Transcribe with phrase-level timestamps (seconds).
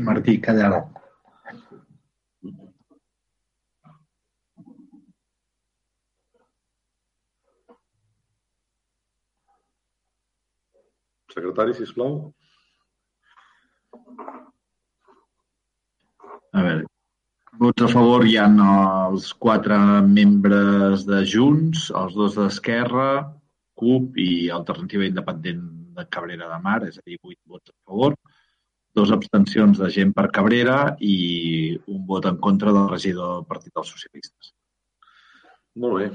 [0.00, 0.78] Martí Cadell.
[11.32, 12.32] Secretari, sisplau.
[16.56, 16.86] A veure,
[17.60, 19.76] vots a favor hi ha els quatre
[20.06, 23.10] membres de Junts, els dos d'Esquerra,
[23.78, 25.62] CUP i Alternativa Independent
[25.98, 28.16] de Cabrera de Mar, és a dir, vuit vots a favor,
[28.96, 33.74] dos abstencions de gent per Cabrera i un vot en contra del regidor del Partit
[33.74, 34.52] dels Socialistes.
[35.78, 36.08] Molt bé,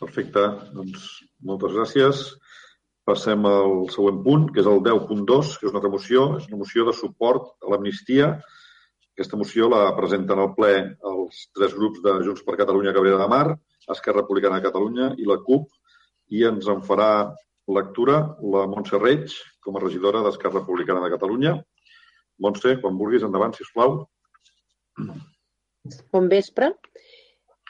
[0.00, 0.44] perfecte.
[0.76, 1.06] Doncs
[1.46, 2.24] moltes gràcies.
[3.08, 6.26] Passem al següent punt, que és el 10.2, que és una altra moció.
[6.38, 8.34] És una moció de suport a l'amnistia.
[9.16, 10.74] Aquesta moció la presenten al ple
[11.10, 13.46] els tres grups de Junts per Catalunya Cabrera de Mar,
[13.90, 15.66] Esquerra Republicana de Catalunya i la CUP,
[16.30, 17.10] i ens en farà
[17.70, 18.20] lectura
[18.54, 19.34] la Montse Reig,
[19.64, 21.56] com a regidora d'Esquerra Republicana de Catalunya.
[22.40, 23.96] Montse, quan vulguis, endavant, si us plau.
[26.14, 26.70] Bon vespre.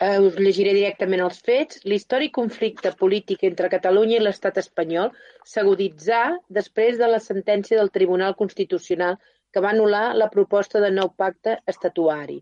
[0.01, 1.83] Eh, us llegiré directament els fets.
[1.93, 5.11] L'històric conflicte polític entre Catalunya i l'estat espanyol
[5.53, 6.23] s'aguditzà
[6.61, 9.19] després de la sentència del Tribunal Constitucional
[9.53, 12.39] que va anul·lar la proposta de nou pacte estatuari,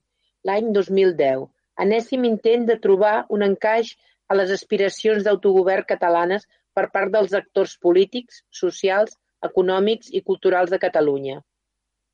[0.49, 1.47] l'any 2010,
[1.85, 3.95] enèsim intent de trobar un encaix
[4.29, 6.45] a les aspiracions d'autogovern catalanes
[6.77, 9.17] per part dels actors polítics, socials,
[9.51, 11.41] econòmics i culturals de Catalunya.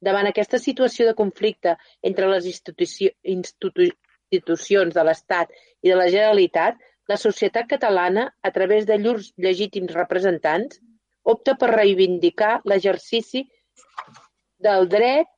[0.05, 1.73] Davant aquesta situació de conflicte
[2.11, 6.77] entre les institucions de l'Estat i de la Generalitat,
[7.09, 10.81] la societat catalana, a través de llurs legítims representants,
[11.35, 13.45] opta per reivindicar l'exercici
[14.67, 15.29] del dret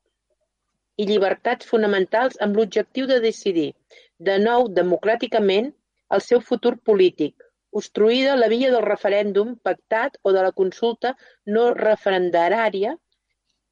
[1.02, 3.70] i llibertats fonamentals amb l'objectiu de decidir,
[4.18, 5.72] de nou democràticament,
[6.14, 7.34] el seu futur polític,
[7.76, 11.12] construïda la via del referèndum pactat o de la consulta
[11.56, 12.94] no referendària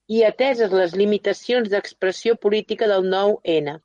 [0.08, 3.78] i ateses les limitacions d'expressió política del nou N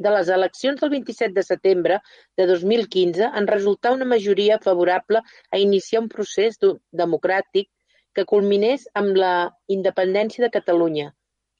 [0.00, 1.98] de les eleccions del 27 de setembre
[2.40, 5.20] de 2015 en resultà una majoria favorable
[5.52, 6.56] a iniciar un procés
[7.02, 7.68] democràtic
[8.16, 9.34] que culminés amb la
[9.68, 11.10] independència de Catalunya,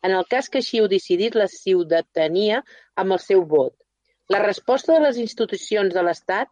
[0.03, 2.63] en el cas que així ho decidís la ciutadania
[2.97, 3.77] amb el seu vot.
[4.33, 6.51] La resposta de les institucions de l'Estat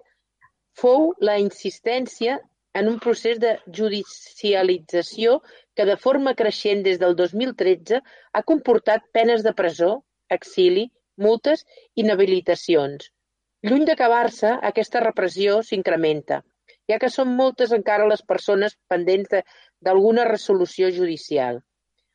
[0.79, 2.39] fou la insistència
[2.79, 5.39] en un procés de judicialització
[5.79, 8.01] que de forma creixent des del 2013
[8.33, 9.91] ha comportat penes de presó,
[10.37, 10.85] exili,
[11.27, 13.09] multes i inhabilitacions.
[13.67, 16.43] Lluny d'acabar-se, aquesta repressió s'incrementa,
[16.91, 19.35] ja que són moltes encara les persones pendents
[19.83, 21.59] d'alguna resolució judicial.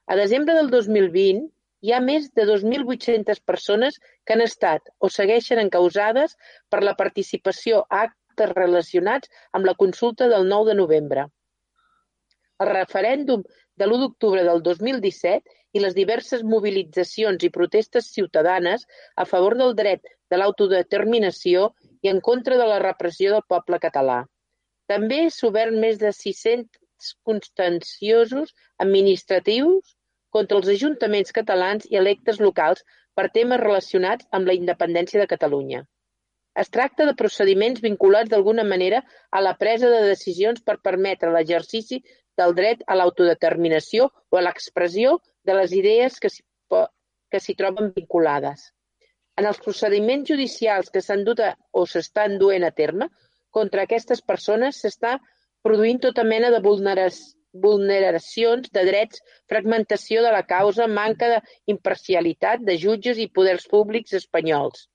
[0.07, 1.50] A desembre del 2020
[1.84, 6.38] hi ha més de 2.800 persones que han estat o segueixen encausades
[6.72, 11.27] per la participació a actes relacionats amb la consulta del 9 de novembre.
[12.59, 13.44] El referèndum
[13.77, 18.85] de l'u d'octubre del dos mil disset i les diverses mobilitzacions i protestes ciutadanes
[19.16, 24.23] a favor del dret de l'autodeterminació i en contra de la repressió del poble català.
[24.88, 28.53] També s'ha obert més de 600 constenciosos
[28.85, 29.95] administratius
[30.29, 32.85] contra els ajuntaments catalans i electes locals
[33.16, 35.83] per temes relacionats amb la independència de Catalunya.
[36.62, 39.00] Es tracta de procediments vinculats d'alguna manera
[39.31, 41.97] a la presa de decisions per permetre l'exercici
[42.38, 45.18] del dret a l'autodeterminació o a l'expressió
[45.50, 46.30] de les idees que
[47.40, 48.69] s'hi troben vinculades.
[49.41, 53.09] En els procediments judicials que s'han dut a, o s'estan duent a terme
[53.58, 55.18] contra aquestes persones s'està
[55.66, 56.62] produint tota mena de
[57.66, 64.88] vulneracions de drets, fragmentació de la causa, manca d'imparcialitat de jutges i poders públics espanyols,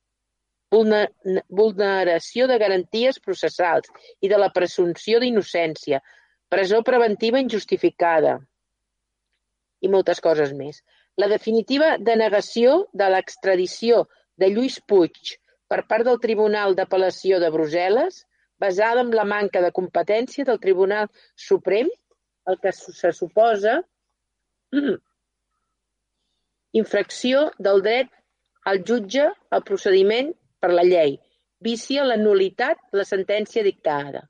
[0.71, 3.89] vulneració de garanties processals
[4.21, 6.01] i de la presumpció d'innocència,
[6.49, 8.39] presó preventiva injustificada
[9.81, 10.83] i moltes coses més.
[11.19, 14.05] La definitiva denegació de l'extradició
[14.39, 15.37] de Lluís Puig
[15.69, 18.23] per part del Tribunal d'Apel·lació de Brussel·les,
[18.59, 21.91] basada en la manca de competència del Tribunal Suprem,
[22.49, 23.83] el que se suposa
[26.81, 28.11] infracció del dret
[28.69, 31.19] al jutge al procediment per la llei,
[31.61, 34.27] vicia la nulitat de la sentència dictada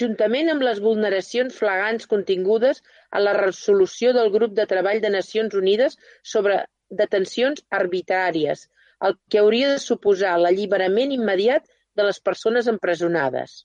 [0.00, 5.56] juntament amb les vulneracions flagrants contingudes a la resolució del Grup de Treball de Nacions
[5.60, 5.96] Unides
[6.34, 6.58] sobre
[7.02, 8.66] detencions arbitràries,
[9.06, 11.64] el que hauria de suposar l'alliberament immediat
[11.96, 13.64] de les persones empresonades.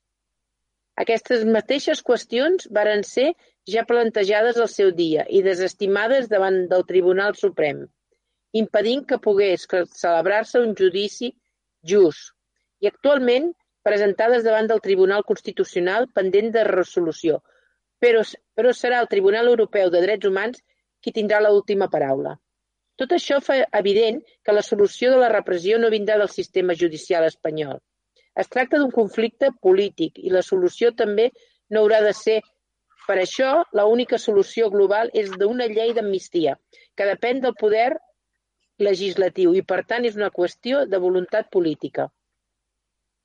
[1.01, 3.31] Aquestes mateixes qüestions varen ser
[3.73, 7.85] ja plantejades al seu dia i desestimades davant del Tribunal Suprem,
[8.63, 9.67] impedint que pogués
[9.99, 11.31] celebrar-se un judici
[11.83, 12.31] just.
[12.81, 13.51] I actualment
[13.83, 17.41] presentades davant del Tribunal Constitucional pendent de resolució,
[18.01, 18.21] però,
[18.55, 20.61] però serà el Tribunal Europeu de Drets Humans
[21.01, 22.37] qui tindrà l'última paraula.
[23.01, 27.25] Tot això fa evident que la solució de la repressió no vindrà del sistema judicial
[27.25, 27.79] espanyol.
[28.37, 31.31] Es tracta d'un conflicte polític i la solució també
[31.69, 32.41] no haurà de ser
[33.07, 36.53] per això, la única solució global és d'una llei d'amnistia,
[36.95, 37.89] que depèn del poder
[38.87, 42.07] legislatiu i, per tant, és una qüestió de voluntat política.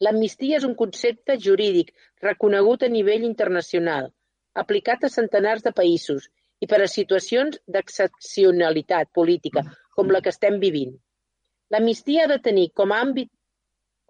[0.04, 1.92] L'amnistia és un concepte jurídic
[2.24, 4.10] reconegut a nivell internacional,
[4.62, 6.28] aplicat a centenars de països
[6.60, 9.64] i per a situacions d'excepcionalitat política,
[9.96, 10.92] com la que estem vivint.
[11.72, 13.32] L'amnistia ha de tenir com a àmbit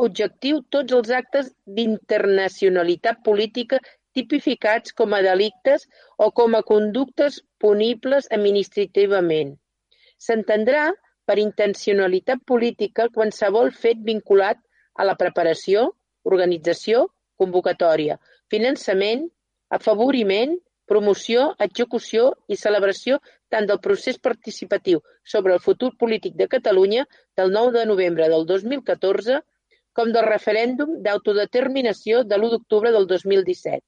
[0.06, 3.80] objectiu tots els actes d'internacionalitat política
[4.16, 5.86] tipificats com a delictes
[6.18, 9.54] o com a conductes punibles administrativament.
[10.26, 10.84] S'entendrà
[11.26, 14.60] per intencionalitat política qualsevol fet vinculat
[14.94, 15.90] a la preparació,
[16.24, 18.16] organització, convocatòria,
[18.50, 19.26] finançament,
[19.78, 20.54] afavoriment,
[20.86, 23.18] promoció, execució i celebració
[23.50, 25.02] tant del procés participatiu
[25.34, 27.04] sobre el futur polític de Catalunya
[27.36, 29.40] del 9 de novembre del 2014
[29.98, 33.82] com del referèndum d'autodeterminació de l'u d'octubre del 2017,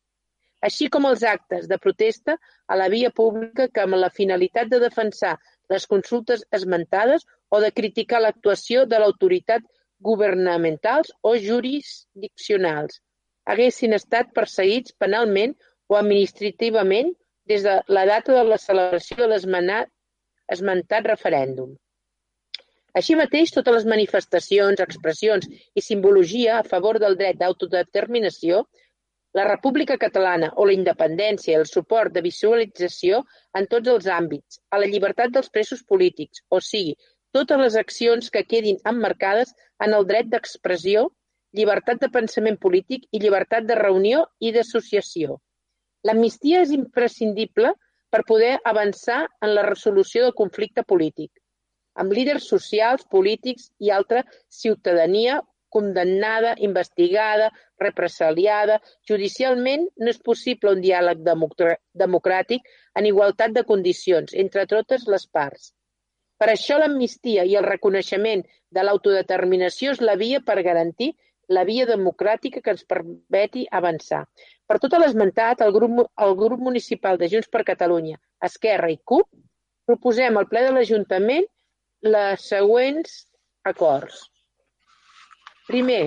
[0.69, 4.81] així com els actes de protesta a la via pública que amb la finalitat de
[4.87, 5.37] defensar
[5.73, 9.67] les consultes esmentades o de criticar l'actuació de l'autoritat
[10.11, 13.01] governamentals o jurisdiccionals
[13.49, 15.55] haguessin estat perseguits penalment
[15.89, 17.15] o administrativament
[17.49, 21.71] des de la data de la celebració de l'esmentat referèndum.
[22.99, 28.65] Així mateix, totes les manifestacions, expressions i simbologia a favor del dret d'autodeterminació,
[29.39, 33.21] la República Catalana o la independència i el suport de visualització
[33.59, 36.97] en tots els àmbits, a la llibertat dels presos polítics, o sigui,
[37.37, 39.53] totes les accions que quedin emmarcades
[39.87, 41.05] en el dret d'expressió,
[41.59, 45.39] llibertat de pensament polític i llibertat de reunió i d'associació.
[46.09, 47.73] L'amnistia és imprescindible
[48.11, 51.31] per poder avançar en la resolució del conflicte polític,
[52.03, 54.25] amb líders socials, polítics i altra
[54.63, 55.39] ciutadania
[55.69, 57.51] condemnada, investigada,
[57.81, 58.79] represaliada.
[59.09, 62.69] Judicialment no és possible un diàleg democràtic
[62.99, 65.73] en igualtat de condicions entre totes les parts.
[66.39, 71.13] Per això l'amnistia i el reconeixement de l'autodeterminació és la via per garantir
[71.49, 74.25] la via democràtica que ens permeti avançar.
[74.69, 79.29] Per tot l'esmentat, el grup, el grup municipal de Junts per Catalunya, Esquerra i CUP
[79.89, 81.49] proposem al ple de l'Ajuntament
[82.15, 83.23] les següents
[83.65, 84.27] acords.
[85.69, 86.07] Primer,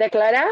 [0.00, 0.46] declarar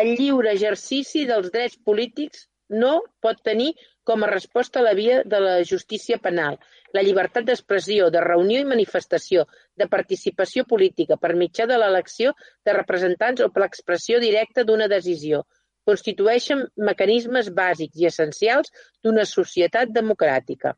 [0.00, 2.46] el lliure exercici dels drets polítics
[2.82, 3.74] no pot tenir
[4.08, 6.56] com a resposta la via de la justícia penal,
[6.96, 9.44] la llibertat d'expressió, de reunió i manifestació,
[9.76, 12.32] de participació política per mitjà de l'elecció
[12.64, 15.44] de representants o per l'expressió directa d'una decisió,
[15.84, 18.72] constitueixen mecanismes bàsics i essencials
[19.04, 20.74] d'una societat democràtica.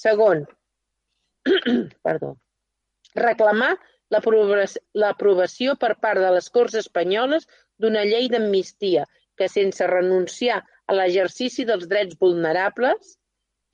[0.00, 0.44] Segon,
[2.06, 2.36] perdó,
[3.14, 3.74] reclamar
[4.14, 7.46] l'aprovació per part de les Corts Espanyoles
[7.80, 9.04] d'una llei d'amnistia
[9.38, 13.14] que, sense renunciar a l'exercici dels drets vulnerables,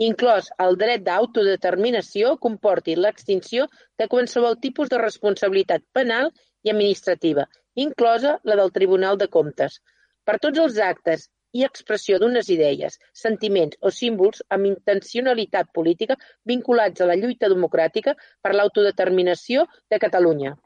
[0.00, 3.66] inclòs el dret d'autodeterminació, comporti l'extinció
[4.00, 6.30] de qualsevol tipus de responsabilitat penal
[6.64, 7.44] i administrativa,
[7.74, 9.80] inclosa la del Tribunal de Comptes,
[10.24, 16.18] per tots els actes i expressió d'unes idees, sentiments o símbols amb intencionalitat política
[16.54, 20.56] vinculats a la lluita democràtica per l'autodeterminació de Catalunya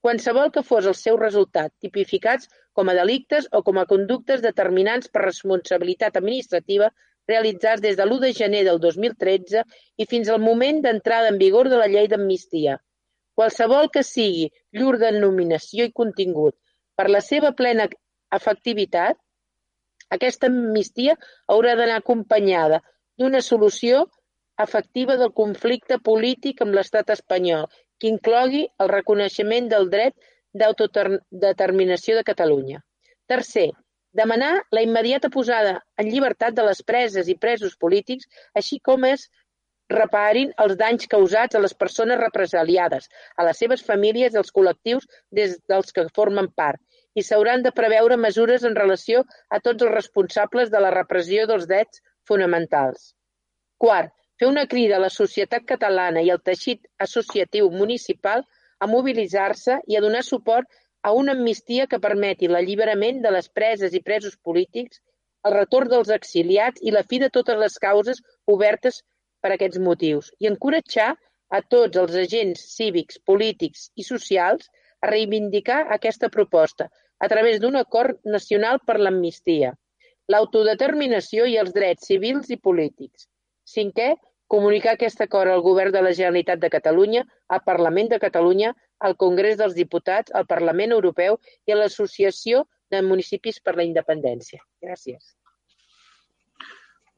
[0.00, 2.48] qualsevol que fos el seu resultat, tipificats
[2.78, 6.90] com a delictes o com a conductes determinants per responsabilitat administrativa
[7.28, 9.64] realitzats des de l'u de gener del dos mil tretze
[9.96, 12.78] i fins al moment d'entrada en vigor de la llei d'amnistia,
[13.36, 14.48] qualsevol que sigui
[14.78, 16.56] llur denominació i contingut.
[16.96, 17.88] Per la seva plena
[18.38, 19.18] efectivitat,
[20.16, 21.16] aquesta amnistia
[21.54, 22.80] haurà d'anar acompanyada
[23.20, 24.06] d'una solució
[24.64, 27.66] efectiva del conflicte polític amb l'estat espanyol
[28.00, 30.14] que inclogui el reconeixement del dret
[30.60, 32.80] d'autodeterminació de Catalunya.
[33.28, 33.68] Tercer,
[34.20, 39.28] demanar la immediata posada en llibertat de les preses i presos polítics, així com es
[39.92, 45.06] reparin els danys causats a les persones represaliades, a les seves famílies i als col·lectius
[45.32, 46.80] des dels que formen part,
[47.18, 51.66] i s'hauran de preveure mesures en relació a tots els responsables de la repressió dels
[51.70, 53.12] drets fonamentals.
[53.82, 58.44] Quart, fer una crida a la societat catalana i al teixit associatiu municipal
[58.78, 60.68] a mobilitzar-se i a donar suport
[61.02, 65.00] a una amnistia que permeti l'alliberament de les preses i presos polítics,
[65.46, 68.22] el retorn dels exiliats i la fi de totes les causes
[68.54, 69.02] obertes
[69.42, 71.12] per aquests motius, i encoratjar
[71.50, 74.70] a tots els agents cívics, polítics i socials
[75.00, 79.74] a reivindicar aquesta proposta a través d'un acord nacional per l'amnistia,
[80.28, 83.28] l'autodeterminació i els drets civils i polítics.
[83.68, 84.14] Cinquè,
[84.48, 89.16] comunicar aquest acord al Govern de la Generalitat de Catalunya, al Parlament de Catalunya, al
[89.16, 94.62] Congrés dels Diputats, al Parlament Europeu i a l'Associació de Municipis per la Independència.
[94.84, 95.34] Gràcies.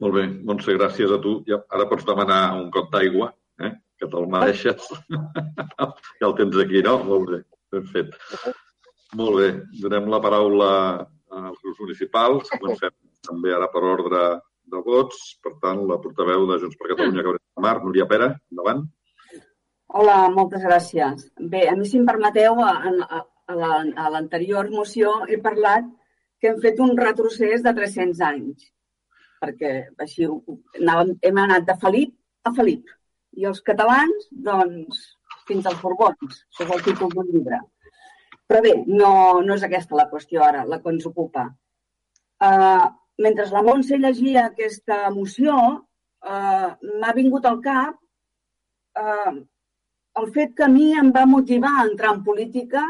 [0.00, 1.40] Molt bé, Montse, gràcies a tu.
[1.48, 3.74] Ja, ara pots demanar un got d'aigua, eh?
[4.00, 4.88] que te'l mereixes.
[6.20, 6.96] ja el tens aquí, no?
[7.04, 7.40] Molt bé,
[7.74, 8.16] ben fet.
[9.18, 9.48] Molt bé,
[9.82, 10.70] donem la paraula
[11.34, 12.50] als grups municipals.
[12.54, 12.94] Comencem
[13.26, 14.22] també ara per ordre
[14.70, 15.22] de vots.
[15.42, 18.84] Per tant, la portaveu de Junts per Catalunya, de Mar, Núria Pera, endavant.
[19.98, 21.26] Hola, moltes gràcies.
[21.54, 25.88] Bé, a mi, si em permeteu, a, a l'anterior moció he parlat
[26.40, 28.70] que hem fet un retrocés de 300 anys,
[29.42, 29.72] perquè
[30.04, 32.14] així anàvem, hem anat de Felip
[32.46, 32.94] a Felip.
[33.40, 35.02] I els catalans, doncs,
[35.50, 36.40] fins als Borbons.
[36.54, 37.58] Això és el títol d'un llibre.
[38.50, 39.12] Però bé, no,
[39.46, 41.44] no és aquesta la qüestió ara, la que ens ocupa.
[42.42, 42.88] Uh,
[43.22, 45.54] mentre la Montse llegia aquesta moció,
[46.26, 47.94] uh, m'ha vingut al cap
[48.98, 49.36] uh,
[50.18, 52.82] el fet que a mi em va motivar a entrar en política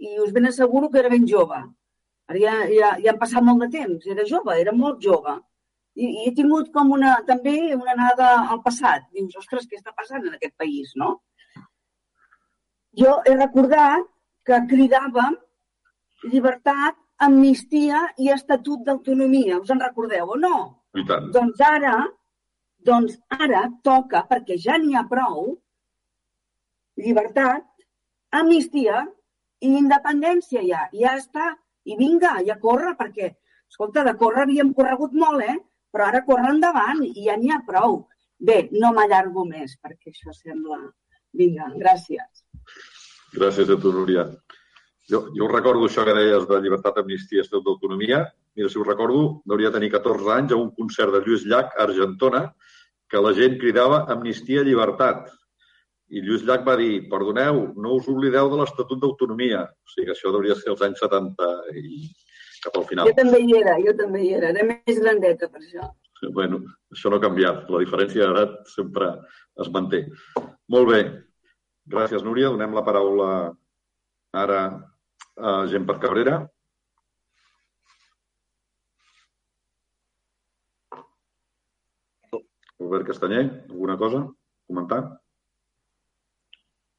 [0.00, 1.60] i us ben asseguro que era ben jove.
[2.32, 5.36] Ara ja, ja, ja han passat molt de temps, era jove, era molt jove.
[5.92, 9.04] I, i he tingut com una, també una anada al passat.
[9.12, 11.18] Dius, ostres, què està passant en aquest país, no?
[12.96, 14.08] Jo he recordat
[14.46, 15.36] que cridàvem
[16.30, 19.58] llibertat, amnistia i estatut d'autonomia.
[19.62, 20.56] Us en recordeu o no?
[20.98, 21.30] I tant.
[21.34, 21.96] Doncs ara,
[22.86, 25.52] doncs ara toca, perquè ja n'hi ha prou,
[27.02, 27.66] llibertat,
[28.40, 29.04] amnistia
[29.62, 30.86] i independència ja.
[30.92, 31.52] Ja està.
[31.82, 33.32] I vinga, ja corre, perquè,
[33.66, 35.56] escolta, de córrer havíem corregut molt, eh?
[35.92, 38.04] Però ara corre endavant i ja n'hi ha prou.
[38.38, 40.78] Bé, no m'allargo més, perquè això sembla...
[41.32, 42.42] Vinga, gràcies.
[43.32, 44.26] Gràcies a tu, Núria.
[45.10, 48.22] Jo, jo recordo això que deies de llibertat, amnistia estat d'autonomia.
[48.56, 51.74] Mira, si ho recordo, hauria de tenir 14 anys a un concert de Lluís Llach
[51.76, 52.42] a Argentona
[53.10, 55.26] que la gent cridava amnistia, llibertat.
[56.12, 59.64] I Lluís Llach va dir, perdoneu, no us oblideu de l'Estatut d'Autonomia.
[59.64, 62.06] O sigui, això hauria de ser els anys 70 i
[62.62, 63.10] cap al final.
[63.10, 64.52] Jo també hi era, jo també hi era.
[64.54, 65.90] Era més grandeta per això.
[66.36, 66.62] Bueno,
[66.94, 67.66] això no ha canviat.
[67.74, 69.10] La diferència d'edat sempre
[69.60, 70.04] es manté.
[70.70, 71.02] Molt bé.
[71.90, 72.50] Gràcies, Núria.
[72.52, 73.28] Donem la paraula
[74.32, 74.60] ara
[75.36, 76.42] a Gent per Cabrera.
[82.82, 84.22] Albert Castanyer, alguna cosa?
[84.66, 85.02] Comentar?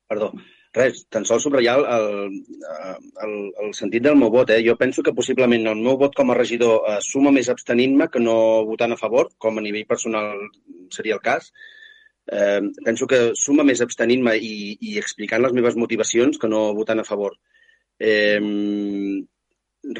[0.08, 0.32] Perdó.
[0.74, 4.50] Res, tan sols subratllar el, el, el, el sentit del meu vot.
[4.50, 4.64] Eh?
[4.66, 8.22] Jo penso que possiblement el meu vot com a regidor eh, suma més abstenint-me que
[8.24, 8.36] no
[8.66, 10.34] votant a favor, com a nivell personal
[10.96, 11.52] seria el cas.
[12.32, 17.04] Eh, penso que suma més abstenint-me i, i explicant les meves motivacions que no votant
[17.04, 17.36] a favor.
[18.00, 18.40] Eh,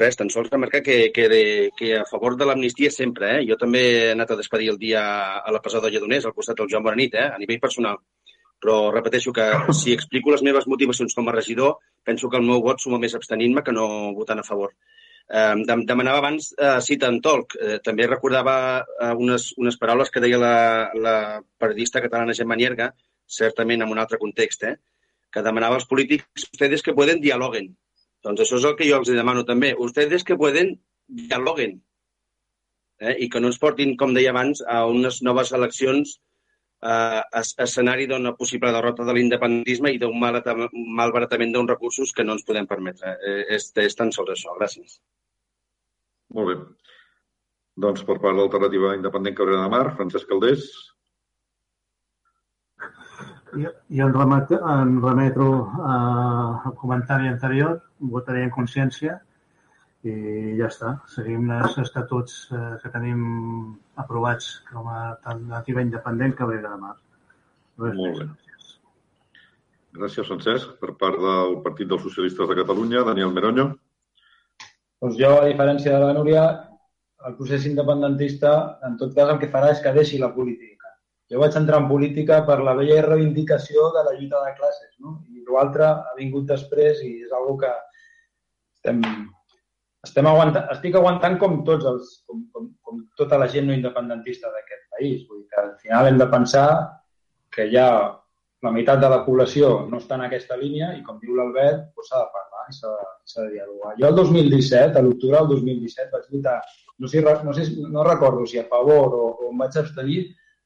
[0.00, 1.44] res, tan sols remarcar que, que, de,
[1.76, 3.36] que a favor de l'amnistia sempre.
[3.36, 3.46] Eh?
[3.50, 5.04] Jo també he anat a despedir el dia
[5.36, 7.30] a la Pesada de Lledoners, al costat del Joan Boranit, eh?
[7.30, 8.00] a nivell personal
[8.64, 9.44] però repeteixo que
[9.76, 13.12] si explico les meves motivacions com a regidor, penso que el meu vot suma més
[13.18, 14.72] abstenint-me que no votant a favor.
[15.30, 15.54] Eh,
[15.88, 17.56] demanava abans eh, cita en Tolc.
[17.56, 20.56] Eh, també recordava eh, unes, unes paraules que deia la,
[20.94, 21.16] la
[21.58, 22.90] periodista catalana Gemma Nierga,
[23.26, 24.76] certament en un altre context, eh,
[25.32, 27.72] que demanava als polítics ustedes que pueden dialoguen.
[28.24, 29.74] Doncs això és el que jo els demano també.
[29.76, 30.76] Ustedes que pueden
[31.08, 31.80] dialoguen.
[33.00, 36.20] Eh, I que no ens portin, com deia abans, a unes noves eleccions eh,
[36.84, 40.40] escenari d'una possible derrota de l'independentisme i d'un mal,
[41.00, 43.16] malbaratament d'uns recursos que no ens podem permetre.
[43.24, 44.56] Eh, és, és tan sols això.
[44.58, 44.98] Gràcies.
[46.34, 46.56] Molt bé.
[47.84, 50.66] Doncs per part de l'alternativa independent Cabrera de Mar, Francesc Caldés.
[53.54, 55.48] Jo, jo en, remet, en remetro
[55.78, 57.78] eh, al comentari anterior,
[58.14, 59.20] votaré en consciència
[60.04, 60.90] i ja està.
[61.08, 63.20] Seguim els estatuts eh, que tenim
[64.00, 66.94] aprovats com a alternativa independent que ve de mar.
[67.80, 68.26] Res Molt bé.
[68.28, 68.74] Gràcies.
[69.98, 70.76] gràcies, Francesc.
[70.82, 73.66] Per part del Partit dels Socialistes de Catalunya, Daniel Meronyo.
[75.02, 76.44] Doncs jo, a diferència de la Núria,
[77.28, 78.54] el procés independentista,
[78.86, 80.92] en tot cas, el que farà és que deixi la política.
[81.32, 85.16] Jo vaig entrar en política per la vella reivindicació de la lluita de classes, no?
[85.32, 87.72] I l'altre ha vingut després i és una que
[88.76, 89.00] estem
[90.04, 94.52] estem aguantant, estic aguantant com tots els, com, com, com tota la gent no independentista
[94.52, 95.24] d'aquest país.
[95.28, 96.68] Vull dir que al final hem de pensar
[97.54, 97.88] que ja
[98.64, 102.22] la meitat de la població no està en aquesta línia i, com diu l'Albert, s'ha
[102.22, 103.92] de parlar i s'ha de dialogar.
[103.98, 106.56] Jo el 2017, a l'octubre del 2017, vaig votar,
[106.98, 110.22] no sé, no, sé, no recordo si a favor o, o em vaig abstenir,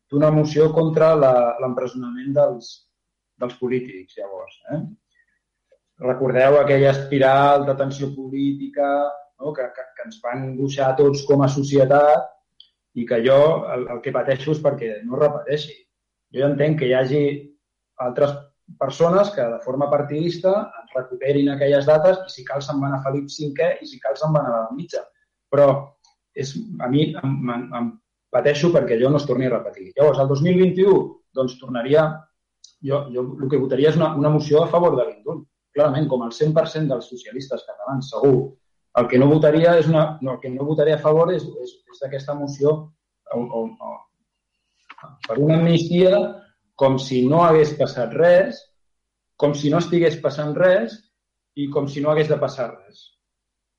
[0.08, 2.70] d'una moció contra l'empresonament dels,
[3.42, 4.60] dels polítics, llavors.
[4.72, 4.80] Eh?
[6.06, 8.88] Recordeu aquella espiral de tensió política,
[9.40, 9.52] no?
[9.52, 12.28] que, que, que ens van angoixar tots com a societat
[12.98, 13.38] i que jo
[13.74, 15.76] el, el que pateixo és perquè no repeteixi.
[16.34, 17.22] Jo entenc que hi hagi
[18.04, 18.34] altres
[18.78, 20.52] persones que de forma partidista
[20.94, 24.34] recuperin aquelles dates i si cal se'n van a Felip V i si cal se'n
[24.34, 25.04] van a la mitja.
[25.48, 25.68] Però
[26.34, 27.92] és, a mi em, em, em
[28.34, 29.92] pateixo perquè allò no es torni a repetir.
[29.96, 31.04] Llavors, el 2021,
[31.34, 32.08] doncs tornaria...
[32.78, 35.48] Jo, jo el que votaria és una, una moció a favor de l'indult.
[35.74, 38.52] Clarament, com el 100% dels socialistes catalans, segur.
[38.98, 40.04] El que no votaria és una...
[40.22, 42.74] No, el que no votaria a favor és, és, és d'aquesta moció
[43.34, 43.92] o, o, o,
[45.26, 46.16] per una amnistia
[46.78, 48.58] com si no hagués passat res,
[49.38, 50.96] com si no estigués passant res
[51.58, 53.04] i com si no hagués de passar res.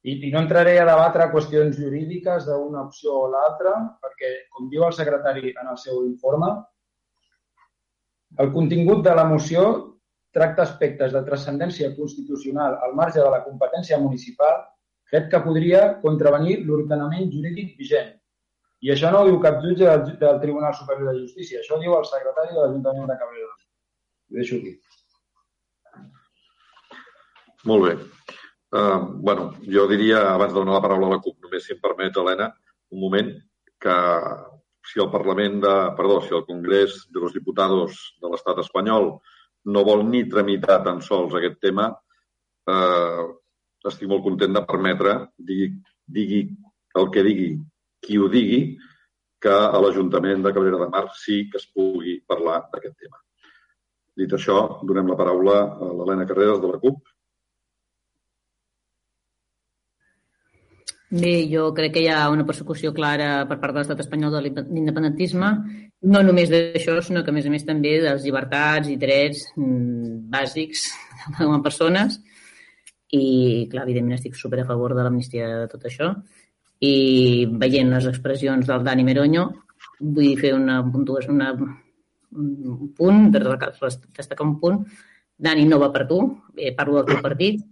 [0.04, 4.86] I, I no entraré a debatre qüestions jurídiques d'una opció o l'altra, perquè, com diu
[4.88, 6.54] el secretari en el seu informe,
[8.40, 9.64] el contingut de la moció
[10.36, 14.62] tracta aspectes de transcendència constitucional al marge de la competència municipal,
[15.12, 18.13] fet que podria contravenir l'ordenament jurídic vigent.
[18.86, 21.98] I això no ho diu cap jutge del, del Tribunal Superior de Justícia, això diu
[21.98, 23.51] el secretari de l'Ajuntament de Cabrera.
[24.30, 24.78] Ho deixo aquí.
[27.68, 27.94] Molt bé.
[28.70, 31.82] Uh, bueno, jo diria, abans de donar la paraula a la CUP, només si em
[31.84, 32.51] permet, Helena,
[32.94, 33.34] un moment,
[33.82, 33.98] que
[34.86, 39.12] si el Parlament de, perdó, si el Congrés de los Diputados de l'estat espanyol
[39.74, 41.89] no vol ni tramitar tan sols aquest tema,
[42.70, 43.25] eh,
[43.88, 45.70] estic molt content de permetre, digui,
[46.20, 46.42] digui
[47.00, 47.52] el que digui
[48.04, 48.62] qui ho digui,
[49.40, 53.22] que a l'Ajuntament de Cabrera de Mar sí que es pugui parlar d'aquest tema.
[54.20, 57.00] Dit això, donem la paraula a l'Helena Carreras de la CUP
[61.10, 64.42] Bé, jo crec que hi ha una persecució clara per part de l'estat espanyol de
[64.46, 65.48] l'independentisme,
[66.14, 69.48] no només d'això, sinó que, a més a més, també de les llibertats i drets
[69.56, 70.84] mm, bàsics
[71.40, 72.20] com a persones.
[73.10, 76.12] I, clar, evidentment estic super a favor de l'amnistia de tot això.
[76.86, 79.48] I veient les expressions del Dani Meroño,
[80.00, 81.52] vull fer una una,
[82.32, 84.86] un punt, destacar un punt.
[85.38, 86.19] Dani no va per tu,
[86.58, 87.63] eh, parlo del teu partit,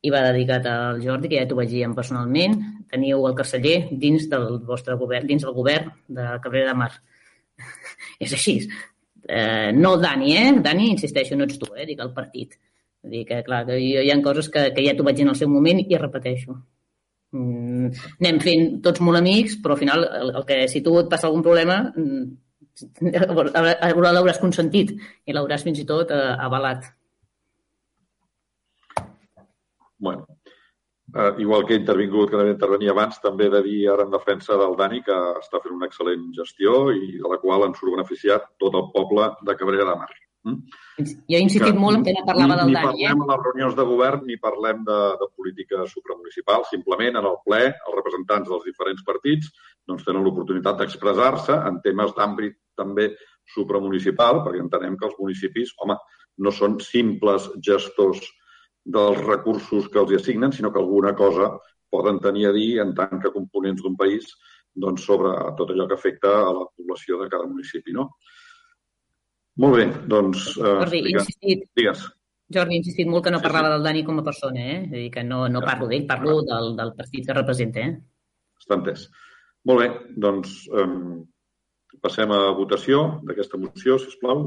[0.00, 2.56] i va dedicat al Jordi, que ja t'ho vaig dir personalment.
[2.90, 6.90] Teniu el carceller dins del vostre govern, dins del govern de Cabrera de Mar.
[8.24, 8.56] és així.
[9.28, 10.52] Eh, no Dani, eh?
[10.64, 11.86] Dani, insisteixo, no ets tu, eh?
[11.88, 12.56] Dic el partit.
[13.02, 15.32] Vull dir que, clar, que hi ha coses que, que ja t'ho vaig dir en
[15.32, 16.58] el seu moment i repeteixo.
[17.32, 21.10] Mm, anem fent tots molt amics, però al final el, el que si tu et
[21.10, 22.24] passa algun problema mm,
[24.16, 26.88] l'hauràs consentit i l'hauràs fins i tot eh, avalat
[30.00, 30.26] bueno,
[31.14, 34.16] eh, igual que he intervingut, que no intervenir abans, també he de dir ara en
[34.16, 37.94] defensa del Dani que està fent una excel·lent gestió i de la qual ens surt
[37.98, 40.10] beneficiat tot el poble de Cabrera de Mar.
[40.48, 40.60] Mm?
[41.28, 42.86] Jo he insistit que, molt en que no parlava ni, del ni Dani.
[42.86, 43.26] Ni parlem eh?
[43.26, 46.64] a les reunions de govern ni parlem de, de política supramunicipal.
[46.70, 49.50] Simplement, en el ple, els representants dels diferents partits
[49.88, 53.10] doncs, tenen l'oportunitat d'expressar-se en temes d'àmbit també
[53.54, 55.98] supramunicipal, perquè entenem que els municipis, home,
[56.40, 58.22] no són simples gestors
[58.84, 61.50] dels recursos que els assignen, sinó que alguna cosa
[61.90, 64.30] poden tenir a dir en tant que components d'un país
[64.72, 67.92] doncs, sobre tot allò que afecta a la població de cada municipi.
[67.92, 68.12] No?
[69.60, 70.46] Molt bé, doncs...
[70.56, 72.04] Eh, Jordi, digues, insistit, digues.
[72.54, 73.76] Jordi, he insistit molt que no parlava sí, sí.
[73.76, 74.78] del Dani com a persona, eh?
[74.86, 77.98] És dir, que no, no parlo d'ell, parlo del, del partit que representa, eh?
[78.60, 79.04] Està entès.
[79.68, 79.90] Molt bé,
[80.24, 80.88] doncs eh,
[82.00, 84.46] passem a votació d'aquesta moció, si us plau.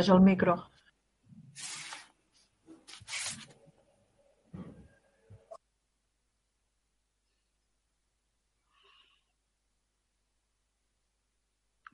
[0.00, 0.56] És el micro.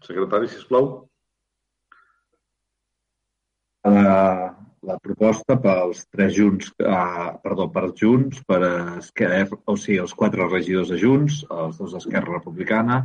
[0.06, 0.86] Secretari, sisplau.
[3.86, 4.54] La,
[4.86, 8.60] la proposta pels tres junts, eh, perdó, per Junts, per
[9.00, 13.00] Esquerra, o sigui, els quatre regidors de Junts, els dos d'Esquerra Republicana,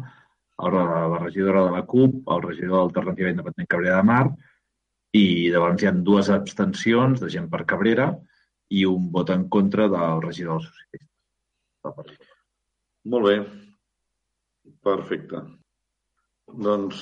[0.61, 4.23] el, la regidora de la CUP, el regidor d'Alternativa Independent Cabrera de Mar,
[5.17, 8.11] i llavors hi ha dues abstencions de gent per Cabrera
[8.71, 12.27] i un vot en contra del regidor dels socialistes.
[13.11, 13.35] Molt bé.
[14.85, 15.41] Perfecte.
[16.67, 17.01] Doncs,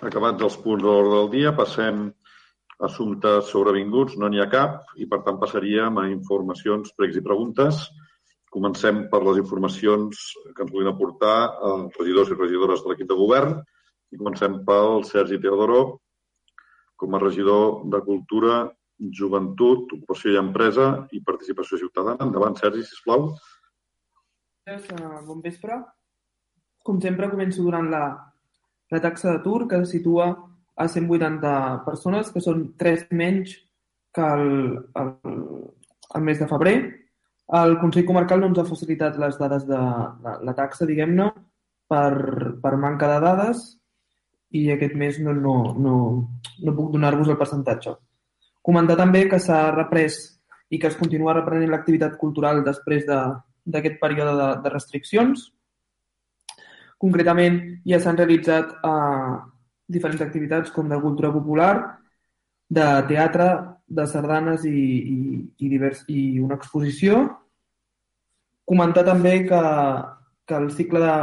[0.00, 4.16] acabats els punts de l'ordre del dia, passem a assumptes sobrevinguts.
[4.20, 7.84] No n'hi ha cap i, per tant, passaríem a informacions, pregs i preguntes.
[8.54, 11.36] Comencem per les informacions que ens vulguin aportar
[11.68, 13.58] els regidors i regidores de l'equip de govern.
[14.14, 15.82] I comencem pel Sergi Teodoro,
[16.96, 18.62] com a regidor de Cultura
[19.18, 22.26] Joventut, Ocupació i Empresa i Participació Ciutadana.
[22.26, 23.32] Endavant, Sergi, sisplau.
[24.70, 24.78] Eh,
[25.26, 25.80] bon vespre.
[26.84, 28.04] Com sempre, començo durant la,
[28.92, 30.28] la taxa d'atur, que se situa
[30.74, 31.54] a 180
[31.86, 33.56] persones, que són 3 menys
[34.14, 34.52] que el,
[35.00, 35.10] el,
[36.14, 36.76] el mes de febrer.
[37.60, 41.28] El Consell Comarcal no ens ha facilitat les dades de la, la taxa, diguem-ne,
[41.90, 43.64] per, per manca de dades
[44.54, 45.94] i aquest mes no, no, no,
[46.62, 47.94] no puc donar-vos el percentatge.
[48.64, 50.20] Comentar també que s'ha reprès
[50.70, 55.48] i que es continua reprenent l'activitat cultural després d'aquest de, període de, de restriccions.
[57.02, 59.34] Concretament, ja s'han realitzat eh,
[59.96, 61.74] diferents activitats com de cultura popular,
[62.70, 63.48] de teatre,
[63.86, 65.16] de sardanes i, i,
[65.58, 67.24] i, divers, i una exposició.
[68.64, 69.64] Comentar també que,
[70.48, 71.18] que el cicle de...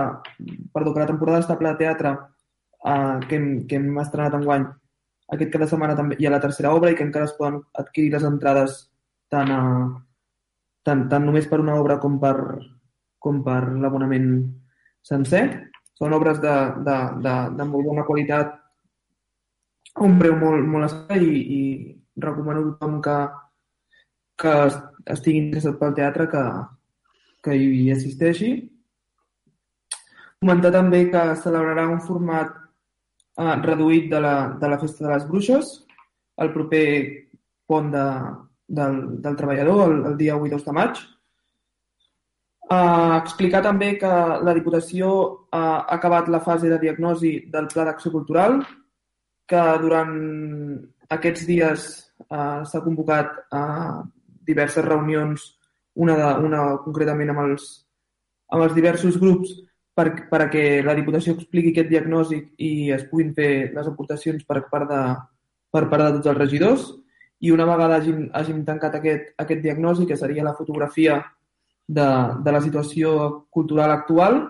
[0.75, 2.13] Perdó, que la temporada estable de teatre
[2.85, 4.69] eh, que, hem, que hem estrenat enguany
[5.31, 8.11] aquest cada setmana també hi ha la tercera obra i que encara es poden adquirir
[8.15, 8.77] les entrades
[9.31, 9.61] tant, a,
[10.87, 12.35] tant, tant només per una obra com per,
[13.19, 14.27] com per l'abonament
[15.07, 15.45] sencer.
[15.95, 16.55] Són obres de,
[16.87, 18.57] de, de, de molt bona qualitat
[20.03, 21.61] un preu molt, molt esclar i, i
[22.25, 23.17] recomano a tothom que,
[24.43, 24.55] que
[25.15, 26.43] estigui interessat pel teatre que,
[27.47, 28.51] que hi assisteixi.
[30.41, 32.57] Comentar també que celebrarà un format
[33.37, 35.71] eh, reduït de la, de la Festa de les Bruixes
[36.41, 36.85] el proper
[37.69, 38.05] pont de,
[38.67, 41.01] del, del treballador, el, el dia 8 de maig.
[42.71, 44.11] Uh, explicar també que
[44.47, 48.61] la Diputació uh, ha acabat la fase de diagnosi del Pla d'Acció Cultural,
[49.47, 50.13] que durant
[51.11, 51.87] aquests dies
[52.29, 54.05] uh, s'ha convocat uh,
[54.47, 55.43] diverses reunions,
[55.99, 57.67] una, de, una concretament amb els,
[58.55, 59.51] amb els diversos grups
[60.01, 64.45] per, per a que la Diputació expliqui aquest diagnòstic i es puguin fer les aportacions
[64.47, 65.01] per part de,
[65.71, 66.87] per part de tots els regidors.
[67.41, 71.19] I una vegada hàgim, hàgim tancat aquest, aquest diagnòstic, que seria la fotografia
[71.87, 72.07] de,
[72.45, 73.13] de la situació
[73.53, 74.43] cultural actual,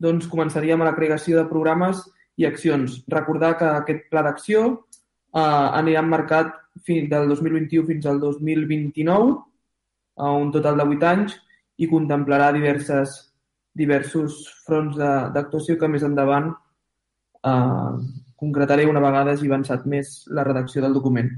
[0.00, 2.02] doncs començaríem a la creació de programes
[2.40, 3.02] i accions.
[3.12, 9.36] Recordar que aquest pla d'acció eh, anirà marcat fins del 2021 fins al 2029,
[10.20, 11.36] a un total de 8 anys,
[11.80, 13.29] i contemplarà diverses
[13.76, 17.92] diversos fronts d'actuació que més endavant eh,
[18.40, 21.30] concretaré una vegada hagi avançat més la redacció del document.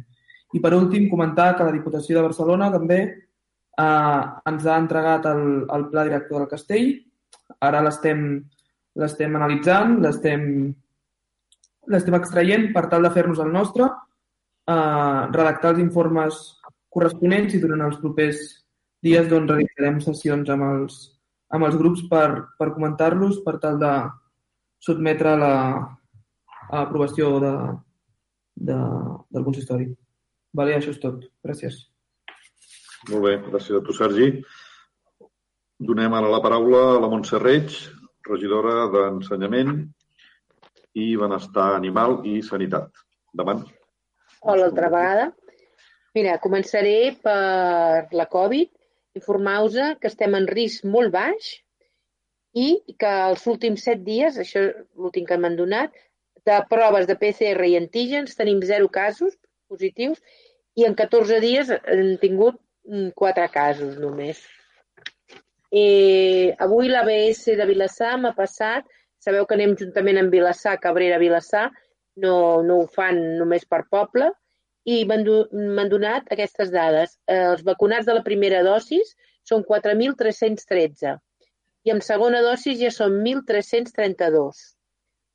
[0.53, 5.67] I per últim, comentar que la Diputació de Barcelona també eh, ens ha entregat el,
[5.77, 6.89] el pla director del castell.
[7.63, 10.75] Ara l'estem analitzant, l'estem
[12.19, 13.89] extraient per tal de fer-nos el nostre,
[14.69, 16.43] eh, redactar els informes
[16.93, 18.43] corresponents i durant els propers
[19.03, 21.01] dies doncs, realitzarem sessions amb els,
[21.53, 22.27] amb els grups per,
[22.59, 23.93] per comentar-los per tal de
[24.83, 25.55] sotmetre la,
[26.73, 27.55] a aprovació de,
[28.71, 28.79] de,
[29.31, 29.91] del consistori.
[30.57, 31.23] Vale, això és tot.
[31.45, 31.79] Gràcies.
[33.11, 34.29] Molt bé, gràcies a tu, Sergi.
[35.83, 37.75] Donem ara la paraula a la Montse Reig,
[38.29, 39.73] regidora d'Ensenyament
[40.95, 42.93] i Benestar Animal i Sanitat.
[43.35, 43.65] Davant.
[44.43, 45.31] Hola, altra vegada.
[46.13, 48.69] Mira, començaré per la Covid
[49.19, 51.53] informar-vos que estem en risc molt baix
[52.53, 52.69] i
[53.01, 55.93] que els últims set dies, això és l'últim que m'han donat,
[56.47, 59.37] de proves de PCR i antígens tenim zero casos
[59.71, 60.19] positius
[60.77, 64.41] i en 14 dies hem tingut mm, quatre casos només.
[65.73, 68.85] Eh, avui l'ABS de Vilassar m'ha passat,
[69.23, 71.71] sabeu que anem juntament amb Vilassar, Cabrera, Vilassar,
[72.21, 72.35] no,
[72.67, 74.29] no ho fan només per poble,
[74.85, 77.19] i m'han donat aquestes dades.
[77.31, 79.15] Els vacunats de la primera dosis
[79.47, 81.17] són 4.313
[81.87, 84.61] i en segona dosis ja són 1.332.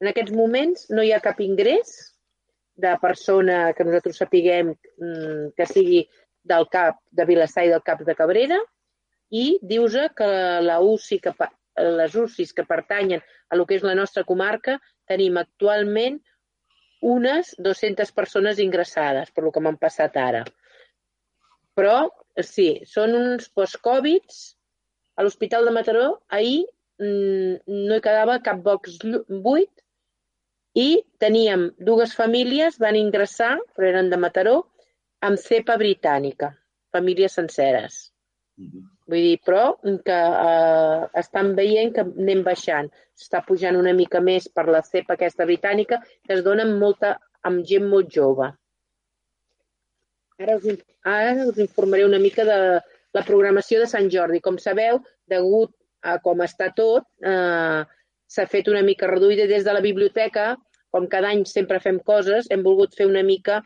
[0.03, 1.95] En aquests moments no hi ha cap ingrés
[2.77, 6.03] de persona que nosaltres sapiguem mm, que sigui
[6.47, 8.60] del CAP de Vilassar i del CAP de Cabrera
[9.33, 10.27] i dius que
[10.63, 11.33] la UCI que,
[11.97, 14.77] les UCIs que pertanyen a lo que és la nostra comarca
[15.10, 16.21] tenim actualment
[17.01, 20.43] unes 200 persones ingressades, per lo que m'han passat ara.
[21.77, 22.10] Però,
[22.41, 24.55] sí, són uns post-Covids.
[25.17, 26.65] A l'Hospital de Mataró ahir
[27.01, 29.71] mmm, no hi quedava cap box buit
[30.77, 34.60] i teníem dues famílies, van ingressar, però eren de Mataró,
[35.25, 36.51] amb cepa britànica,
[36.93, 38.12] famílies senceres.
[38.57, 38.96] Mm -hmm.
[39.07, 39.61] Vull dir, però
[40.05, 42.89] que eh, estan veient que anem baixant.
[43.15, 47.13] Està pujant una mica més per la cepa aquesta britànica, que es dona amb, molta,
[47.47, 48.49] amb gent molt jove.
[50.43, 52.57] Ara us, ara us informaré una mica de
[53.15, 54.43] la programació de Sant Jordi.
[54.43, 54.99] Com sabeu,
[55.31, 55.71] degut
[56.03, 57.81] a com està tot, eh,
[58.27, 60.51] s'ha fet una mica reduïda des de la biblioteca.
[60.91, 63.61] Com cada any sempre fem coses, hem volgut fer una mica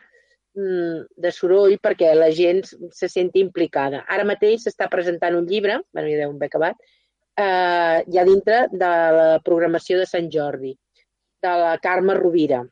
[0.54, 2.62] de soroll perquè la gent
[2.92, 4.02] se senti implicada.
[4.08, 6.76] Ara mateix s'està presentant un llibre, bueno, ja deu haver acabat,
[7.40, 10.74] eh, ja dintre de la programació de Sant Jordi,
[11.42, 12.62] de la Carme Rovira.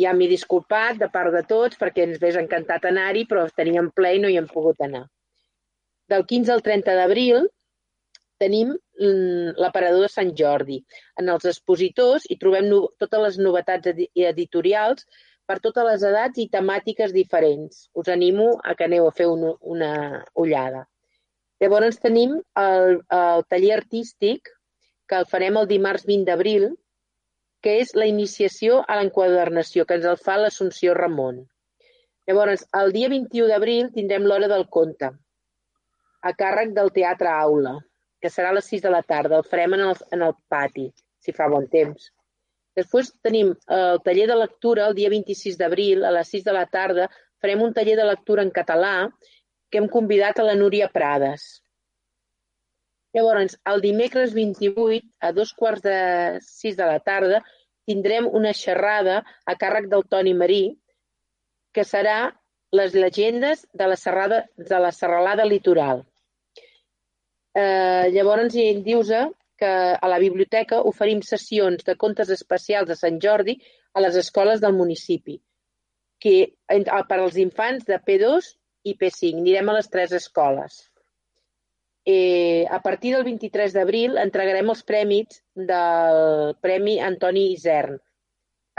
[0.00, 4.16] Ja m'he disculpat de part de tots perquè ens hagués encantat anar-hi, però teníem ple
[4.16, 5.04] i no hi hem pogut anar.
[6.08, 7.46] Del 15 al 30 d'abril
[8.42, 10.80] tenim mm, l'aparador de Sant Jordi.
[11.20, 15.06] En els expositors hi trobem no, totes les novetats edi editorials
[15.48, 17.88] per totes les edats i temàtiques diferents.
[17.94, 19.92] Us animo a que aneu a fer un, una
[20.34, 20.84] ullada.
[21.62, 24.50] Llavors tenim el, el taller artístic
[25.08, 26.70] que el farem el dimarts 20 d'abril,
[27.64, 31.44] que és la iniciació a l'enquadernació, que ens el fa l'Assumpció Ramon.
[32.28, 35.10] Llavors, el dia 21 d'abril tindrem l'hora del conte,
[36.24, 37.74] a càrrec del Teatre Aula,
[38.20, 39.38] que serà a les 6 de la tarda.
[39.38, 40.86] El farem en el, en el pati,
[41.20, 42.08] si fa bon temps.
[42.78, 46.64] Després tenim el taller de lectura el dia 26 d'abril, a les 6 de la
[46.66, 47.08] tarda.
[47.42, 48.94] Farem un taller de lectura en català
[49.70, 51.44] que hem convidat a la Núria Prades.
[53.14, 55.98] Llavors, el dimecres 28, a dos quarts de
[56.42, 57.44] sis de la tarda,
[57.86, 60.64] tindrem una xerrada a càrrec del Toni Marí,
[61.74, 62.32] que serà
[62.74, 66.02] les llegendes de la, serrada, de la serralada litoral.
[67.54, 69.12] Eh, llavors, ell dius
[69.58, 73.58] que a la biblioteca oferim sessions de contes especials de Sant Jordi
[73.94, 75.38] a les escoles del municipi,
[76.18, 76.36] que
[76.66, 78.50] per als infants de P2
[78.84, 79.38] i P5.
[79.40, 80.82] Anirem a les tres escoles.
[82.04, 85.40] Eh, a partir del 23 d'abril entregarem els prèmits
[85.70, 87.96] del Premi Antoni Isern.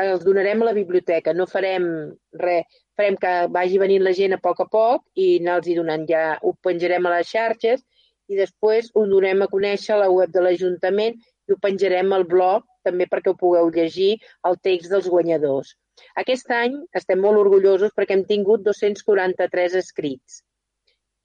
[0.03, 1.85] Els donarem a la biblioteca, no farem
[2.37, 2.67] res,
[2.99, 6.05] farem que vagi venint la gent a poc a poc i anar-los donant.
[6.09, 7.81] Ja ho penjarem a les xarxes
[8.31, 12.25] i després ho donem a conèixer a la web de l'Ajuntament i ho penjarem al
[12.31, 14.15] blog també perquè ho pugueu llegir
[14.49, 15.75] el text dels guanyadors.
[16.21, 20.41] Aquest any estem molt orgullosos perquè hem tingut 243 escrits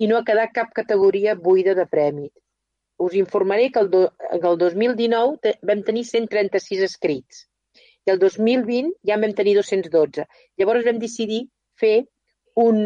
[0.01, 2.33] i no ha quedat cap categoria buida de prèmit.
[3.01, 7.47] Us informaré que el, do, que el 2019 te, vam tenir 136 escrits
[8.07, 10.27] i el 2020 ja en vam tenir 212.
[10.61, 11.43] Llavors vam decidir
[11.81, 11.97] fer
[12.61, 12.81] un,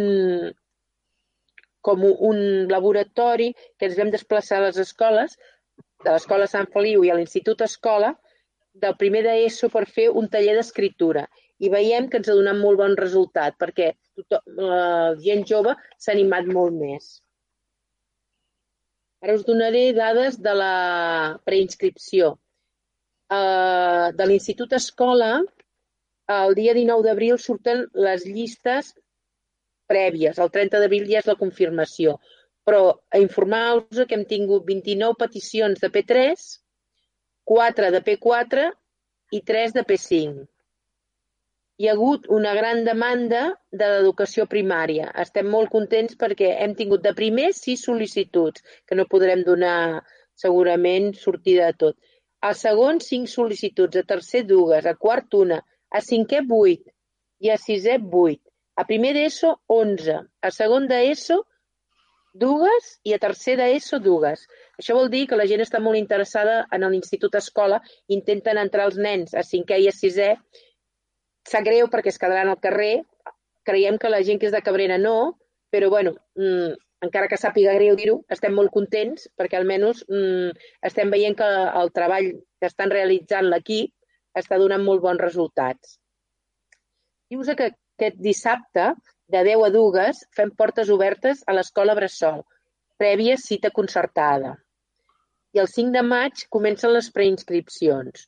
[1.84, 2.38] com un
[2.72, 5.36] laboratori que ens vam desplaçar a les escoles,
[6.04, 8.12] de l'escola Sant Feliu i a l'Institut Escola,
[8.74, 11.28] del primer d'ESO per fer un taller d'escriptura
[11.62, 16.12] i veiem que ens ha donat molt bon resultat perquè tothom, la gent jove s'ha
[16.14, 17.12] animat molt més.
[19.24, 20.74] Ara us donaré dades de la
[21.48, 22.34] preinscripció.
[23.32, 25.38] Uh, de l'Institut Escola,
[26.34, 28.92] el dia 19 d'abril surten les llistes
[29.90, 30.38] prèvies.
[30.38, 32.16] El 30 d'abril ja és la confirmació.
[32.64, 36.48] Però a informar-vos que hem tingut 29 peticions de P3,
[37.44, 38.66] 4 de P4
[39.36, 40.44] i 3 de P5
[41.82, 43.40] hi ha hagut una gran demanda
[43.80, 45.08] de l'educació primària.
[45.22, 50.04] Estem molt contents perquè hem tingut de primer sis sol·licituds, que no podrem donar
[50.44, 51.96] segurament sortida de tot.
[52.46, 53.98] A segon, cinc sol·licituds.
[53.98, 54.86] A tercer, dues.
[54.86, 55.60] A quart, una.
[55.90, 56.84] A cinquè, vuit.
[57.42, 58.43] I a sisè, vuit.
[58.76, 60.16] A primer d'ESO, onze.
[60.42, 61.40] A segon d'ESO,
[62.34, 62.90] dues.
[63.06, 64.44] I a tercer d'ESO, dues.
[64.80, 68.98] Això vol dir que la gent està molt interessada en l'Institut Escola, intenten entrar els
[68.98, 70.32] nens a cinquè i a sisè
[71.48, 73.04] sap greu perquè es quedaran al carrer.
[73.68, 75.38] Creiem que la gent que és de Cabrera no,
[75.72, 80.50] però bueno, mm, encara que sàpiga greu dir-ho, estem molt contents perquè almenys mm,
[80.88, 81.50] estem veient que
[81.82, 83.92] el treball que estan realitzant l'equip
[84.40, 85.98] està donant molt bons resultats.
[87.30, 88.92] Dius que aquest dissabte,
[89.30, 92.42] de 10 a 2, fem portes obertes a l'Escola Bressol,
[93.00, 94.54] prèvia cita concertada.
[95.54, 98.26] I el 5 de maig comencen les preinscripcions.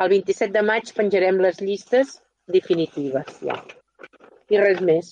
[0.00, 2.16] El 27 de maig penjarem les llistes
[2.48, 3.58] definitives, ja.
[4.50, 5.10] I res més.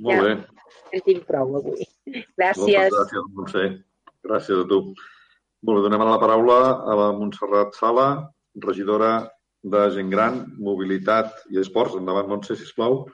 [0.00, 0.24] Molt ja.
[0.26, 0.64] bé.
[0.96, 1.86] En tinc prou avui.
[2.40, 2.66] Gràcies.
[2.66, 3.66] Moltes gràcies, Montse.
[4.26, 4.80] Gràcies a tu.
[5.68, 8.08] Molt bé, donem la paraula a la Montserrat Sala,
[8.64, 9.12] regidora
[9.62, 11.98] de Gent Gran, Mobilitat i Esports.
[11.98, 13.04] Endavant, Montse, sisplau.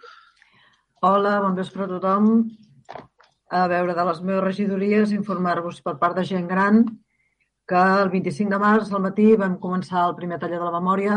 [1.02, 2.30] Hola, bon vespre a tothom.
[3.50, 6.84] A veure, de les meves regidories, informar-vos per part de Gent Gran
[7.66, 11.16] que el 25 de març al matí vam començar el primer taller de la memòria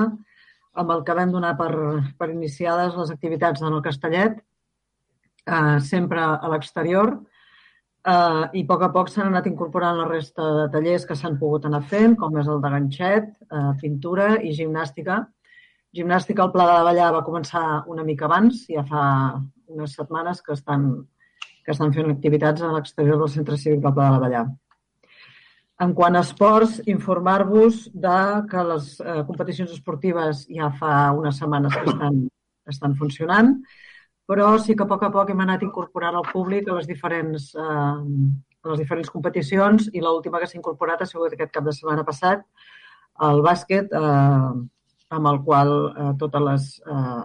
[0.82, 1.72] amb el que vam donar per,
[2.18, 4.40] per iniciades les activitats en el Castellet,
[5.46, 7.18] eh, sempre a l'exterior,
[8.08, 11.66] i a poc a poc s'han anat incorporant la resta de tallers que s'han pogut
[11.66, 15.26] anar fent, com és el de ganxet, eh, pintura i gimnàstica.
[15.94, 19.04] Gimnàstica al Pla de la Vallà va començar una mica abans, ja fa
[19.68, 20.88] unes setmanes que estan,
[21.66, 24.44] que estan fent activitats a l'exterior del Centre Cívic del Pla de la Vallà.
[25.80, 28.16] En quant a esports, informar-vos de
[28.52, 32.26] que les eh, competicions esportives ja fa unes setmanes que estan,
[32.68, 33.54] estan funcionant.
[34.30, 37.50] Però sí que a poc a poc hem anat incorporant el públic a les diferents,
[37.58, 37.94] eh,
[38.64, 42.06] a les diferents competicions i l'última que s'ha incorporat ha sigut aquest cap de setmana
[42.06, 42.44] passat,
[43.28, 44.52] el bàsquet, eh,
[45.18, 47.24] amb el qual eh, totes, les, eh,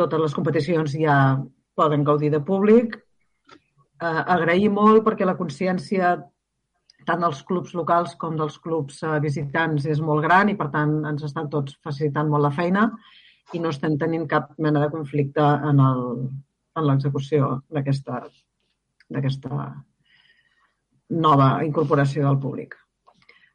[0.00, 1.18] totes les competicions ja
[1.76, 2.96] poden gaudir de públic.
[2.96, 6.14] Eh, agrair molt perquè la consciència
[7.06, 11.02] tant dels clubs locals com dels clubs eh, visitants és molt gran i, per tant,
[11.12, 12.88] ens estan tots facilitant molt la feina
[13.54, 16.02] i no estem tenint cap mena de conflicte en el,
[16.76, 18.22] en l'execució d'aquesta
[21.26, 22.74] nova incorporació del públic.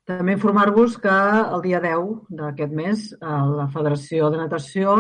[0.08, 4.96] També informar-vos que el dia 10 d'aquest mes la Federació de Natació,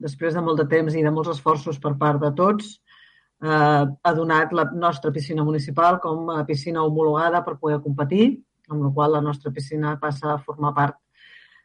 [0.00, 2.72] després de molt de temps i de molts esforços per part de tots,
[3.44, 8.26] eh, ha donat la nostra piscina municipal com a piscina homologada per poder competir,
[8.70, 10.98] amb la qual la nostra piscina passa a formar part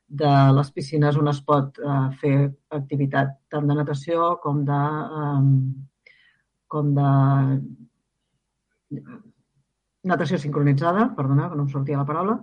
[0.09, 2.35] de les piscines on es pot eh, fer
[2.75, 4.81] activitat tant de natació com de,
[5.21, 5.43] eh,
[6.67, 7.09] com de
[10.09, 12.39] natació sincronitzada, perdona, que no em sortia la paraula,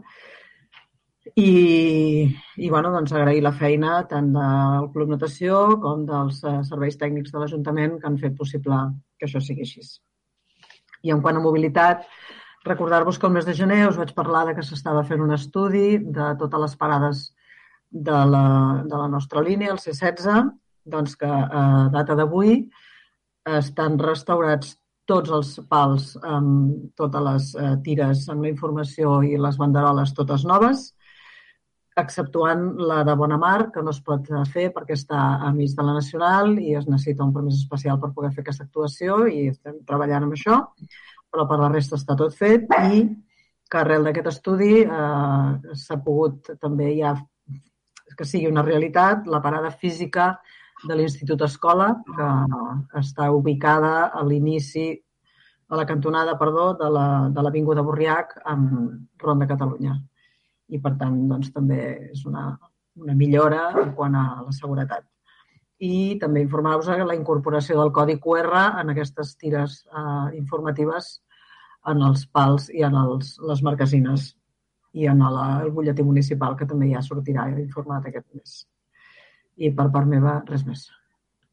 [1.35, 6.99] i, i bueno, doncs agrair la feina tant del Club Natació com dels eh, serveis
[7.01, 8.79] tècnics de l'Ajuntament que han fet possible
[9.19, 9.83] que això sigui així.
[11.03, 12.07] I en quant a mobilitat,
[12.67, 15.99] recordar-vos que el mes de gener us vaig parlar de que s'estava fent un estudi
[15.99, 17.27] de totes les parades
[17.91, 18.47] de la,
[18.85, 20.51] de la nostra línia, el C16,
[20.87, 22.59] doncs que a data d'avui
[23.47, 29.59] estan restaurats tots els pals amb totes les eh, tires amb la informació i les
[29.59, 30.89] banderoles totes noves,
[31.97, 35.95] exceptuant la de Bonamar, que no es pot fer perquè està a mig de la
[35.97, 40.27] Nacional i es necessita un permís especial per poder fer aquesta actuació i estem treballant
[40.27, 40.59] amb això,
[41.31, 43.07] però per la resta està tot fet i
[43.71, 47.15] que arrel d'aquest estudi eh, s'ha pogut també ja
[48.17, 50.35] que sigui una realitat la parada física
[50.85, 52.29] de l'Institut Escola, que
[53.01, 54.91] està ubicada a l'inici,
[55.69, 59.97] a la cantonada, perdó, de l'Avinguda la, Borriac amb Ronda Catalunya.
[60.69, 61.81] I, per tant, doncs, també
[62.13, 62.51] és una,
[63.03, 65.07] una millora en quant a la seguretat.
[65.83, 71.19] I també informar-vos de la incorporació del codi QR en aquestes tires eh, informatives
[71.87, 74.31] en els pals i en els, les marquesines
[74.97, 78.57] i en el, el butlletí municipal, que també ja sortirà informat aquest mes.
[79.57, 80.87] I per part meva, res més.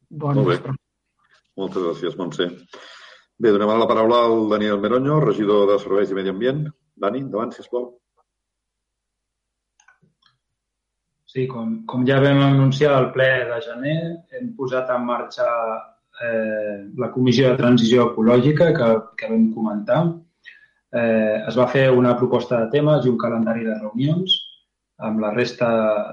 [0.08, 0.76] Bon Molt bé.
[1.60, 2.48] Moltes gràcies, Montse.
[3.38, 6.64] Bé, donem la paraula al Daniel Meroño, regidor de Serveis i Medi Ambient.
[7.04, 7.88] Dani, endavant, sisplau.
[11.34, 13.96] Sí, com, com ja vam anunciar al ple de gener,
[14.38, 15.46] hem posat en marxa
[16.22, 20.04] eh, la Comissió de Transició Ecològica que, que vam comentar
[20.94, 24.36] eh, es va fer una proposta de temes i un calendari de reunions
[25.08, 25.68] amb la resta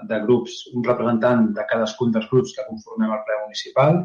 [0.09, 4.01] de grups, un representant de cadascun dels grups que conformem el ple municipal.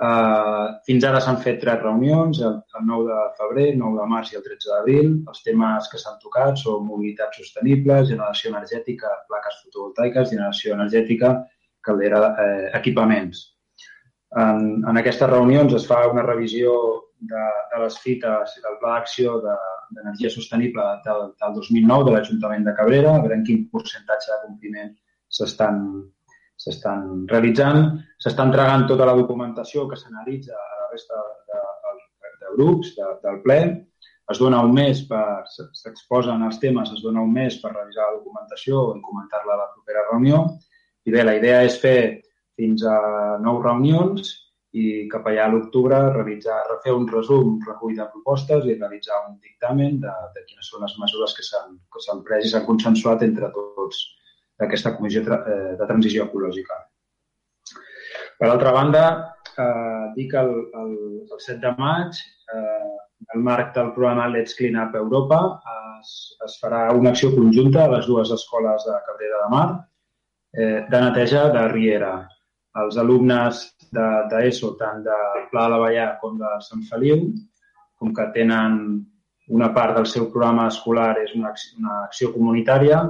[0.00, 4.08] Eh, fins ara s'han fet tres reunions, el, el 9 de febrer, el 9 de
[4.14, 5.12] març i el 13 d'abril.
[5.28, 11.34] Els temes que s'han tocat són mobilitat sostenible, generació energètica, plaques fotovoltaiques, generació energètica,
[11.84, 13.44] caldera, eh, equipaments.
[14.40, 16.72] En, en aquestes reunions es fa una revisió
[17.20, 22.64] de, de les fites del pla d'acció d'energia de, sostenible del, del 2009 de l'Ajuntament
[22.66, 24.94] de Cabrera, a veure en quin percentatge de compliment
[25.28, 25.84] s'estan
[26.60, 27.86] s'estan realitzant,
[28.20, 31.60] s'està entregant tota la documentació que s'analitza a la resta de,
[32.20, 33.60] de, de grups de, del ple,
[34.30, 38.18] es dona un mes per, s'exposen els temes, es dona un mes per revisar la
[38.18, 40.44] documentació i comentar-la a la propera reunió.
[41.08, 42.20] I bé, la idea és fer
[42.60, 42.98] fins a
[43.42, 44.36] nou reunions
[44.78, 49.18] i cap allà a l'octubre realitzar, refer un resum, un recull de propostes i realitzar
[49.26, 53.50] un dictamen de, de quines són les mesures que s'han pres i s'han consensuat entre
[53.56, 54.04] tots
[54.60, 56.78] d'aquesta comissió eh, de transició ecològica.
[58.40, 59.04] Per altra banda,
[59.58, 60.52] eh, dic el,
[60.82, 60.94] el,
[61.26, 62.22] el 7 de maig,
[62.54, 62.96] eh,
[63.34, 65.40] el marc del programa Let's Clean Up Europa,
[66.00, 66.12] es,
[66.46, 69.66] es farà una acció conjunta a les dues escoles de Cabrera de Mar
[70.52, 72.14] eh, de neteja de Riera.
[72.78, 75.16] Els alumnes d'ESO, de, tant de
[75.50, 77.24] Pla de la Vallà com de Sant Feliu,
[77.98, 78.76] com que tenen
[79.50, 81.50] una part del seu programa escolar és una,
[81.80, 83.00] una acció comunitària,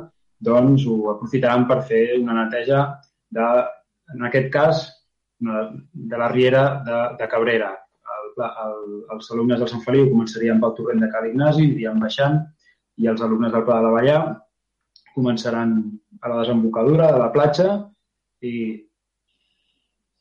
[0.41, 2.87] doncs ho aprofitaran per fer una neteja
[3.37, 3.51] de,
[4.15, 4.87] en aquest cas,
[5.41, 7.71] de la riera de, de Cabrera.
[8.17, 8.81] El, el,
[9.15, 12.41] els alumnes del Sant Feliu començarien pel torrent de Cal Ignasi, anirien baixant,
[13.01, 14.19] i els alumnes del Pla de la Vallà
[15.15, 15.77] començaran
[16.21, 17.69] a la desembocadura de la platja
[18.45, 18.55] i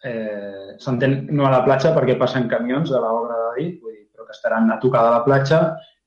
[0.03, 4.07] eh, s'entén no a la platja perquè passen camions de l'obra de dit, vull dir,
[4.13, 5.59] però que estaran a tocar de la platja,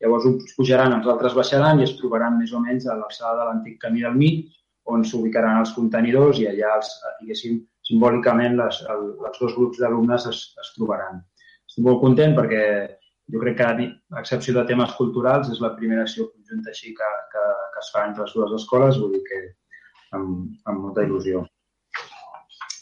[0.02, 3.50] llavors uns pujaran, els altres baixaran i es trobaran més o menys a l'alçada de
[3.50, 4.48] l'antic camí del mig,
[4.92, 6.90] on s'ubicaran els contenidors i allà, els,
[7.20, 11.22] diguéssim, simbòlicament les, el, els dos grups d'alumnes es, es trobaran.
[11.68, 12.64] Estic molt content perquè
[13.32, 17.10] jo crec que, a excepció de temes culturals, és la primera acció conjunta així que,
[17.32, 19.42] que, que es fa entre les dues escoles, vull dir que
[20.18, 21.46] amb, amb molta il·lusió.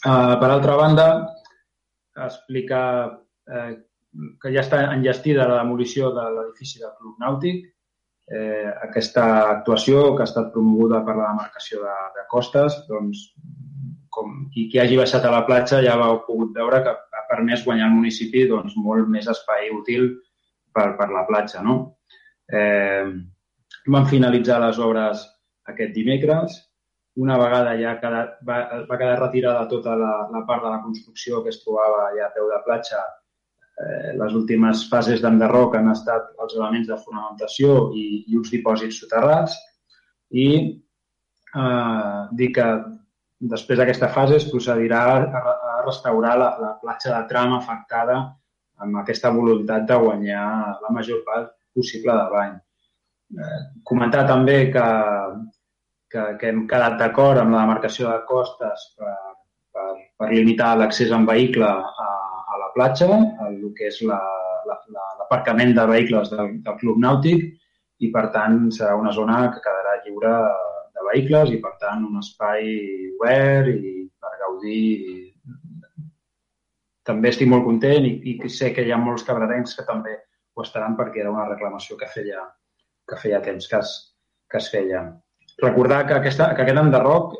[0.01, 1.07] Uh, per altra banda,
[2.17, 2.81] explica
[3.47, 3.75] eh,
[4.41, 7.67] que ja està enllestida la demolició de l'edifici del Club Nàutic.
[8.31, 13.25] Eh, aquesta actuació, que ha estat promoguda per la demarcació de, de costes, doncs,
[14.11, 17.63] com, i qui hagi baixat a la platja ja ha pogut veure que ha permès
[17.65, 20.09] guanyar al municipi doncs, molt més espai útil
[20.75, 21.63] per, per la platja.
[21.63, 21.77] No?
[22.51, 23.07] Eh,
[23.91, 25.25] van finalitzar les obres
[25.71, 26.59] aquest dimecres.
[27.19, 28.57] Una vegada ja quedat, va,
[28.87, 32.31] va quedar retirada tota la, la part de la construcció que es trobava ja a
[32.35, 33.01] peu de platja,
[33.83, 39.01] eh, les últimes fases d'enderroc han estat els elements de fonamentació i, i uns dipòsits
[39.03, 39.57] soterrats
[40.31, 42.67] i eh, dir que
[43.53, 48.19] després d'aquesta fase es procedirà a, a restaurar la, la platja de tram afectada
[48.81, 50.45] amb aquesta voluntat de guanyar
[50.81, 52.53] la major part possible de bany.
[53.41, 54.85] Eh, comentar també que,
[56.11, 59.15] que, que hem quedat d'acord amb la demarcació de costes per,
[59.73, 59.87] per,
[60.19, 62.11] per limitar l'accés en vehicle a,
[62.53, 63.09] a la platja,
[63.47, 67.47] el que és l'aparcament la, la, de vehicles del, del Club Nàutic,
[68.01, 70.35] i per tant serà una zona que quedarà lliure
[70.95, 72.71] de vehicles i per tant un espai
[73.15, 75.31] obert i per gaudir
[77.07, 80.17] també estic molt content i, i sé que hi ha molts cabradencs que també
[80.53, 82.43] ho estaran perquè era una reclamació que feia,
[83.07, 83.93] que feia temps que es,
[84.51, 85.03] que es feia.
[85.61, 87.35] Recordar que, aquesta, que aquest enderroc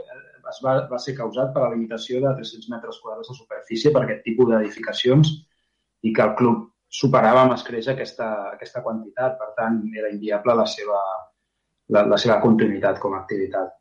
[0.52, 4.04] es va, va ser causat per la limitació de 300 metres quadrats de superfície per
[4.04, 5.32] aquest tipus d'edificacions
[6.06, 6.68] i que el club
[7.02, 9.38] superava amb escreix aquesta, aquesta quantitat.
[9.40, 11.00] Per tant, era inviable la seva,
[11.96, 13.78] la, la seva continuïtat com a activitat.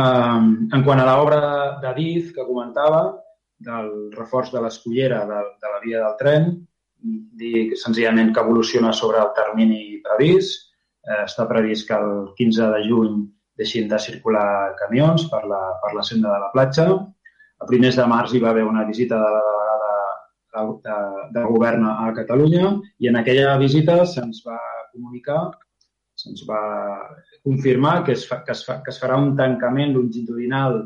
[0.00, 1.40] Um, en quant a l'obra
[1.82, 3.04] de DIF que comentava,
[3.60, 6.50] del reforç de l'escollera de, de la via del tren,
[7.40, 10.69] dir senzillament que evoluciona sobre el termini previst.
[11.10, 13.14] Eh, està previst que el 15 de juny
[13.60, 16.86] deixin de circular camions per la, per la senda de la platja.
[17.60, 19.96] A primers de març hi va haver una visita de la delegada
[20.54, 21.00] de, de,
[21.34, 22.70] de govern a Catalunya
[23.02, 24.60] i en aquella visita se'ns va
[24.92, 25.42] comunicar,
[26.22, 26.62] se'ns va
[27.44, 30.80] confirmar que es, fa, que, es fa, que es farà un tancament longitudinal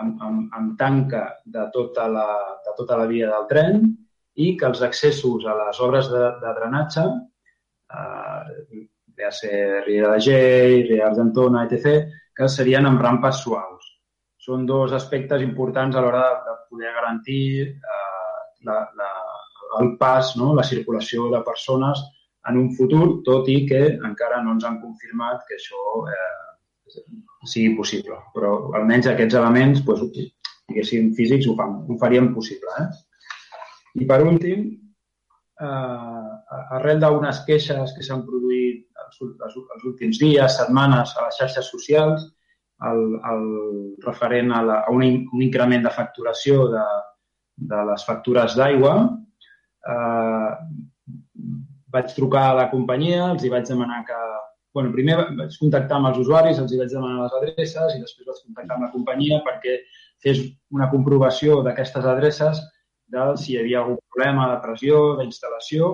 [0.00, 2.28] amb, amb, amb tanca de tota, la,
[2.66, 3.84] de tota la via del tren
[4.34, 7.04] i que els accessos a les obres de, de drenatge,
[7.94, 8.63] eh,
[9.30, 13.90] ser Riera de Gell, Riera d'Argentona, etc., que serien amb rampes suaus.
[14.44, 19.10] Són dos aspectes importants a l'hora de, de poder garantir eh, la, la,
[19.80, 20.52] el pas, no?
[20.54, 22.02] la circulació de persones
[22.48, 25.80] en un futur, tot i que encara no ens han confirmat que això
[26.12, 27.02] eh,
[27.48, 28.18] sigui possible.
[28.34, 30.26] Però almenys aquests elements, doncs,
[30.68, 32.74] diguéssim, físics ho, fan, ho farien possible.
[32.82, 32.88] Eh?
[34.02, 34.66] I per últim,
[35.62, 38.83] eh, arrel d'unes queixes que s'han produït
[39.20, 42.26] els, els, els últims dies, setmanes a les xarxes socials,
[42.90, 43.44] el, el
[44.04, 46.84] referent a, la, a un, un increment de facturació de,
[47.70, 48.94] de les factures d'aigua,
[49.90, 50.50] eh,
[51.94, 54.20] vaig trucar a la companyia, els hi vaig demanar que...
[54.74, 58.26] bueno, primer vaig contactar amb els usuaris, els hi vaig demanar les adreces i després
[58.26, 59.76] vaig contactar amb la companyia perquè
[60.24, 60.40] fes
[60.74, 62.58] una comprovació d'aquestes adreces
[63.14, 65.92] de si hi havia algun problema de pressió, d'instal·lació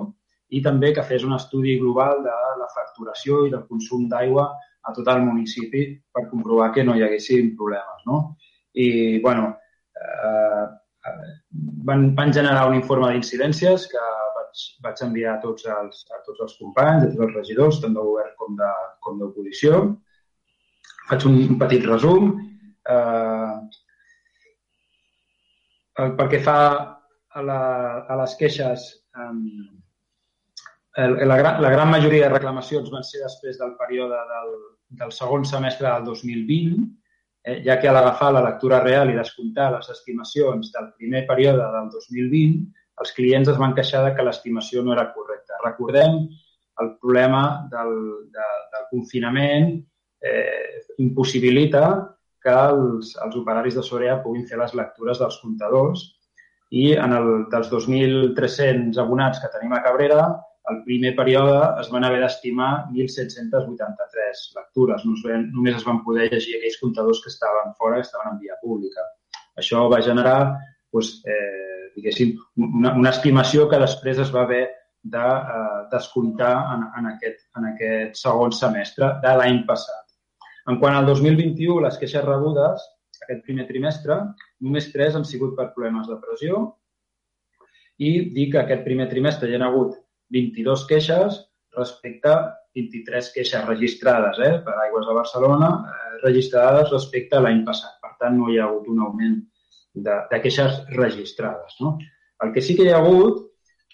[0.51, 4.49] i també que fes un estudi global de la facturació i del consum d'aigua
[4.83, 8.05] a tot el municipi per comprovar que no hi haguessin problemes.
[8.07, 8.21] No?
[8.73, 9.51] I, bueno,
[9.95, 10.65] eh,
[11.89, 14.05] van, van generar un informe d'incidències que
[14.37, 17.95] vaig, vaig enviar a tots, els, a tots els companys, a tots els regidors, tant
[17.97, 18.71] de govern com de,
[19.05, 19.83] com d'oposició.
[21.09, 22.33] Faig un, un petit resum.
[22.95, 23.55] Eh,
[26.01, 26.59] pel que fa
[27.31, 27.61] a, la,
[28.09, 29.80] a les queixes, um,
[30.97, 34.51] la, gran, la gran majoria de reclamacions van ser després del període del,
[35.01, 36.83] del segon semestre del 2020,
[37.45, 41.63] eh, ja que a l'agafar la lectura real i descomptar les estimacions del primer període
[41.63, 42.67] del 2020,
[43.01, 45.59] els clients es van queixar de que l'estimació no era correcta.
[45.63, 46.25] Recordem
[46.81, 47.95] el problema del,
[48.33, 49.73] de, del confinament
[50.21, 51.85] eh, impossibilita
[52.41, 56.07] que els, els operaris de Sorea puguin fer les lectures dels comptadors
[56.71, 60.23] i en el, dels 2.300 abonats que tenim a Cabrera,
[60.71, 65.05] el primer període es van haver d'estimar 1.783 lectures.
[65.05, 69.07] Només es van poder llegir aquells comptadors que estaven fora, que estaven en via pública.
[69.61, 70.37] Això va generar
[70.91, 74.63] doncs, eh, diguéssim, una, una estimació que després es va haver
[75.03, 80.05] de eh, descomptar en, en, aquest, en aquest segon semestre de l'any passat.
[80.69, 82.83] En quant al 2021, les queixes rebudes
[83.21, 84.17] aquest primer trimestre,
[84.65, 86.61] només tres han sigut per problemes de pressió
[88.01, 89.97] i dir que aquest primer trimestre hi ha hagut
[90.33, 91.39] 22 queixes
[91.77, 92.39] respecte a
[92.75, 97.97] 23 queixes registrades eh, per Aigües de Barcelona, eh, registrades respecte a l'any passat.
[98.03, 99.37] Per tant, no hi ha hagut un augment
[99.93, 101.77] de, de queixes registrades.
[101.83, 101.97] No?
[102.43, 103.51] El que sí que hi ha hagut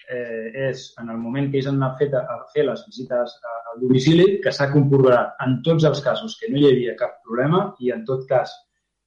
[0.09, 3.81] eh, és en el moment que ells han fet a, a fer les visites al
[3.81, 7.91] domicili que s'ha comprovat en tots els casos que no hi havia cap problema i
[7.95, 8.53] en tot cas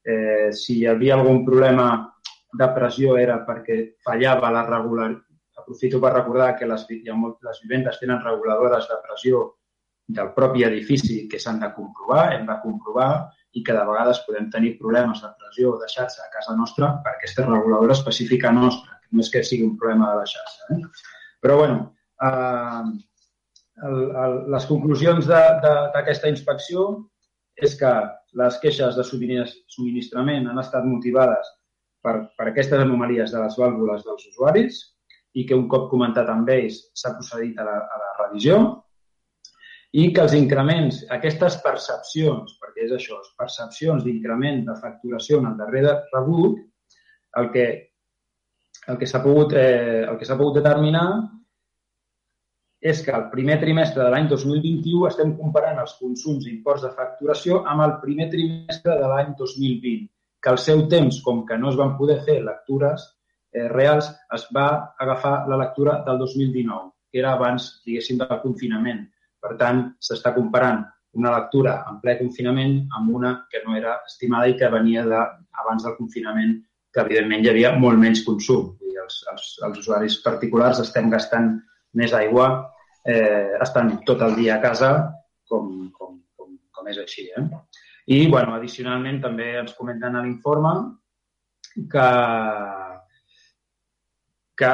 [0.04, 1.88] eh, si hi havia algun problema
[2.58, 5.10] de pressió era perquè fallava la regular...
[5.60, 9.42] Aprofito per recordar que les, hi ha molt, les vivendes tenen reguladores de pressió
[10.10, 13.10] del propi edifici que s'han de comprovar, hem de comprovar
[13.54, 16.90] i que de vegades podem tenir problemes de pressió o de xarxa a casa nostra
[17.04, 20.74] per aquesta reguladora específica nostra, que no és que sigui un problema de la xarxa.
[20.74, 20.80] Eh?
[21.42, 21.78] Però, bueno,
[22.26, 22.84] eh,
[23.88, 26.90] el, el, les conclusions d'aquesta inspecció
[27.56, 27.92] és que
[28.40, 31.50] les queixes de subministrament han estat motivades
[32.04, 34.80] per, per aquestes anomalies de les vàlvules dels usuaris
[35.38, 38.60] i que un cop comentat amb ells s'ha procedit a la, a la revisió
[39.92, 45.56] i que els increments, aquestes percepcions, perquè és això, percepcions d'increment de facturació en el
[45.58, 46.60] darrer rebut,
[47.40, 47.66] el que,
[48.86, 51.06] el que s'ha pogut, eh, el que pogut determinar
[52.80, 57.60] és que el primer trimestre de l'any 2021 estem comparant els consums i de facturació
[57.68, 60.06] amb el primer trimestre de l'any 2020,
[60.40, 63.04] que al seu temps, com que no es van poder fer lectures
[63.52, 69.04] eh, reals, es va agafar la lectura del 2019, que era abans, diguéssim, del confinament.
[69.40, 70.84] Per tant, s'està comparant
[71.18, 75.22] una lectura en ple confinament amb una que no era estimada i que venia de,
[75.64, 76.58] abans del confinament,
[76.92, 78.76] que evidentment hi havia molt menys consum.
[78.86, 81.56] I els, els, els usuaris particulars estem gastant
[81.98, 82.50] més aigua
[83.04, 84.90] eh, estan tot el dia a casa,
[85.48, 87.26] com, com, com, com és així.
[87.34, 87.46] Eh?
[88.10, 90.74] I, bueno, addicionalment, també ens comenten a l'informe
[91.90, 92.06] que,
[94.60, 94.72] que,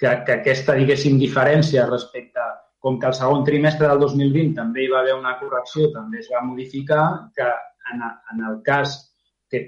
[0.00, 2.46] que, que aquesta, diguéssim, diferència respecte
[2.80, 6.30] com que el segon trimestre del 2020 també hi va haver una correcció, també es
[6.32, 7.02] va modificar,
[7.36, 7.48] que
[7.92, 8.96] en, en el cas
[9.50, 9.64] que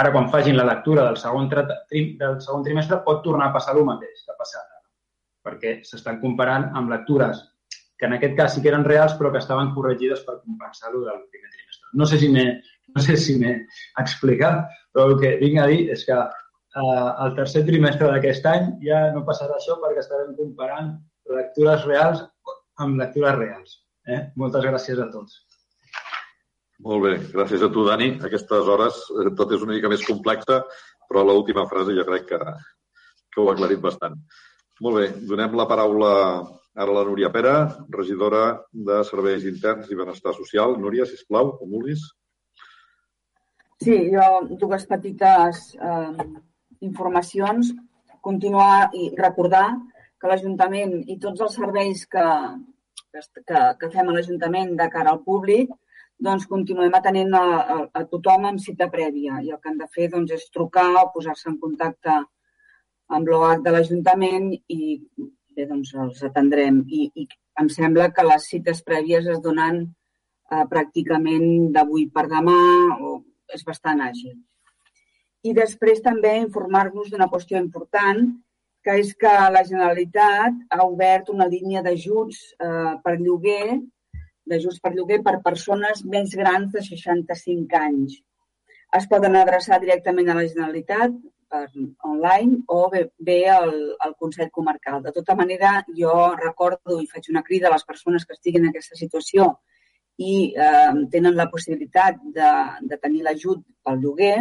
[0.00, 3.84] ara quan facin la lectura del segon, del segon trimestre pot tornar a passar el
[3.88, 4.70] mateix que ha passat
[5.44, 7.42] perquè s'estan comparant amb lectures
[7.98, 11.20] que en aquest cas sí que eren reals però que estaven corregides per compensar-ho del
[11.30, 11.90] primer trimestre.
[12.00, 12.46] No sé si m'he
[12.94, 13.36] no sé si
[14.00, 16.16] explicat, però el que vinc a dir és que
[16.82, 20.94] eh, el tercer trimestre d'aquest any ja no passarà això perquè estarem comparant
[21.38, 22.22] lectures reals
[22.84, 23.76] amb lectures reals.
[24.06, 24.20] Eh?
[24.40, 25.42] Moltes gràcies a tots.
[26.84, 28.10] Molt bé, gràcies a tu, Dani.
[28.18, 30.64] A aquestes hores eh, tot és una mica més complexa,
[31.08, 32.40] però l'última frase jo crec que,
[33.30, 34.18] que ho ha aclarit bastant.
[34.82, 36.12] Molt bé, donem la paraula
[36.74, 37.54] ara a la Núria Pera,
[37.94, 38.42] regidora
[38.88, 40.74] de Serveis Interns i Benestar Social.
[40.82, 42.02] Núria, si plau, com vulguis.
[43.84, 44.24] Sí, jo
[44.58, 46.26] dues petites eh,
[46.86, 47.72] informacions.
[48.24, 49.66] Continuar i recordar
[50.20, 52.26] que l'Ajuntament i tots els serveis que,
[53.12, 55.72] que, que fem a l'Ajuntament de cara al públic
[56.24, 57.42] doncs continuem atenent a,
[57.74, 60.86] a, a tothom amb cita prèvia i el que han de fer doncs, és trucar
[61.00, 62.14] o posar-se en contacte
[63.14, 64.80] amb l'OH de l'Ajuntament i
[65.56, 66.80] bé, doncs els atendrem.
[66.88, 67.26] I, I
[67.60, 72.58] em sembla que les cites prèvies es donen eh, pràcticament d'avui per demà
[73.00, 73.20] o
[73.54, 74.34] és bastant àgil.
[75.44, 78.30] I després també informar-nos d'una qüestió important,
[78.84, 83.78] que és que la Generalitat ha obert una línia d'ajuts eh, per lloguer,
[84.48, 88.18] d'ajuts per lloguer per persones més grans de 65 anys.
[88.94, 91.14] Es poden adreçar directament a la Generalitat
[91.54, 91.64] per
[92.08, 93.72] online o bé, bé el,
[94.06, 95.00] el Consell Comarcal.
[95.04, 98.72] De tota manera, jo recordo i faig una crida a les persones que estiguin en
[98.72, 99.52] aquesta situació
[100.24, 102.50] i eh, tenen la possibilitat de,
[102.90, 104.36] de tenir l'ajut pel lloguer,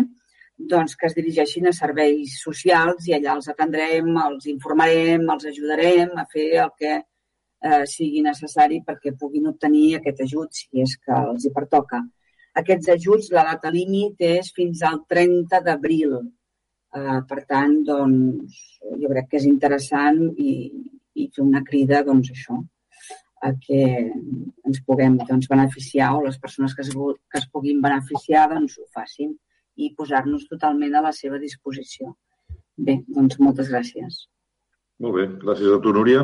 [0.58, 6.14] doncs que es dirigeixin a serveis socials i allà els atendrem, els informarem, els ajudarem
[6.18, 11.18] a fer el que eh, sigui necessari perquè puguin obtenir aquest ajut si és que
[11.34, 12.04] els hi pertoca.
[12.62, 16.20] Aquests ajuts, la data límit és fins al 30 d'abril
[16.94, 18.58] Eh, per tant, doncs,
[19.02, 20.52] jo crec que és interessant i,
[21.18, 22.60] i fer una crida, doncs, això,
[23.48, 23.80] a que
[24.70, 28.86] ens puguem doncs, beneficiar o les persones que es, que es puguin beneficiar doncs, ho
[28.94, 29.34] facin
[29.76, 32.14] i posar-nos totalment a la seva disposició.
[32.78, 34.24] Bé, doncs moltes gràcies.
[35.04, 36.24] Molt bé, gràcies a tu, Núria.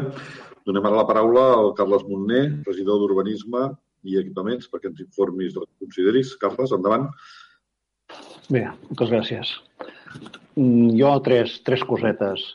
[0.68, 3.70] Donem ara la paraula al Carles Montner, regidor d'Urbanisme
[4.06, 6.36] i Equipaments, perquè ens informis del que consideris.
[6.42, 7.10] Carles, endavant.
[8.50, 9.54] Bé, moltes gràcies.
[10.56, 12.46] Mm, jo tres, tres cosetes.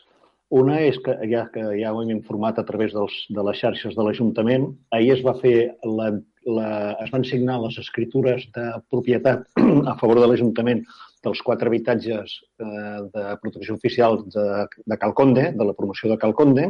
[0.55, 3.95] Una és que ja, que ja ho hem informat a través dels, de les xarxes
[3.97, 6.11] de l'Ajuntament, ahir es va fer la,
[6.45, 9.45] es van signar les escritures de propietat
[9.91, 10.83] a favor de l'Ajuntament
[11.25, 14.45] dels quatre habitatges eh, de protecció oficial de,
[14.85, 16.69] de Calconde, de la promoció de Calconde,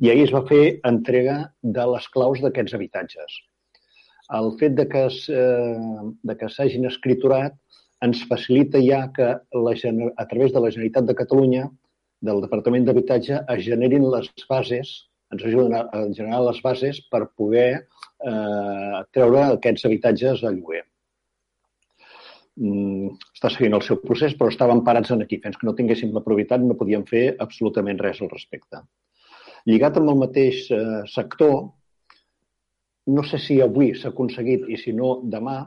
[0.00, 3.38] i ahir es va fer entrega de les claus d'aquests habitatges.
[4.38, 7.56] El fet de que, eh, s'hagin escriturat
[8.04, 11.68] ens facilita ja que la, a través de la Generalitat de Catalunya,
[12.20, 17.26] del Departament d'Habitatge, es generin les bases, ens ajuden a, a generar les bases per
[17.36, 20.84] poder eh, treure aquests habitatges a lloguer.
[22.58, 25.38] Mm, està seguint el seu procés, però estaven parats en aquí.
[25.42, 28.82] Fins que no tinguéssim la propietat no podíem fer absolutament res al respecte.
[29.68, 31.58] Lligat amb el mateix eh, sector,
[33.08, 35.58] no sé si avui s'ha aconseguit i si no demà,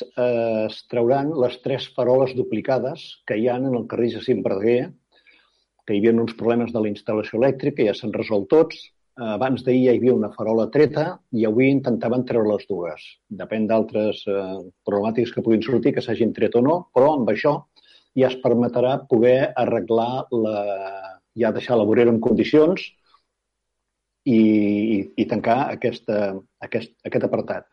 [0.00, 4.92] eh, es trauran les tres faroles duplicades que hi ha en el carrer Jacint Verdaguer,
[5.86, 8.82] que hi havia uns problemes de la instal·lació elèctrica, ja s'han resolt tots.
[9.22, 11.04] Abans d'ahir hi havia una farola treta
[11.36, 13.02] i avui intentaven treure les dues.
[13.42, 14.38] Depèn d'altres eh,
[14.88, 17.58] problemàtiques que puguin sortir, que s'hagin tret o no, però amb això
[18.16, 20.56] ja es permetrà poder arreglar la,
[21.36, 22.84] ja deixar la vorera en condicions
[24.24, 26.32] i, i, i tancar aquesta,
[26.64, 27.68] aquest, aquest apartat.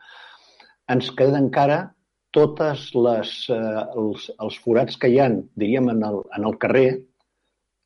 [0.90, 1.80] Ens queden encara
[2.34, 6.88] totes les, eh, els, els forats que hi han, diríem, en el, en el carrer,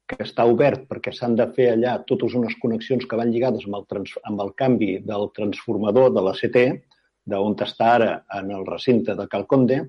[0.09, 3.79] que està obert perquè s'han de fer allà totes unes connexions que van lligades amb
[3.81, 6.65] el, trans, amb el canvi del transformador de la CT,
[7.31, 9.81] d'on està ara en el recinte de Calconde,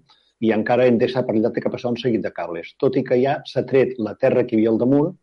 [0.43, 2.74] i encara Endesa per allà té que passar un seguit de cables.
[2.80, 5.13] Tot i que ja s'ha tret la terra que hi havia al damunt,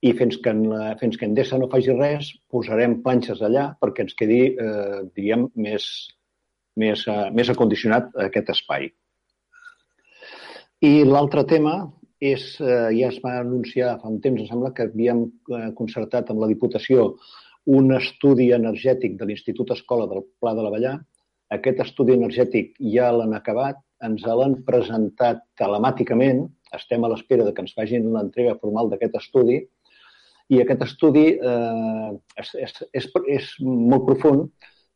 [0.00, 4.06] i fins que, en la, fins que Endesa no faci res, posarem planxes allà perquè
[4.06, 5.86] ens quedi, eh, diríem, més,
[6.80, 8.88] més, uh, més acondicionat aquest espai.
[10.88, 11.74] I l'altre tema
[12.20, 16.30] és, eh, ja es va anunciar fa un temps, em sembla que havíem eh, concertat
[16.30, 17.14] amb la Diputació
[17.66, 20.94] un estudi energètic de l'Institut Escola del Pla de la Vallà.
[21.56, 26.46] Aquest estudi energètic ja l'han acabat, ens l'han presentat telemàticament,
[26.76, 29.60] estem a l'espera de que ens facin l'entrega formal d'aquest estudi,
[30.50, 32.10] i aquest estudi eh,
[32.42, 34.48] és, és, és, és molt profund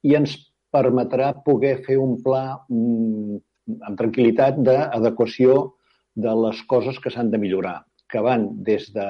[0.03, 0.35] i ens
[0.75, 3.39] permetrà poder fer un pla mm,
[3.87, 5.77] amb tranquil·litat d'adequació
[6.14, 9.08] de les coses que s'han de millorar, que van des de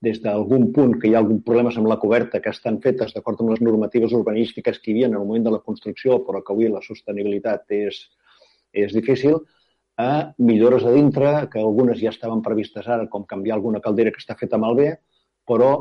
[0.00, 3.40] des d'algun punt que hi ha algun problemes amb la coberta que estan fetes d'acord
[3.42, 6.54] amb les normatives urbanístiques que hi havia en el moment de la construcció, però que
[6.54, 7.98] avui la sostenibilitat és,
[8.72, 9.40] és difícil,
[9.98, 14.22] a millores a dintre, que algunes ja estaven previstes ara, com canviar alguna caldera que
[14.22, 14.92] està feta malbé,
[15.50, 15.72] però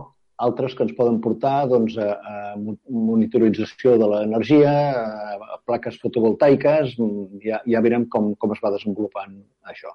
[0.42, 6.98] altres que ens poden portar doncs, a, a monitorització de l'energia, a, plaques fotovoltaiques,
[7.46, 9.38] ja, ja veurem com, com es va desenvolupant
[9.70, 9.94] això.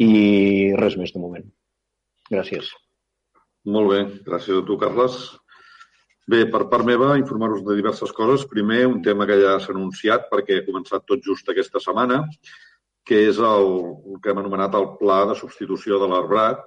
[0.00, 1.44] I res més de moment.
[2.32, 2.70] Gràcies.
[3.68, 5.18] Molt bé, gràcies a tu, Carles.
[6.32, 8.46] Bé, per part meva, informar-vos de diverses coses.
[8.50, 12.22] Primer, un tema que ja s'ha anunciat perquè ha començat tot just aquesta setmana,
[13.06, 13.68] que és el,
[14.06, 16.62] el que hem anomenat el Pla de Substitució de l'Arbrat,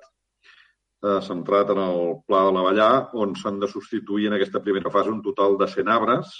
[1.05, 2.89] eh, centrat en el Pla de l'Avellà,
[3.23, 6.35] on s'han de substituir en aquesta primera fase un total de 100 arbres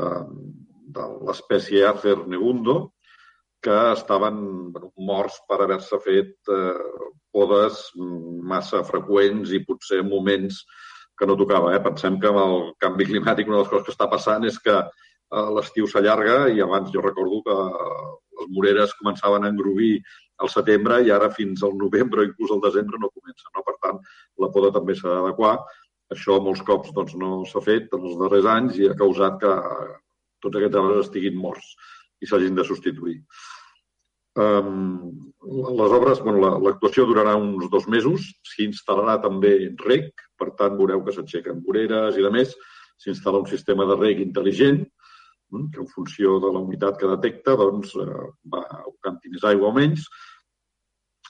[0.00, 0.24] eh,
[0.96, 2.93] de l'espècie Acer negundo,
[3.64, 4.40] que estaven
[4.72, 7.04] bueno, morts per haver-se fet eh,
[7.34, 7.86] podes
[8.52, 10.60] massa freqüents i potser en moments
[11.18, 11.72] que no tocava.
[11.74, 11.80] Eh?
[11.84, 14.74] Pensem que amb el canvi climàtic una de les coses que està passant és que
[14.82, 17.56] eh, l'estiu s'allarga i abans jo recordo que
[18.40, 19.94] les moreres començaven a engrubir
[20.42, 23.48] al setembre i ara fins al novembre inclús al desembre no comença.
[23.56, 23.64] No?
[23.66, 24.04] Per tant,
[24.44, 25.56] la poda també s'ha d'adequar.
[26.12, 29.52] Això molts cops doncs, no s'ha fet en els darrers anys i ha causat que
[30.44, 31.72] tots aquests arbres estiguin morts
[32.20, 33.20] i s'hagin de substituir.
[34.34, 39.54] Um, les obres, bueno, l'actuació la, durarà uns dos mesos, s'hi instal·larà també
[39.84, 42.56] rec, per tant veureu que s'aixequen voreres i de més,
[42.98, 44.82] s'instal·la un sistema de rec intel·ligent,
[45.54, 49.70] Mm, que en funció de la humitat que detecta doncs, eh, va abocant més aigua
[49.70, 50.08] o menys.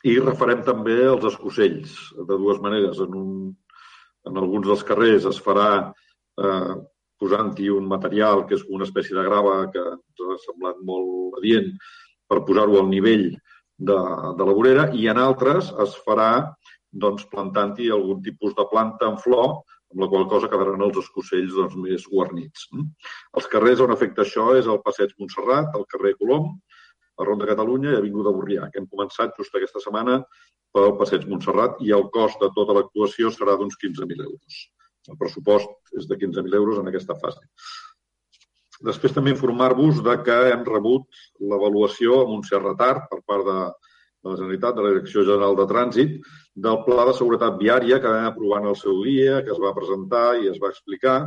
[0.05, 3.01] I refarem també els escocells de dues maneres.
[3.05, 3.53] En, un,
[4.29, 6.75] en alguns dels carrers es farà eh,
[7.21, 11.71] posant-hi un material que és una espècie de grava que ens ha semblat molt adient
[12.31, 13.99] per posar-ho al nivell de,
[14.39, 16.31] de la vorera i en altres es farà
[17.05, 19.49] doncs, plantant-hi algun tipus de planta en flor
[19.95, 22.67] amb la qual cosa quedaran els escocells doncs, més guarnits.
[23.39, 26.51] Els carrers on afecta això és el Passeig Montserrat, el carrer Colom,
[27.19, 30.19] la Ronda Catalunya i Avinguda Borrià, que hem començat just aquesta setmana
[30.75, 34.63] pel Passeig Montserrat i el cost de tota l'actuació serà d'uns 15.000 euros.
[35.13, 37.45] El pressupost és de 15.000 euros en aquesta fase.
[38.83, 41.07] Després també informar-vos de que hem rebut
[41.41, 43.59] l'avaluació amb un cert retard per part de,
[44.25, 46.17] de la Generalitat, de la Direcció General de Trànsit,
[46.67, 49.75] del Pla de Seguretat Viària que vam aprovar en el seu dia, que es va
[49.77, 51.19] presentar i es va explicar,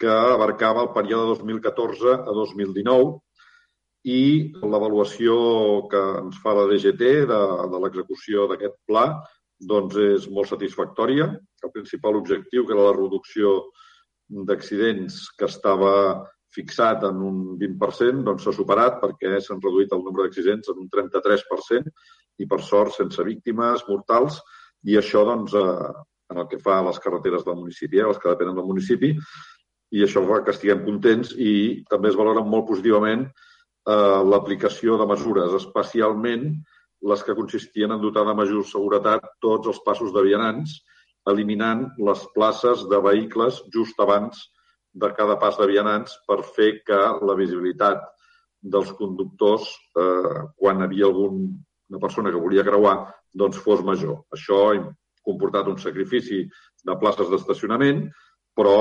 [0.00, 3.16] que abarcava el període 2014 a 2019
[4.06, 5.36] i l'avaluació
[5.90, 7.40] que ens fa la DGT de,
[7.72, 9.08] de l'execució d'aquest pla
[9.72, 11.30] doncs és molt satisfactòria.
[11.64, 13.56] El principal objectiu, que era la reducció
[14.28, 15.92] d'accidents que estava
[16.56, 20.90] fixat en un 20%, doncs s'ha superat perquè s'han reduït el nombre d'accidents en un
[20.92, 21.92] 33%
[22.42, 24.40] i per sort sense víctimes mortals.
[24.86, 25.90] I això doncs, eh,
[26.32, 29.12] en el que fa a les carreteres del municipi, eh, les que depenen del municipi,
[29.94, 35.06] i això fa que estiguem contents i també es valoren molt positivament eh, l'aplicació de
[35.06, 36.50] mesures, especialment
[37.06, 40.80] les que consistien en dotar de major seguretat tots els passos de vianants,
[41.30, 44.46] eliminant les places de vehicles just abans
[44.96, 48.04] de cada pas de vianants per fer que la visibilitat
[48.74, 49.68] dels conductors,
[50.00, 52.96] eh, quan havia alguna persona que volia creuar,
[53.32, 54.24] doncs fos major.
[54.32, 54.86] Això ha
[55.26, 56.46] comportat un sacrifici
[56.84, 58.06] de places d'estacionament,
[58.56, 58.76] però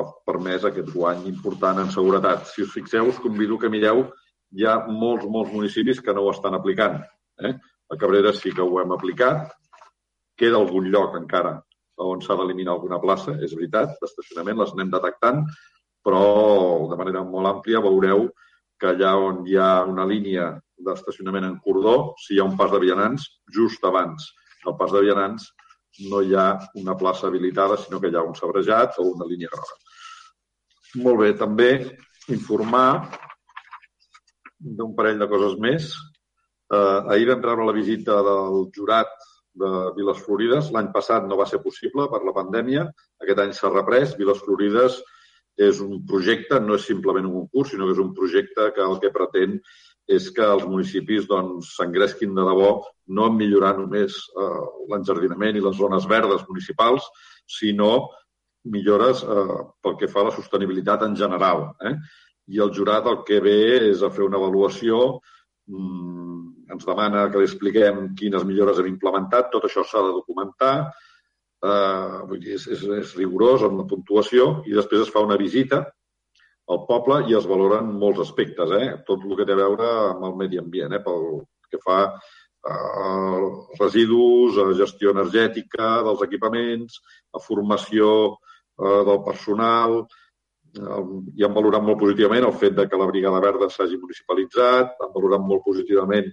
[0.00, 2.46] ha permès aquest guany important en seguretat.
[2.48, 4.06] Si us fixeu, us convido que mireu,
[4.56, 7.02] hi ha molts, molts municipis que no ho estan aplicant.
[7.38, 7.52] Eh?
[7.90, 9.52] A Cabrera sí que ho hem aplicat.
[10.40, 11.58] Queda algun lloc encara
[12.00, 15.44] on s'ha d'eliminar alguna plaça, és veritat, d'estacionament, les anem detectant,
[16.04, 16.24] però
[16.90, 18.28] de manera molt àmplia veureu
[18.80, 22.70] que allà on hi ha una línia d'estacionament en cordó, si hi ha un pas
[22.72, 24.30] de vianants, just abans
[24.64, 25.50] del pas de vianants
[26.10, 29.50] no hi ha una plaça habilitada, sinó que hi ha un sabrejat o una línia
[29.52, 29.76] groga.
[31.04, 31.70] Molt bé, també
[32.32, 33.10] informar
[34.58, 35.90] d'un parell de coses més.
[36.70, 39.12] Eh, ahir vam rebre la visita del jurat
[39.54, 40.70] de Viles Florides.
[40.74, 42.86] L'any passat no va ser possible per la pandèmia.
[43.22, 44.16] Aquest any s'ha reprès.
[44.18, 45.00] Viles Florides
[45.60, 48.98] és un projecte, no és simplement un concurs, sinó que és un projecte que el
[49.02, 49.58] que pretén
[50.10, 52.70] és que els municipis doncs, s'engresquin de debò
[53.16, 57.06] no en millorar només eh, l'enjardinament i les zones verdes municipals,
[57.46, 58.08] sinó
[58.64, 61.68] millores eh, pel que fa a la sostenibilitat en general.
[61.86, 61.94] Eh?
[62.50, 65.20] I el jurat el que ve és a fer una avaluació,
[65.70, 66.19] mm,
[66.72, 70.74] ens demana que li expliquem quines millores hem implementat, tot això s'ha de documentar,
[71.64, 75.38] eh, vull dir, és, és, és rigorós amb la puntuació, i després es fa una
[75.40, 75.84] visita
[76.70, 78.90] al poble i es valoren molts aspectes, eh?
[79.06, 81.02] tot el que té a veure amb el medi ambient, eh?
[81.02, 82.04] pel que fa
[82.70, 83.40] a
[83.78, 87.00] residus, a gestió energètica dels equipaments,
[87.32, 90.02] a formació eh, del personal,
[90.76, 91.02] eh,
[91.40, 95.14] i han valorat molt positivament el fet de que la Brigada Verda s'hagi municipalitzat, han
[95.16, 96.30] valorat molt positivament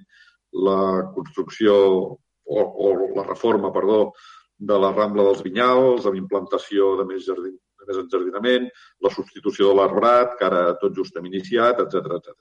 [0.54, 4.12] la construcció o, o la reforma, perdó,
[4.58, 8.68] de la Rambla dels Vinyals, amb implantació de més jardins més enjardinament,
[9.06, 12.36] la substitució de l'arbrat, que ara tot just hem iniciat, etc etc.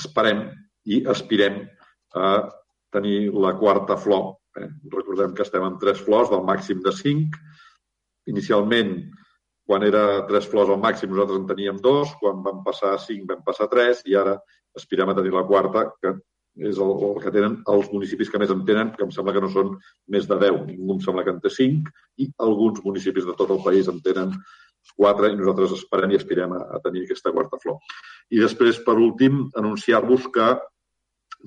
[0.00, 0.46] Esperem
[0.90, 1.62] i aspirem
[2.14, 2.30] a
[2.94, 4.34] tenir la quarta flor.
[4.60, 4.68] Eh?
[4.92, 7.38] Recordem que estem amb tres flors del màxim de cinc.
[8.30, 8.92] Inicialment,
[9.64, 13.26] quan era tres flors al màxim, nosaltres en teníem dos, quan vam passar a cinc
[13.30, 14.36] vam passar a tres i ara
[14.76, 16.14] aspirem a tenir la quarta, que
[16.56, 19.42] és el, el que tenen els municipis que més en tenen, que em sembla que
[19.42, 19.72] no són
[20.10, 20.60] més de 10.
[20.68, 23.98] Ningú em sembla que en té 5 i alguns municipis de tot el país en
[24.04, 24.36] tenen
[25.00, 27.80] 4 i nosaltres esperem i aspirem a, a tenir aquesta quarta flor.
[28.30, 30.52] I després, per últim, anunciar-vos que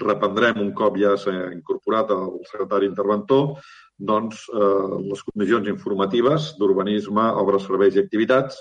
[0.01, 3.55] reprendrem un cop ja s'ha incorporat el secretari interventor
[3.97, 8.60] doncs, eh, les comissions informatives d'urbanisme, obres, serveis i activitats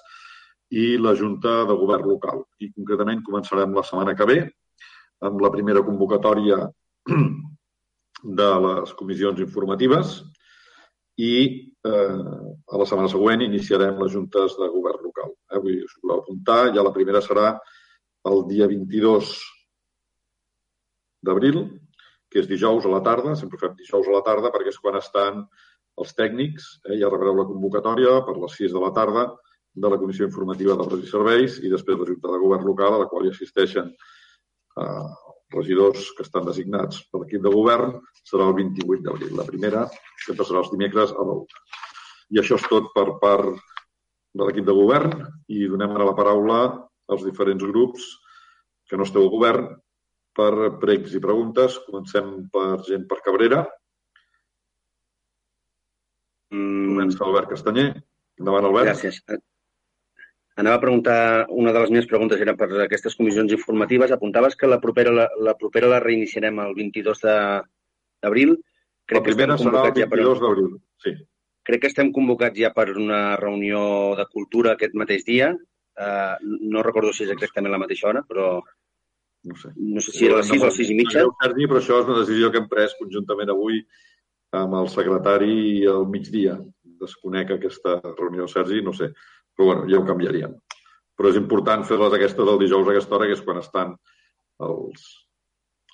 [0.72, 2.46] i la Junta de Govern Local.
[2.60, 4.38] I concretament començarem la setmana que ve,
[5.24, 6.58] amb la primera convocatòria
[8.40, 10.18] de les comissions informatives
[11.16, 11.34] i
[11.86, 12.20] eh,
[12.66, 15.32] a la setmana següent iniciarem les juntes de govern local.
[15.52, 15.60] Eh?
[15.62, 17.54] Vull us voleu apuntar, ja la primera serà
[18.28, 19.32] el dia 22
[21.26, 21.62] d'abril,
[22.30, 24.98] que és dijous a la tarda, sempre fem dijous a la tarda perquè és quan
[24.98, 25.44] estan
[25.96, 26.98] els tècnics, eh?
[27.00, 29.30] ja rebreu la convocatòria per les 6 de la tarda
[29.76, 33.02] de la Comissió Informativa d'Obres i Serveis i després la Junta de Govern Local, a
[33.04, 33.92] la qual hi assisteixen
[34.82, 35.06] eh,
[35.54, 37.96] regidors que estan designats per l'equip de govern
[38.26, 39.32] serà el 28 d'abril.
[39.38, 39.86] La primera
[40.24, 41.38] sempre serà els dimecres a la
[42.34, 43.54] I això és tot per part
[44.36, 45.12] de l'equip de govern
[45.48, 46.60] i donem ara la paraula
[47.08, 48.06] als diferents grups
[48.90, 49.68] que no esteu al govern
[50.36, 51.78] per pregs i preguntes.
[51.86, 53.64] Comencem per gent per Cabrera.
[56.52, 56.90] Mm.
[56.92, 57.92] Comença Albert Castanyer.
[58.40, 58.92] Endavant, Albert.
[58.92, 59.22] Gràcies.
[60.56, 64.12] Anava a preguntar, una de les meves preguntes era per aquestes comissions informatives.
[64.14, 68.54] Apuntaves que la propera la, la, propera la reiniciarem el 22 d'abril.
[69.12, 70.46] La primera serà el 22 per...
[70.46, 70.70] d'abril,
[71.04, 71.12] sí.
[71.66, 73.82] Crec que estem convocats ja per una reunió
[74.16, 75.52] de cultura aquest mateix dia.
[75.96, 76.34] Uh,
[76.72, 78.56] no recordo si és exactament la mateixa hora, però
[79.46, 81.26] no sé, no sé si era les 6 o les 6 i mitja.
[81.26, 83.84] No, Sergi, però això és una decisió que hem pres conjuntament avui
[84.56, 86.56] amb el secretari al migdia.
[86.96, 89.12] Desconec aquesta reunió, Sergi, no sé
[89.56, 90.56] Però bueno, ja ho canviaríem.
[91.16, 93.94] Però és important fer-les aquestes del dijous a aquesta hora, que és quan estan
[94.66, 95.06] els...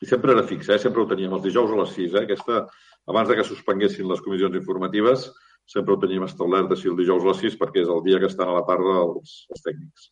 [0.03, 0.81] I sempre era fix, eh?
[0.83, 2.17] sempre ho teníem, els dijous a les 6.
[2.17, 2.25] Eh?
[2.27, 2.65] Aquesta,
[3.07, 5.29] abans de que suspenguessin les comissions informatives,
[5.71, 8.27] sempre ho teníem establert així el dijous a les 6 perquè és el dia que
[8.27, 10.11] estan a la tarda els, els tècnics.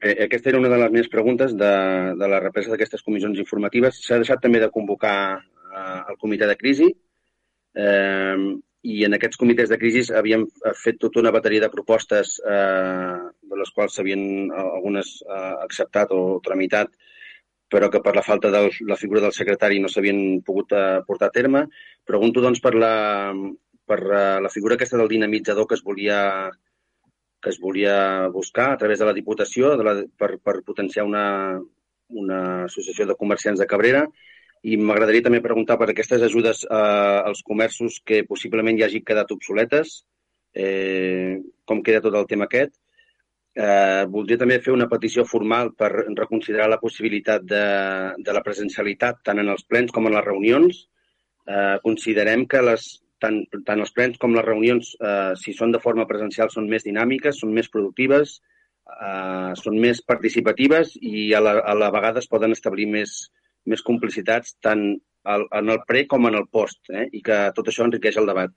[0.00, 1.74] Eh, aquesta era una de les meves preguntes de,
[2.18, 4.02] de la represa d'aquestes comissions informatives.
[4.02, 6.90] S'ha deixat també de convocar eh, el comitè de crisi
[7.78, 8.58] eh,
[8.88, 10.46] i en aquests comitès de crisi havíem
[10.82, 13.18] fet tota una bateria de propostes eh,
[13.50, 14.22] de les quals s'havien
[14.54, 16.94] algunes eh, acceptat o tramitat
[17.68, 21.28] però que per la falta de la figura del secretari no s'havien pogut eh, portar
[21.28, 21.66] a terme.
[22.08, 22.92] Pregunto, doncs, per la,
[23.84, 26.20] per eh, la figura aquesta del dinamitzador que es volia
[27.40, 31.60] que es volia buscar a través de la Diputació de la, per, per potenciar una,
[32.08, 34.08] una associació de comerciants de Cabrera
[34.62, 36.74] i m'agradaria també preguntar per aquestes ajudes eh,
[37.30, 40.02] als comerços que possiblement ja hagi quedat obsoletes,
[40.54, 42.74] eh, com queda tot el tema aquest.
[43.58, 47.64] Eh, voldria també fer una petició formal per reconsiderar la possibilitat de,
[48.22, 50.84] de la presencialitat tant en els plens com en les reunions.
[51.48, 52.86] Eh, considerem que les,
[53.22, 56.86] tant, tant els plens com les reunions, eh, si són de forma presencial, són més
[56.86, 58.38] dinàmiques, són més productives,
[58.94, 63.16] eh, són més participatives i a la, a la vegada es poden establir més,
[63.66, 64.84] més complicitats tant
[65.24, 68.28] al, en el pre com en el post, eh, i que tot això enriqueix el
[68.30, 68.52] debat.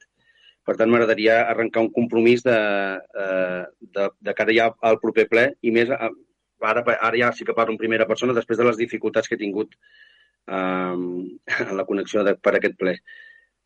[0.67, 2.57] Per tant, m'agradaria arrencar un compromís de,
[3.23, 3.63] eh,
[3.97, 7.73] de, de cara ja al proper ple i més, ara, ara ja sí que parlo
[7.73, 10.95] en primera persona després de les dificultats que he tingut eh,
[11.71, 12.97] en la connexió de, per aquest ple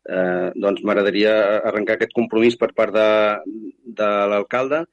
[0.08, 1.34] eh, doncs m'agradaria
[1.68, 3.08] arrencar aquest compromís per part de,
[4.00, 4.84] de l'alcalde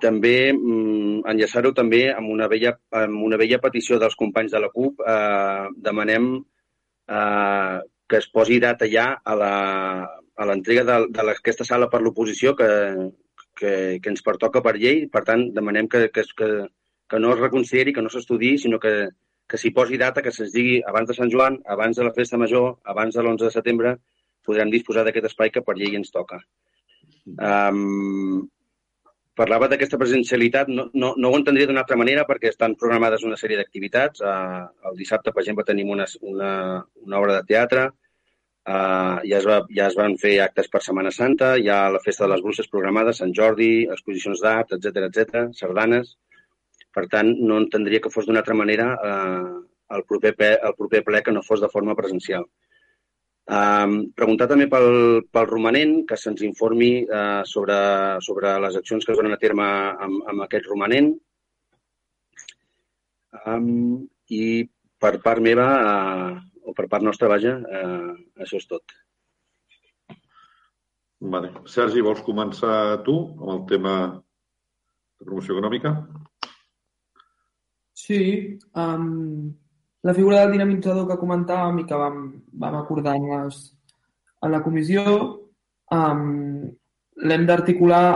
[0.00, 4.70] també mm, enllaçar-ho també amb una, vella, amb una vella petició dels companys de la
[4.74, 5.00] CUP.
[5.00, 6.28] Eh, demanem
[7.08, 9.54] eh, que es posi data ja a la
[10.34, 12.68] a l'entrega d'aquesta sala per l'oposició que,
[13.58, 15.04] que, que ens pertoca per llei.
[15.10, 16.48] Per tant, demanem que, que, que,
[17.10, 18.94] que no es reconsideri, que no s'estudiï, sinó que,
[19.50, 22.40] que s'hi posi data, que se'ns digui abans de Sant Joan, abans de la festa
[22.40, 23.96] major, abans de l'11 de setembre,
[24.44, 26.42] podrem disposar d'aquest espai que per llei ens toca.
[27.24, 28.42] Um,
[29.38, 33.38] parlava d'aquesta presencialitat, no, no, no ho entendria d'una altra manera perquè estan programades una
[33.40, 34.22] sèrie d'activitats.
[34.22, 36.50] Uh, el dissabte, per exemple, tenim una, una,
[37.06, 41.12] una obra de teatre, uh, ja, es va, ja es van fer actes per Setmana
[41.14, 45.46] Santa, hi ha la Festa de les Bruixes programada, Sant Jordi, exposicions d'art, etc etc,
[45.58, 46.14] sardanes.
[46.94, 49.54] Per tant, no entendria que fos d'una altra manera uh,
[49.96, 52.46] el, proper ple, el proper ple que no fos de forma presencial.
[53.44, 57.76] Um, preguntar també pel, pel romanent, que se'ns informi uh, sobre,
[58.24, 59.66] sobre les accions que es donen a terme
[60.06, 61.10] amb, amb aquest romanent.
[63.44, 64.64] Um, I
[64.96, 68.94] per part meva, uh, o per part nostra, vaja, uh, això és tot.
[71.34, 71.50] Vale.
[71.68, 73.94] Sergi, vols començar tu amb el tema
[75.20, 75.92] de promoció econòmica?
[77.92, 78.22] Sí.
[78.72, 79.52] Um,
[80.04, 82.20] la figura del dinamitzador que comentàvem i que vam,
[82.60, 83.60] vam acordar en, les,
[84.44, 85.04] en la comissió
[85.96, 86.68] um,
[87.24, 88.06] l'hem d'articular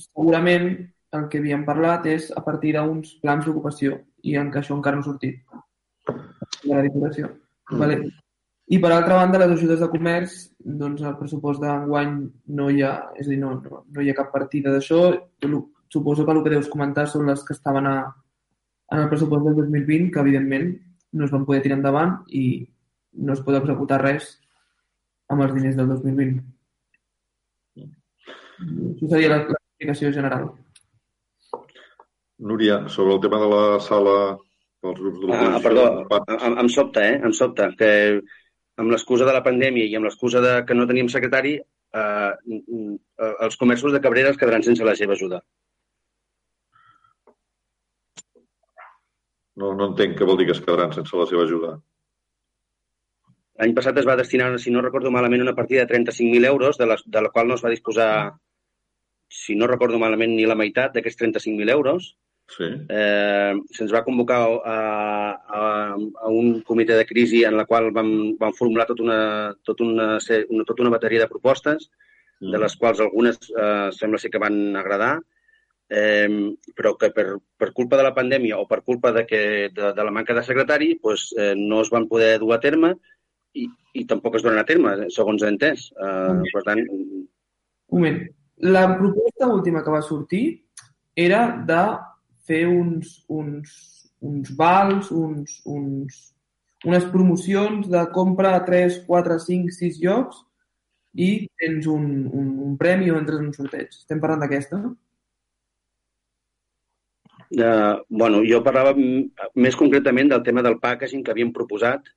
[0.00, 0.70] segurament
[1.14, 4.98] el que havíem parlat és a partir d'uns plans d'ocupació i en què això encara
[4.98, 5.42] no ha sortit
[6.64, 7.30] de la Diputació.
[7.70, 7.78] Mm.
[7.80, 7.98] Vale.
[8.72, 10.34] I per altra banda, les ajudes de comerç,
[10.80, 12.14] doncs el pressupost d'enguany
[12.56, 15.04] no hi ha, és a dir, no, no, no hi ha cap partida d'això.
[15.92, 17.98] Suposo que el que deus comentar són les que estaven a,
[18.90, 20.72] en el pressupost del 2020, que evidentment
[21.14, 22.44] no es van poder tirar endavant i
[23.26, 24.34] no es pot executar res
[25.30, 26.42] amb els diners del 2020.
[27.84, 30.48] Això seria l'explicació general.
[32.50, 34.16] Núria, sobre el tema de la sala
[34.84, 35.54] pels grups de l'oposició...
[35.56, 35.84] Ah, perdó,
[36.34, 37.20] em, em sobta, eh?
[37.24, 37.90] Em sobta que
[38.82, 41.54] amb l'excusa de la pandèmia i amb l'excusa de que no teníem secretari,
[42.00, 42.32] eh,
[43.46, 45.40] els comerços de Cabrera es quedaran sense la seva ajuda.
[49.60, 51.76] No, no entenc què vol dir que es quedaran sense la seva ajuda.
[53.60, 56.88] L'any passat es va destinar, si no recordo malament, una partida de 35.000 euros, de
[56.90, 58.08] la, de la qual no es va disposar,
[59.30, 62.14] si no recordo malament, ni la meitat d'aquests 35.000 euros.
[62.50, 62.66] Sí.
[62.66, 64.78] Eh, Se'ns va convocar a,
[65.58, 65.60] a,
[65.94, 69.20] a un comitè de crisi en la qual vam, vam formular tot una,
[69.64, 71.88] tot una, una, tota una bateria de propostes,
[72.42, 72.50] mm.
[72.50, 75.14] de les quals algunes eh, sembla ser que van agradar,
[75.88, 76.28] eh,
[76.74, 77.26] però que per,
[77.56, 79.42] per culpa de la pandèmia o per culpa de, que,
[79.74, 82.94] de, de la manca de secretari pues, eh, no es van poder dur a terme
[83.54, 85.90] i, i tampoc es donen a terme, segons he entès.
[85.94, 86.82] Eh, per tant...
[86.88, 88.22] Un moment.
[88.64, 90.44] La proposta última que va sortir
[91.14, 91.82] era de
[92.46, 93.74] fer uns, uns,
[94.20, 96.18] uns vals, uns, uns,
[96.84, 100.42] unes promocions de compra a 3, 4, 5, 6 llocs
[101.14, 103.94] i tens un, un, un premi o entres en un sorteig.
[103.94, 104.80] Estem parlant d'aquesta?
[107.52, 112.08] Uh, bueno, jo parlava més concretament del tema del packaging que havíem proposat,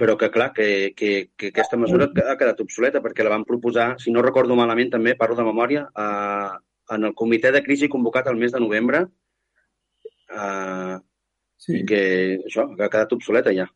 [0.00, 3.92] però que, clar, que, que, que aquesta mesura ha quedat obsoleta perquè la van proposar,
[4.00, 6.56] si no recordo malament, també parlo de memòria, uh,
[6.90, 9.04] en el comitè de crisi convocat el mes de novembre,
[10.34, 10.96] uh,
[11.60, 11.82] sí.
[11.82, 12.02] i que
[12.40, 13.68] això ha quedat obsoleta ja.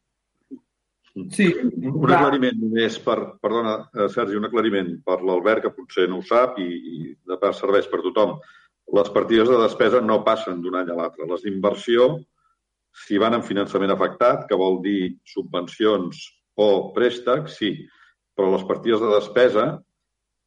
[1.31, 1.47] Sí.
[1.55, 3.77] Un aclariment només per, perdona,
[4.11, 7.87] Sergi, un aclariment per l'Albert, que potser no ho sap i, i de part serveix
[7.93, 8.41] per tothom
[8.93, 11.27] les partides de despesa no passen d'un any a l'altre.
[11.31, 12.09] Les d'inversió,
[13.07, 16.21] si van en finançament afectat, que vol dir subvencions
[16.61, 17.73] o préstecs, sí,
[18.37, 19.67] però les partides de despesa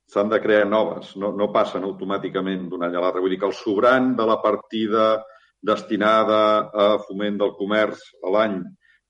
[0.08, 3.24] s'han de crear noves, no, no passen automàticament d'un any a l'altre.
[3.24, 5.08] Vull dir que el sobrant de la partida
[5.68, 6.40] destinada
[6.72, 8.62] a foment del comerç a l'any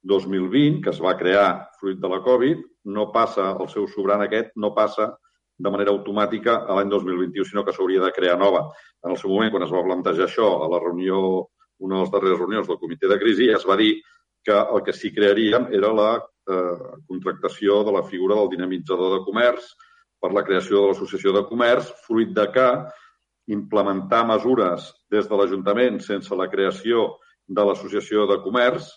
[0.07, 2.63] 2020, que es va crear fruit de la Covid,
[2.95, 5.11] no passa, el seu sobrant aquest no passa
[5.57, 8.67] de manera automàtica a l'any 2021, sinó que s'hauria de crear nova.
[9.03, 11.47] En el seu moment, quan es va plantejar això a la reunió,
[11.79, 13.95] una de les darreres reunions del comitè de crisi, es va dir
[14.45, 19.25] que el que sí crearíem era la eh, contractació de la figura del dinamitzador de
[19.25, 19.65] comerç
[20.21, 22.67] per la creació de l'associació de comerç, fruit de que
[23.53, 27.09] implementar mesures des de l'Ajuntament sense la creació
[27.47, 28.89] de l'associació de comerç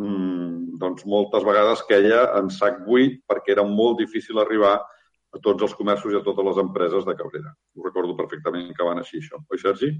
[0.00, 4.80] mmm, doncs moltes vegades queia en sac buit perquè era molt difícil arribar
[5.32, 7.54] a tots els comerços i a totes les empreses de Cabrera.
[7.76, 9.40] Ho recordo perfectament que van així, això.
[9.48, 9.92] Oi, Sergi?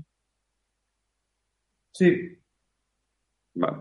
[1.97, 2.11] Sí.
[3.63, 3.73] Va.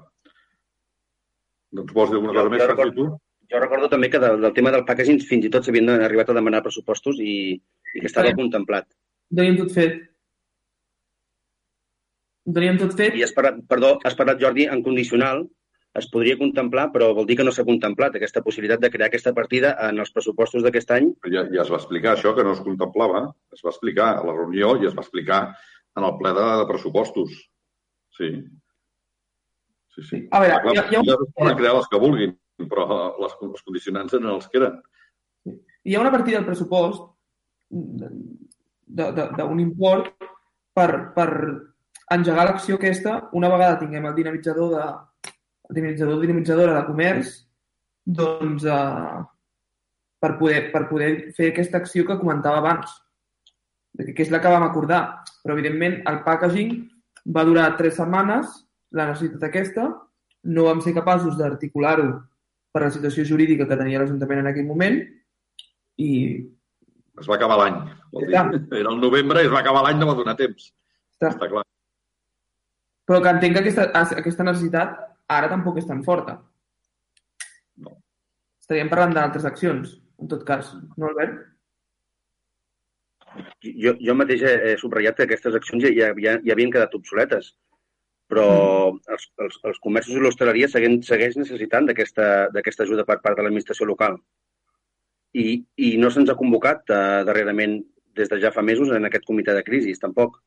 [1.75, 3.09] Doncs vols dir alguna cosa més, Sergi, tu?
[3.51, 6.37] Jo recordo també que del, del tema del packaging fins i tot s'havien arribat a
[6.37, 8.37] demanar pressupostos i, i que estava sí.
[8.39, 8.87] contemplat.
[9.31, 9.97] Ho teníem tot fet.
[12.47, 13.17] Ho teníem tot fet.
[13.19, 15.43] I has parlat, perdó, has parlat, Jordi, en condicional,
[15.99, 19.33] es podria contemplar, però vol dir que no s'ha contemplat aquesta possibilitat de crear aquesta
[19.35, 21.09] partida en els pressupostos d'aquest any?
[21.27, 23.25] Ja, ja es va explicar això, que no es contemplava.
[23.51, 25.41] Es va explicar a la reunió i es va explicar
[25.99, 27.35] en el ple de, de pressupostos.
[28.15, 28.31] Sí.
[29.91, 30.21] Sí, sí.
[30.31, 31.03] A veure, clar, hi ha, hi ha...
[31.09, 32.37] Ja es poden crear les que vulguin,
[32.71, 32.87] però
[33.19, 34.79] les, els condicionants eren els que eren.
[35.83, 37.09] Hi ha una partida del pressupost
[38.91, 40.13] d'un import
[40.75, 41.29] per, per
[42.11, 44.85] engegar l'acció aquesta una vegada tinguem el dinamitzador de,
[45.73, 47.31] dinamitzador o dinamitzadora de comerç
[48.05, 49.21] doncs, eh,
[50.21, 52.93] per, poder, per poder fer aquesta acció que comentava abans,
[53.97, 55.01] que és la que vam acordar.
[55.41, 56.75] Però, evidentment, el packaging
[57.35, 58.51] va durar tres setmanes,
[58.91, 59.87] la necessitat aquesta,
[60.51, 62.09] no vam ser capaços d'articular-ho
[62.71, 65.01] per la situació jurídica que tenia l'Ajuntament en aquell moment
[66.01, 66.11] i...
[67.21, 67.75] Es va acabar l'any.
[68.23, 68.47] Era
[68.89, 70.71] el novembre i es va acabar l'any, no va donar temps.
[71.13, 71.33] Està.
[71.35, 71.65] Està clar.
[73.09, 74.95] Però que entenc que aquesta, aquesta necessitat
[75.37, 76.37] ara tampoc és tan forta.
[77.85, 77.95] No.
[78.61, 81.39] Estaríem parlant d'altres accions, en tot cas, no, Albert?
[83.63, 87.53] Jo, jo mateix he, subratllat que aquestes accions ja, ja, ja havien quedat obsoletes,
[88.31, 88.47] però
[88.91, 88.99] mm.
[89.15, 93.87] els, els, els comerços i l'hostaleria segueix, segueix necessitant d'aquesta ajuda per part de l'administració
[93.87, 94.19] local.
[95.31, 97.79] I, i no se'ns ha convocat uh, darrerament
[98.19, 100.41] des de ja fa mesos en aquest comitè de crisi, tampoc.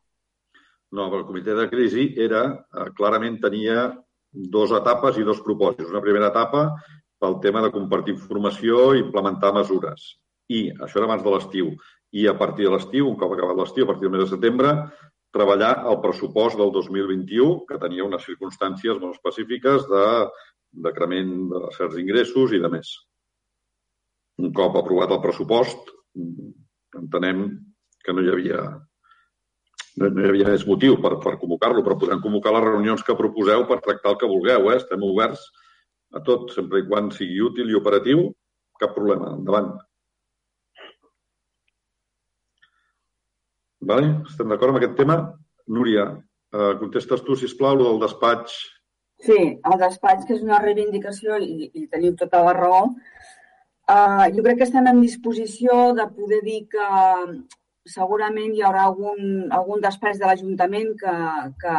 [0.93, 3.87] No, el comitè de crisi era, uh, clarament tenia
[4.35, 5.91] dos etapes i dos propòsits.
[5.91, 6.67] Una primera etapa
[7.23, 10.15] pel tema de compartir informació i implementar mesures.
[10.51, 11.71] I això era abans de l'estiu.
[12.15, 14.75] I a partir de l'estiu, un cop acabat l'estiu, a partir del mes de setembre,
[15.35, 20.05] treballar el pressupost del 2021, que tenia unes circumstàncies molt específiques de
[20.85, 22.93] decrement de certs ingressos i de més.
[24.43, 25.91] Un cop aprovat el pressupost,
[26.99, 27.47] entenem
[28.05, 28.63] que no hi havia
[30.01, 33.67] no, hi havia més motiu per, per convocar-lo, però podem convocar les reunions que proposeu
[33.69, 34.71] per tractar el que vulgueu.
[34.73, 34.79] Eh?
[34.81, 35.45] Estem oberts
[36.15, 38.29] a tot, sempre i quan sigui útil i operatiu,
[38.81, 39.35] cap problema.
[39.39, 39.75] Endavant.
[43.85, 44.15] Vale?
[44.31, 45.19] Estem d'acord amb aquest tema?
[45.77, 46.09] Núria,
[46.55, 48.57] eh, contestes tu, si plau, del despatx.
[49.25, 54.43] Sí, el despatx, que és una reivindicació, i, i teniu tota la raó, uh, jo
[54.45, 56.89] crec que estem en disposició de poder dir que
[57.87, 61.17] segurament hi haurà algun, algun despatx de l'Ajuntament que,
[61.61, 61.75] que,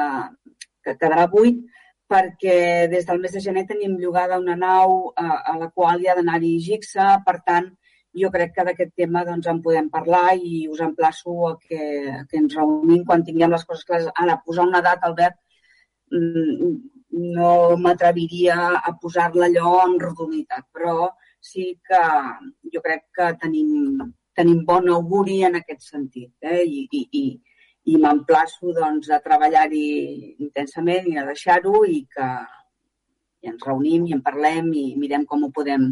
[0.86, 1.64] que quedarà buit
[2.12, 6.10] perquè des del mes de gener tenim llogada una nau a, a la qual hi
[6.10, 7.08] ha d'anar-hi Gixa.
[7.26, 7.72] Per tant,
[8.22, 11.82] jo crec que d'aquest tema doncs, en podem parlar i us emplaço a que,
[12.14, 14.12] a que ens reunim quan tinguem les coses clares.
[14.24, 15.40] Ara, posar una data, Albert,
[16.14, 16.76] mm,
[17.36, 17.52] no
[17.82, 22.02] m'atreviria a posar-la allò en rodonitat, però sí que
[22.74, 24.00] jo crec que tenim,
[24.36, 26.34] tenim bon auguri en aquest sentit.
[26.42, 26.64] Eh?
[26.64, 27.26] I, i, i,
[27.94, 29.88] i m'emplaço doncs, a treballar-hi
[30.44, 32.30] intensament i a deixar-ho i que
[33.46, 35.92] i ens reunim i en parlem i mirem com ho podem,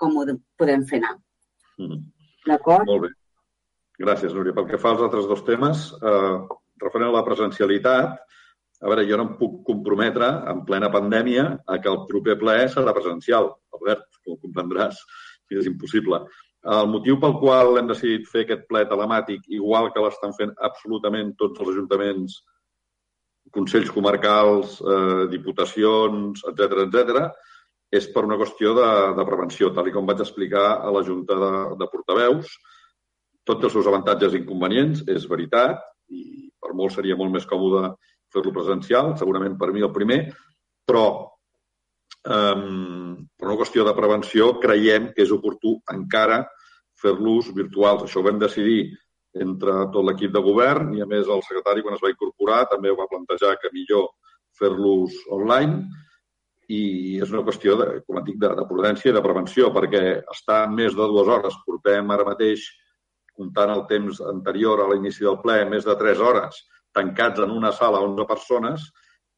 [0.00, 0.26] com ho
[0.60, 1.16] podem fer anar.
[1.82, 2.04] Mm.
[2.46, 2.86] D'acord?
[2.90, 3.10] Molt bé.
[4.04, 4.54] Gràcies, Núria.
[4.54, 6.36] Pel que fa als altres dos temes, eh,
[6.82, 8.16] referent a la presencialitat,
[8.84, 12.56] a veure, jo no em puc comprometre en plena pandèmia a que el proper ple
[12.72, 14.98] serà presencial, Albert, com comprendràs,
[15.54, 16.20] és impossible.
[16.72, 21.34] El motiu pel qual hem decidit fer aquest ple telemàtic, igual que l'estan fent absolutament
[21.40, 22.38] tots els ajuntaments,
[23.52, 27.26] consells comarcals, eh, diputacions, etc etc,
[27.92, 28.88] és per una qüestió de,
[29.18, 31.52] de prevenció, tal com vaig explicar a la Junta de,
[31.82, 32.56] de Portaveus.
[33.44, 37.46] Tot té els seus avantatges i inconvenients, és veritat, i per molt seria molt més
[37.46, 37.92] còmode
[38.32, 40.22] fer-lo presencial, segurament per mi el primer,
[40.88, 41.04] però
[42.28, 46.42] um, per una qüestió de prevenció creiem que és oportú encara
[47.00, 48.04] fer-los virtuals.
[48.06, 48.94] Això ho vam decidir
[49.34, 52.92] entre tot l'equip de govern i, a més, el secretari, quan es va incorporar, també
[52.94, 54.12] va plantejar que millor
[54.58, 55.82] fer-los online
[56.70, 60.04] i és una qüestió, de, com et dic, de, de prudència i de prevenció, perquè
[60.32, 62.64] estar més de dues hores, portem ara mateix,
[63.34, 66.62] comptant el temps anterior a l'inici del ple, més de tres hores,
[66.94, 68.86] tancats en una sala 11 persones,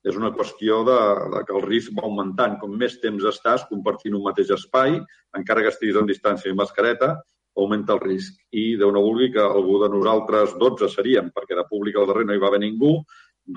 [0.07, 0.98] és una qüestió de,
[1.34, 2.59] de que el risc va augmentant.
[2.61, 5.00] Com més temps estàs compartint un mateix espai,
[5.38, 7.16] encara que estiguis en distància i mascareta,
[7.57, 8.36] augmenta el risc.
[8.54, 12.26] I Déu no vulgui que algú de nosaltres 12 seríem, perquè de públic al darrer
[12.28, 13.00] no hi va haver ningú,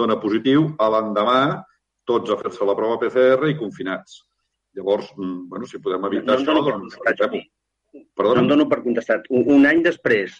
[0.01, 1.39] dona positiu, a l'endemà
[2.09, 4.23] tots a fer-se la prova PCR i confinats.
[4.77, 7.49] Llavors, mm, bueno, si podem evitar no, no, això, doncs.
[8.15, 8.41] Perdona?
[8.41, 9.29] No em dono per contestat.
[9.29, 10.37] Un, un any després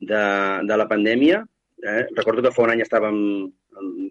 [0.00, 0.24] de,
[0.68, 1.42] de la pandèmia,
[1.82, 3.18] eh, recordo que fa un any estàvem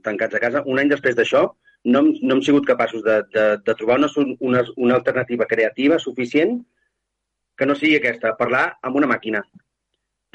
[0.04, 1.46] tancats a casa, un any després d'això
[1.86, 4.10] no, hem, no hem sigut capaços de, de, de trobar una,
[4.40, 6.60] una, una alternativa creativa suficient
[7.60, 9.44] que no sigui aquesta, parlar amb una màquina.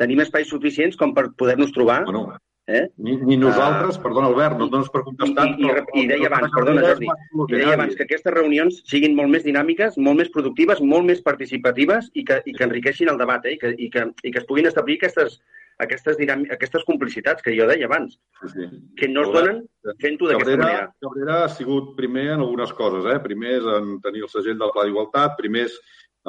[0.01, 2.27] Tenim espais suficients com per poder-nos trobar bueno,
[2.67, 2.87] Eh?
[2.97, 5.45] Ni, ni nosaltres, uh, perdona Albert, no et dones per contestar.
[5.51, 7.11] I, i, i, i deia abans, perdona Jordi,
[7.45, 11.21] i deia abans que aquestes reunions siguin molt més dinàmiques, molt més productives, molt més
[11.27, 13.59] participatives i que, i que enriqueixin el debat eh?
[13.59, 15.37] I, que, i, que, i que es puguin establir aquestes,
[15.85, 16.17] aquestes,
[16.57, 18.71] aquestes complicitats que jo deia abans, sí, sí.
[18.97, 19.61] que no es donen
[20.01, 20.89] fent-ho d'aquesta manera.
[21.05, 23.21] Cabrera ha sigut primer en algunes coses, eh?
[23.29, 25.77] primer és en tenir el segell del Pla d'Igualtat, primer és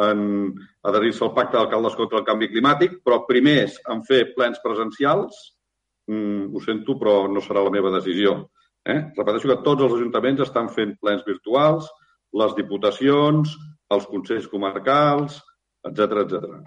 [0.04, 0.52] en
[0.84, 5.55] adherir-se al pacte d'alcaldes contra el canvi climàtic, però primer és en fer plens presencials,
[6.12, 8.38] mm, ho sento, però no serà la meva decisió.
[8.86, 9.00] Eh?
[9.18, 11.90] Repeteixo que tots els ajuntaments estan fent plens virtuals,
[12.36, 13.56] les diputacions,
[13.96, 15.40] els consells comarcals,
[15.90, 16.58] etc etc.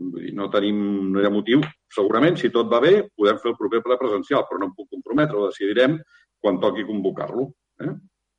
[0.00, 0.78] Vull dir, no tenim,
[1.12, 1.62] no hi ha motiu.
[1.94, 4.88] Segurament, si tot va bé, podem fer el proper ple presencial, però no em puc
[4.96, 5.98] comprometre, ho decidirem
[6.40, 7.50] quan toqui convocar-lo.
[7.84, 7.92] Eh?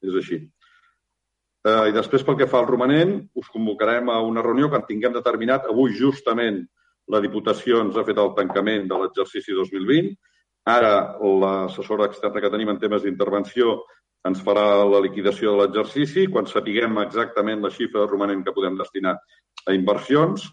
[0.10, 0.42] És així.
[1.62, 4.88] Eh, I després, pel que fa al romanent, us convocarem a una reunió que en
[4.88, 5.70] tinguem determinat.
[5.70, 6.64] Avui, justament,
[7.12, 10.16] la Diputació ens ha fet el tancament de l'exercici 2020
[10.70, 13.80] Ara l'assessora externa que tenim en temes d'intervenció
[14.30, 16.28] ens farà la liquidació de l'exercici.
[16.30, 20.46] Quan sapiguem exactament la xifra romanent que podem destinar a inversions,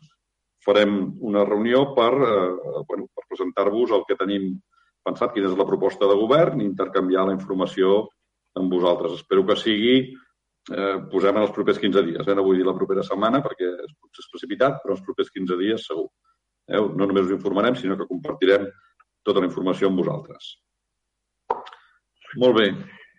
[0.64, 0.94] farem
[1.24, 4.54] una reunió per, eh, bueno, per presentar-vos el que tenim
[5.04, 8.08] pensat, quina és la proposta de govern i intercanviar la informació
[8.56, 9.20] amb vosaltres.
[9.20, 10.14] Espero que sigui,
[10.72, 12.26] eh, posem en els propers 15 dies.
[12.26, 12.34] Eh?
[12.34, 15.86] No vull dir la propera setmana perquè és, és precipitat, però els propers 15 dies
[15.86, 16.08] segur.
[16.68, 16.80] Eh?
[16.80, 18.68] No només us informarem, sinó que compartirem
[19.28, 20.54] tota la informació amb vosaltres.
[22.36, 22.70] Molt bé.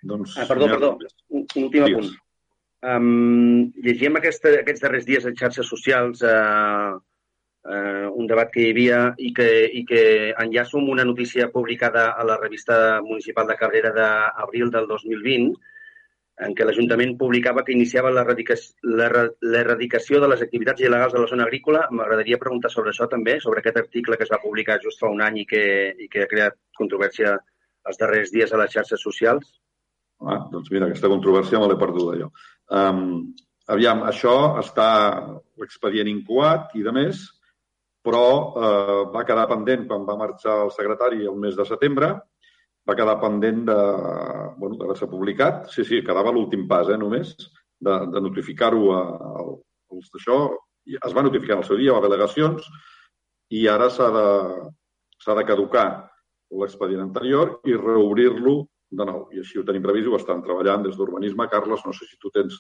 [0.10, 0.90] Doncs, ah, perdó, perdó.
[1.30, 2.10] Un, un últim apunt.
[2.80, 8.70] Um, llegíem aquesta, aquests darrers dies en xarxes socials uh, uh, un debat que hi
[8.72, 10.04] havia i que, i que
[10.46, 15.52] enllaço amb una notícia publicada a la revista municipal de Cabrera d'abril del 2020
[16.46, 21.86] en què l'Ajuntament publicava que iniciava l'erradicació de les activitats il·legals de la zona agrícola.
[21.92, 25.24] M'agradaria preguntar sobre això també, sobre aquest article que es va publicar just fa un
[25.26, 25.64] any i que,
[26.00, 27.36] i que ha creat controvèrsia
[27.90, 29.52] els darrers dies a les xarxes socials.
[30.20, 32.32] Ah, doncs mira, aquesta controvèrsia me l'he perduda jo.
[32.76, 33.04] Um,
[33.72, 34.90] aviam, això està
[35.60, 37.28] l'expedient incoat i de més,
[38.06, 38.26] però
[38.56, 42.14] eh, va quedar pendent quan va marxar el secretari el mes de setembre
[42.90, 43.78] va quedar pendent de,
[44.58, 45.68] bueno, d'haver-se publicat.
[45.74, 47.36] Sí, sí, quedava l'últim pas, eh, només,
[47.80, 50.40] de, de notificar-ho als d'això.
[50.90, 52.66] Es va notificar en el seu dia, va haver al·legacions,
[53.54, 54.28] i ara s'ha de,
[55.22, 55.88] s'ha de caducar
[56.60, 58.56] l'expedient anterior i reobrir-lo
[58.90, 59.26] de nou.
[59.34, 61.50] I així ho tenim previst, ho estan treballant des d'Urbanisme.
[61.52, 62.58] Carles, no sé si tu tens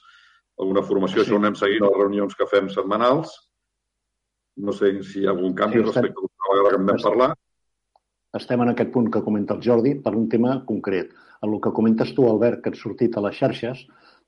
[0.59, 1.27] alguna formació, sí.
[1.27, 3.33] això ho anem seguint a les reunions que fem setmanals.
[4.59, 7.05] No sé si hi ha algun canvi sí, respecte a la vegada que en vam
[7.05, 7.29] parlar
[8.37, 11.13] estem en aquest punt que comenta el Jordi per un tema concret.
[11.41, 13.85] En el que comentes tu, Albert, que han sortit a les xarxes,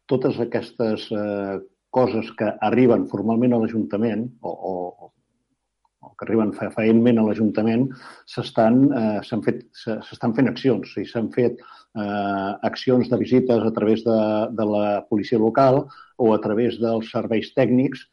[0.10, 1.60] totes aquestes eh,
[1.92, 5.12] coses que arriben formalment a l'Ajuntament o, o,
[6.02, 7.90] o que arriben fefaentment a l'Ajuntament
[8.32, 9.66] s'estan eh, fet,
[10.22, 10.96] fent accions.
[10.98, 14.22] O s'han fet eh, accions de visites a través de,
[14.56, 15.84] de la policia local
[16.18, 18.08] o a través dels serveis tècnics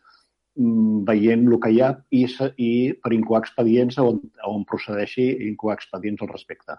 [0.59, 2.25] veient el que hi ha i,
[2.59, 2.71] i
[3.03, 6.79] per incoar expedients on, on procedeixi incoar expedients al respecte.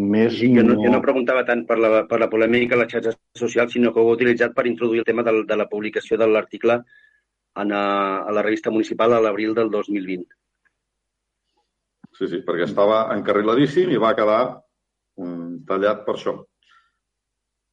[0.00, 2.92] Més Sí, jo, no, jo no preguntava tant per la, per la polèmica a les
[2.92, 6.16] xarxes socials, sinó que ho he utilitzat per introduir el tema de, de la publicació
[6.16, 6.78] de l'article
[7.60, 7.84] en a,
[8.22, 10.30] a la revista municipal a l'abril del 2020.
[12.16, 14.40] Sí, sí, perquè estava encarriladíssim i va quedar
[15.20, 16.38] um, tallat per això.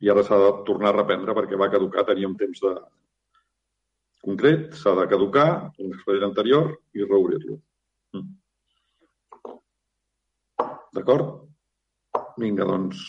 [0.04, 2.74] I ara s'ha de tornar a reprendre perquè va caducar, tenia un temps de
[4.28, 5.48] concret, s'ha de caducar,
[5.80, 7.60] un expedient anterior i reobrir-lo.
[8.18, 8.30] Mm.
[10.98, 11.36] D'acord?
[12.42, 13.04] Vinga, doncs,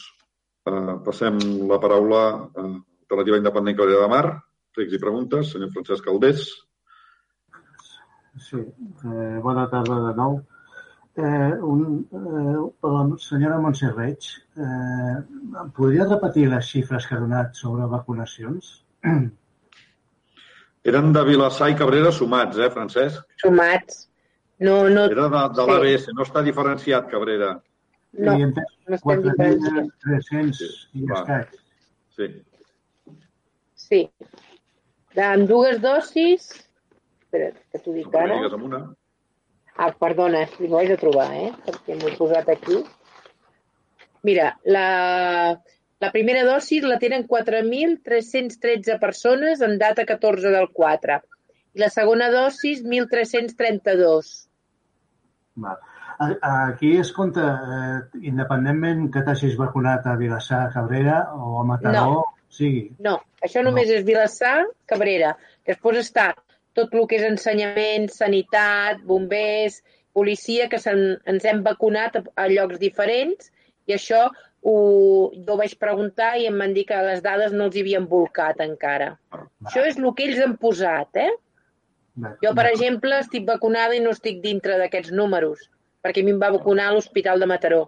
[0.69, 1.41] eh, passem
[1.71, 2.67] la paraula a
[3.09, 4.27] Alternativa Independent Cabrera de Mar.
[4.79, 5.53] Rics i preguntes.
[5.53, 6.45] Senyor Francesc Caldés.
[8.39, 10.39] Sí, eh, bona tarda de nou.
[11.19, 15.17] Eh, un, eh, la senyora Montse Reig, eh,
[15.75, 18.71] podria repetir les xifres que ha donat sobre vacunacions?
[20.89, 23.25] Eren de Vilassar i Cabrera sumats, eh, Francesc?
[23.43, 24.05] Sumats.
[24.65, 25.07] No, no...
[25.13, 25.71] Era de, de sí.
[25.71, 27.51] l'ABS, no està diferenciat, Cabrera.
[28.19, 29.91] No, I en no estem diferenciats.
[30.07, 31.19] 4.300 i Va.
[31.21, 31.59] escaig.
[32.17, 32.31] Sí.
[33.89, 34.01] Sí.
[35.29, 36.49] Amb dues dosis...
[37.29, 38.39] Espera, que t'ho dic No ara.
[38.57, 38.81] amb una.
[39.79, 41.51] Ah, perdona, li ho haig de trobar, eh?
[41.67, 42.79] Perquè m'ho he posat aquí.
[44.27, 44.87] Mira, la,
[46.01, 51.21] la primera dosi la tenen 4.313 persones en data 14 del 4.
[51.75, 54.49] I la segona dosi, 1.332.
[55.63, 55.79] Va.
[56.21, 57.45] A- Aquí es compta,
[58.13, 62.25] eh, independentment que t'hagis vacunat a Vilassar, Cabrera o a Mataró, No.
[62.49, 62.91] sigui.
[62.99, 65.37] No, això només és Vilassar, Cabrera.
[65.67, 66.35] Després està
[66.73, 70.79] tot el que és ensenyament, sanitat, bombers, policia, que
[71.27, 73.53] ens hem vacunat a, a llocs diferents
[73.87, 74.29] i això
[74.63, 74.77] ho,
[75.35, 78.07] jo ho vaig preguntar i em van dir que les dades no els hi havien
[78.11, 79.13] volcat encara.
[79.67, 81.31] Això és el que ells han posat, eh?
[82.43, 85.69] Jo, per exemple, estic vacunada i no estic dintre d'aquests números,
[86.03, 87.85] perquè a mi em va vacunar a l'Hospital de Mataró.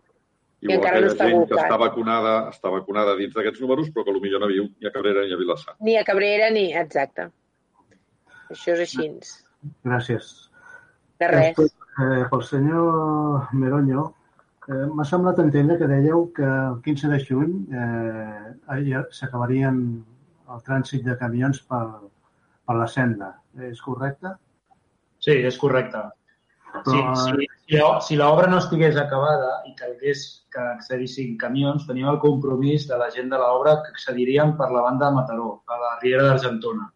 [0.61, 1.65] I Igual encara que no està gent que volcat.
[1.65, 5.25] està vacunada, està vacunada dins d'aquests números, però que potser no viu ni a Cabrera
[5.25, 5.75] ni a Vilassar.
[5.81, 6.67] Ni a Cabrera ni...
[6.77, 7.31] Exacte.
[8.53, 9.09] Això és així.
[9.89, 10.29] Gràcies.
[11.21, 11.57] De res.
[11.57, 11.73] Després,
[12.05, 14.20] eh, pel senyor Meroño, eh,
[14.71, 19.81] m'ha semblat entendre que dèieu que el 15 de juny eh, s'acabarien
[20.55, 21.85] el trànsit de camions per,
[22.67, 23.35] per la senda.
[23.71, 24.35] És correcte?
[25.21, 26.05] Sí, és correcte.
[26.71, 30.23] Però, Sí, si, si, l'obra no estigués acabada i calgués
[30.55, 34.85] que accedissin camions, tenim el compromís de la gent de l'obra que accedirien per la
[34.87, 36.87] banda de Mataró, a la Riera d'Argentona.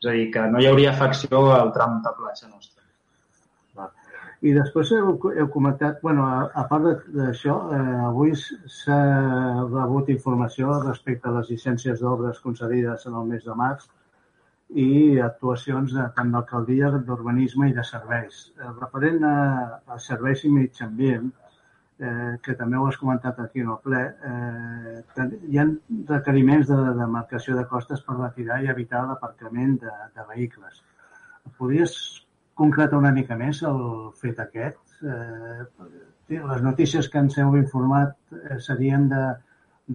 [0.00, 2.69] És a dir, que no hi hauria afecció al tram de platja nostra.
[4.40, 9.00] I després heu, heu comentat, bueno, a, a part d'això, eh, avui s'ha
[9.68, 13.84] rebut informació respecte a les llicències d'obres concedides en el mes de març
[14.84, 18.40] i actuacions de, tant d'alcaldia, d'urbanisme i de serveis.
[18.56, 19.36] Eh, referent a,
[19.92, 21.28] a serveis i mig ambient,
[22.00, 25.68] eh, que també ho has comentat aquí en el ple, eh, hi ha
[26.14, 30.80] requeriments de, de marcació de costes per retirar i evitar l'aparcament de, de vehicles.
[31.60, 32.00] Podries
[32.60, 33.80] concretar una mica més el
[34.20, 34.80] fet aquest?
[35.00, 35.64] Eh,
[36.30, 39.24] les notícies que ens heu informat eh, serien de,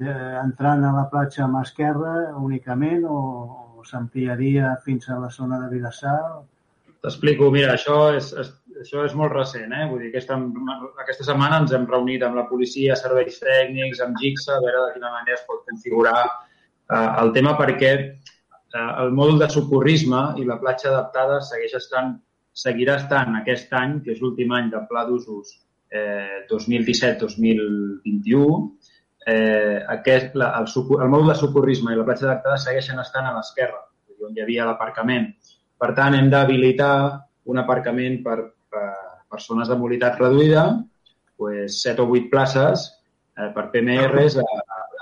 [0.02, 0.46] de a
[0.98, 3.20] la platja a mà esquerra únicament o,
[3.80, 6.20] o s'ampliaria fins a la zona de Vilassar?
[7.06, 8.52] T'explico, mira, això és, és,
[8.82, 9.86] això és molt recent, eh?
[9.92, 10.38] Vull dir, aquesta,
[11.04, 14.96] aquesta setmana ens hem reunit amb la policia, serveis tècnics, amb GICSA, a veure de
[14.98, 20.48] quina manera es pot configurar eh, el tema perquè eh, el mòdul de socorrisme i
[20.50, 22.18] la platja adaptada segueix estant,
[22.56, 25.46] seguirà estant aquest any, que és l'últim any del pla d'usos
[25.92, 28.72] eh, 2017-2021,
[29.28, 30.68] eh, aquest, el,
[31.02, 33.82] el mòdul de socorrisme i la platja adaptada segueixen estant a l'esquerra,
[34.26, 35.26] on hi havia l'aparcament.
[35.78, 36.96] Per tant, hem d'habilitar
[37.52, 38.38] un aparcament per,
[38.72, 38.88] per
[39.30, 40.64] persones de mobilitat reduïda,
[41.36, 42.88] pues, 7 o 8 places
[43.38, 44.46] eh, per PMRs a,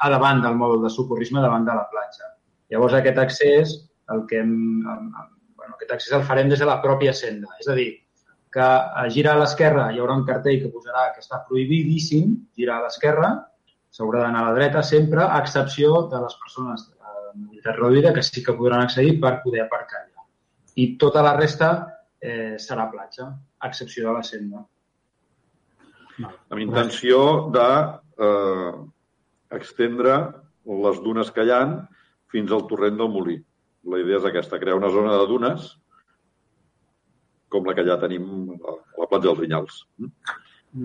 [0.03, 2.25] a davant del mòdul de socorrisme, davant de la platja.
[2.73, 3.65] Llavors, aquest accés,
[4.11, 5.32] el que hem, em- em-
[5.73, 7.47] bueno, aquest accés el farem des de la pròpia senda.
[7.59, 8.01] És a dir,
[8.53, 12.79] que a girar a l'esquerra hi haurà un cartell que posarà que està prohibidíssim girar
[12.79, 13.31] a l'esquerra,
[13.89, 18.23] s'haurà d'anar a la dreta sempre, a excepció de les persones de mobilitat reduïda que
[18.23, 20.27] sí que podran accedir per poder aparcar allà.
[20.75, 21.71] I tota la resta
[22.21, 24.65] eh, serà platja, a excepció de la senda.
[26.21, 27.69] amb intenció de
[28.21, 28.71] eh,
[29.57, 30.17] extendre
[30.85, 31.63] les dunes que hi ha
[32.29, 33.39] fins al torrent del Molí.
[33.91, 35.73] La idea és aquesta, crear una zona de dunes
[37.53, 38.25] com la que ja tenim
[38.57, 39.81] a la platja dels Vinyals.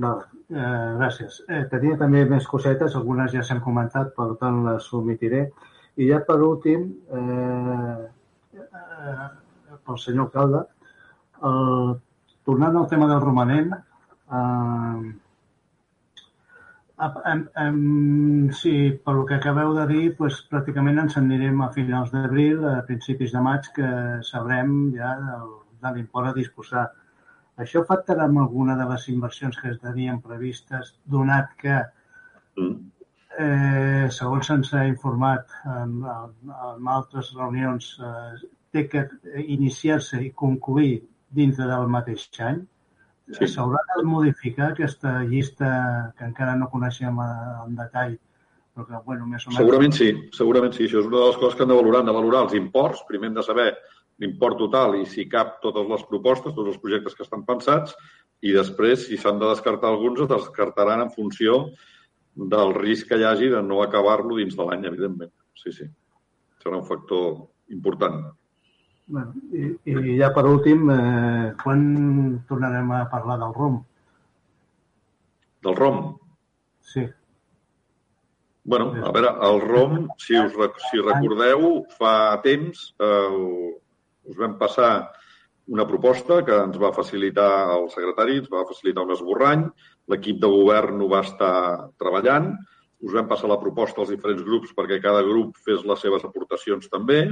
[0.03, 0.11] No,
[0.53, 1.41] eh, gràcies.
[1.49, 5.47] Eh, tenia també més cosetes, algunes ja s'han comentat, per tant les omitiré.
[5.97, 7.97] I ja per últim, eh,
[8.59, 9.29] eh,
[9.87, 10.61] pel senyor alcalde,
[11.41, 11.95] eh,
[12.45, 15.15] tornant al tema del romanent, eh,
[18.59, 18.73] sí,
[19.07, 23.35] pel que acabeu de dir, doncs, pràcticament ens en anirem a finals d'abril, a principis
[23.35, 23.91] de maig, que
[24.27, 25.53] sabrem ja del,
[25.85, 26.89] de l'import a disposar.
[27.63, 31.79] Això afectarà amb alguna de les inversions que es tenien previstes, donat que,
[32.59, 36.35] eh, segons se'ns ha informat en, en,
[36.73, 39.07] en altres reunions, eh, té que
[39.47, 40.99] iniciar-se i concluir
[41.41, 42.61] dintre del mateix any?
[43.37, 45.69] S'haurà de modificar aquesta llista
[46.17, 48.15] que encara no coneixem en detall,
[48.73, 49.59] però que, bueno, més o menys...
[49.61, 50.87] Segurament sí, segurament sí.
[50.87, 52.01] Això és una de les coses que han de valorar.
[52.01, 53.05] Han de valorar els imports.
[53.11, 53.69] Primer hem de saber
[54.23, 57.95] l'import total i si cap totes les propostes, tots els projectes que estan pensats,
[58.41, 61.61] i després, si s'han de descartar alguns, es descartaran en funció
[62.39, 65.33] del risc que hi hagi de no acabar-lo dins de l'any, evidentment.
[65.59, 65.89] Sí, sí.
[66.63, 68.23] Serà un factor important.
[69.09, 71.85] Bueno, i, I ja per últim, eh, quan
[72.49, 73.79] tornarem a parlar del ROM?
[75.65, 76.03] Del ROM?
[76.85, 77.07] Sí.
[78.69, 80.53] Bueno, a veure, el ROM, si us
[80.91, 83.71] si recordeu, fa temps eh,
[84.29, 84.91] us vam passar
[85.73, 87.49] una proposta que ens va facilitar
[87.79, 89.65] el secretari, ens va facilitar un esborrany,
[90.13, 91.55] l'equip de govern ho va estar
[92.01, 92.53] treballant,
[93.01, 96.93] us vam passar la proposta als diferents grups perquè cada grup fes les seves aportacions
[96.93, 97.23] també,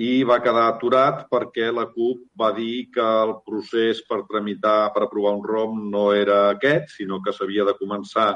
[0.00, 5.04] i va quedar aturat perquè la CUP va dir que el procés per tramitar, per
[5.04, 8.30] aprovar un ROM no era aquest, sinó que s'havia de començar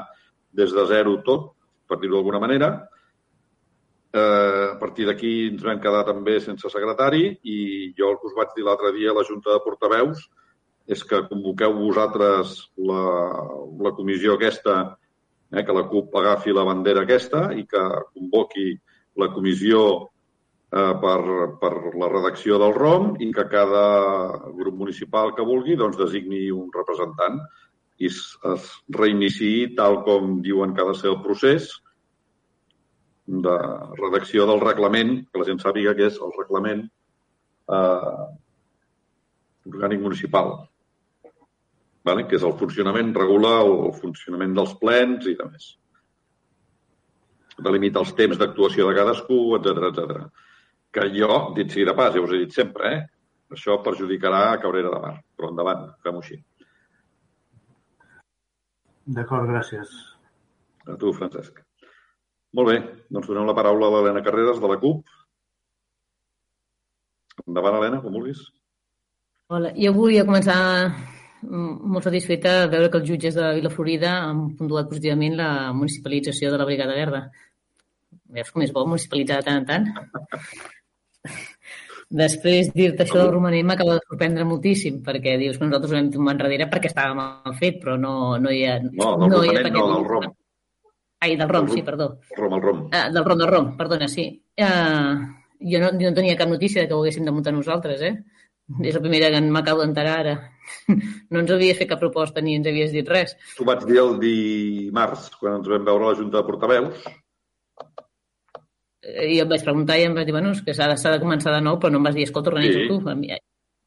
[0.53, 1.55] des de zero tot,
[1.89, 2.69] per dir-ho d'alguna manera.
[4.13, 7.57] Eh, a partir d'aquí ens vam quedar també sense secretari i
[7.97, 10.21] jo el que us vaig dir l'altre dia a la Junta de Portaveus
[10.85, 13.03] és que convoqueu vosaltres la,
[13.81, 14.75] la comissió aquesta,
[15.49, 17.81] eh, que la CUP agafi la bandera aquesta i que
[18.13, 18.75] convoqui
[19.17, 19.81] la comissió
[20.75, 21.19] per,
[21.61, 23.85] per la redacció del ROM i que cada
[24.57, 27.39] grup municipal que vulgui doncs, designi un representant
[28.03, 28.19] i es,
[28.51, 31.69] es reiniciï tal com diuen que ha de ser el procés
[33.25, 33.55] de
[34.01, 38.25] redacció del reglament, que la gent sàpiga que és el reglament eh,
[39.71, 40.51] orgànic municipal,
[42.05, 42.27] vale?
[42.27, 45.71] que és el funcionament, regula el funcionament dels plens i de més.
[47.65, 50.19] Delimita els temps d'actuació de cadascú, etc etc.
[50.95, 53.03] Que jo, dit sigui de pas, ja us he dit sempre, eh?
[53.51, 55.15] això perjudicarà a Cabrera de Mar.
[55.35, 56.37] Però endavant, fem-ho així.
[59.17, 59.91] D'acord, gràcies.
[60.87, 61.59] A tu, Francesc.
[62.55, 62.77] Molt bé,
[63.11, 65.03] doncs donem la paraula a l'Helena Carreras de la CUP.
[67.45, 68.45] Endavant, Helena, com vulguis.
[69.51, 70.61] Hola, jo volia començar
[71.45, 76.61] molt satisfeta de veure que els jutges de Vilaflorida han puntuat positivament la municipalització de
[76.61, 77.21] la Brigada Verda.
[78.33, 79.91] Veus com és bo municipalitzar de tant en tant?
[82.15, 86.11] Després, dir-te això del romanent m'acaba de sorprendre moltíssim, perquè dius que nosaltres ho vam
[86.13, 88.77] tombar enrere perquè estava mal fet, però no, no hi ha...
[88.85, 90.27] No, del no hi ha romanent no, del rom.
[91.25, 92.11] Ai, del rom, sí, perdó.
[92.29, 92.85] El rom, el rom.
[92.93, 94.27] Ah, del rom, del rom, perdona, sí.
[94.61, 95.25] Uh,
[95.57, 98.13] jo, no, jo no tenia cap notícia de que ho haguéssim de muntar nosaltres, eh?
[98.81, 100.35] És la primera que m'acabo d'enterar ara.
[101.33, 103.35] No ens havies fet cap proposta ni ens havies dit res.
[103.57, 107.05] T'ho vaig dir el dimarts, quan ens vam veure a la Junta de Portaveus.
[109.05, 111.19] Eh, I em vaig preguntar i em vaig dir, bueno, és que s'ha de, de
[111.21, 112.87] començar de nou, però no em vas dir, escolta, organitza Sí.
[112.89, 113.01] tu.
[113.15, 113.29] Mi,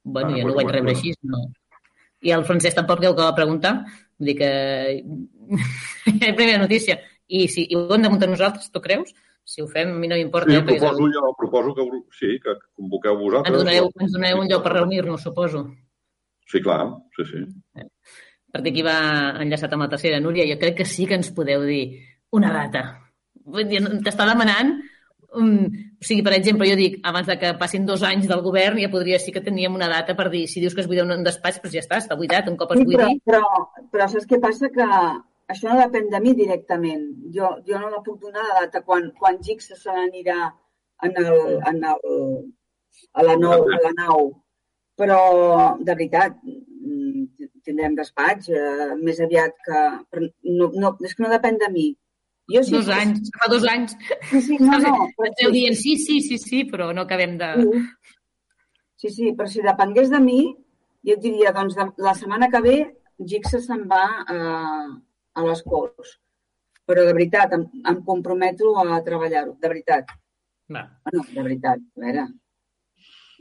[0.05, 1.15] bueno, Ah, jo no ho vaig rebre així.
[1.23, 1.45] No.
[2.23, 3.75] I el Francesc tampoc creu que va preguntar.
[4.19, 4.51] Vull dir que...
[6.37, 6.99] primera notícia.
[7.29, 9.13] I si i ho hem de muntar nosaltres, tu creus?
[9.49, 10.51] Si ho fem, a mi no m'importa.
[10.51, 11.85] Sí, eh, perquè proposo, jo, proposo que,
[12.19, 13.59] sí, que convoqueu ens vosaltres.
[13.59, 15.63] donareu, ens donareu un lloc per reunir-nos, suposo.
[16.49, 16.87] Sí, clar,
[17.17, 17.41] sí, sí.
[18.53, 18.99] perquè aquí va
[19.45, 21.83] enllaçat amb la tercera, Núria, jo crec que sí que ens podeu dir
[22.33, 22.85] una data.
[23.45, 24.79] T'està demanant...
[25.37, 25.67] Um,
[26.01, 28.89] o sigui, per exemple, jo dic, abans de que passin dos anys del govern, ja
[28.93, 31.61] podria sí que teníem una data per dir, si dius que es buida un despatx,
[31.63, 33.21] doncs ja està, està buidat, un cop es Sí, però, buidi.
[33.29, 33.43] però,
[33.93, 34.73] però saps què passa?
[34.73, 34.89] Que
[35.53, 37.05] això no depèn de mi directament.
[37.35, 40.49] Jo, jo no la puc donar la data quan, quan Gix se n'anirà
[41.05, 41.39] en el,
[41.73, 42.03] en el,
[43.13, 44.33] a, la nou, a la nau.
[44.99, 45.21] Però,
[45.79, 49.83] de veritat, mm, tindrem despatx eh, més aviat que...
[50.11, 50.27] Però
[50.57, 51.89] no, no, és que no depèn de mi.
[52.49, 53.97] Jo sí, Dos anys, fa dos anys.
[54.31, 54.95] Sí, sí, no, no.
[55.17, 55.57] però Esteu sí.
[55.59, 57.51] dient sí, sí, sí, sí, però no acabem de...
[58.99, 60.41] Sí, sí, però si depengués de mi,
[61.07, 62.79] jo et diria, doncs, de, la setmana que ve
[63.19, 64.39] Gixa se'n va a,
[65.35, 66.17] a les Corts.
[66.89, 70.13] Però de veritat, em, em comprometo a treballar-ho, de veritat.
[70.73, 70.87] Va.
[71.05, 72.29] Bueno, de veritat, a veure.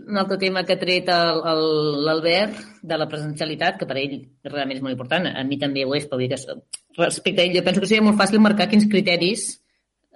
[0.04, 4.84] Un altre tema que ha tret l'Albert de la presencialitat, que per ell realment és
[4.84, 6.60] molt important, a mi també ho és, però vull que
[6.98, 9.50] respecte a ell, jo penso que seria molt fàcil marcar quins criteris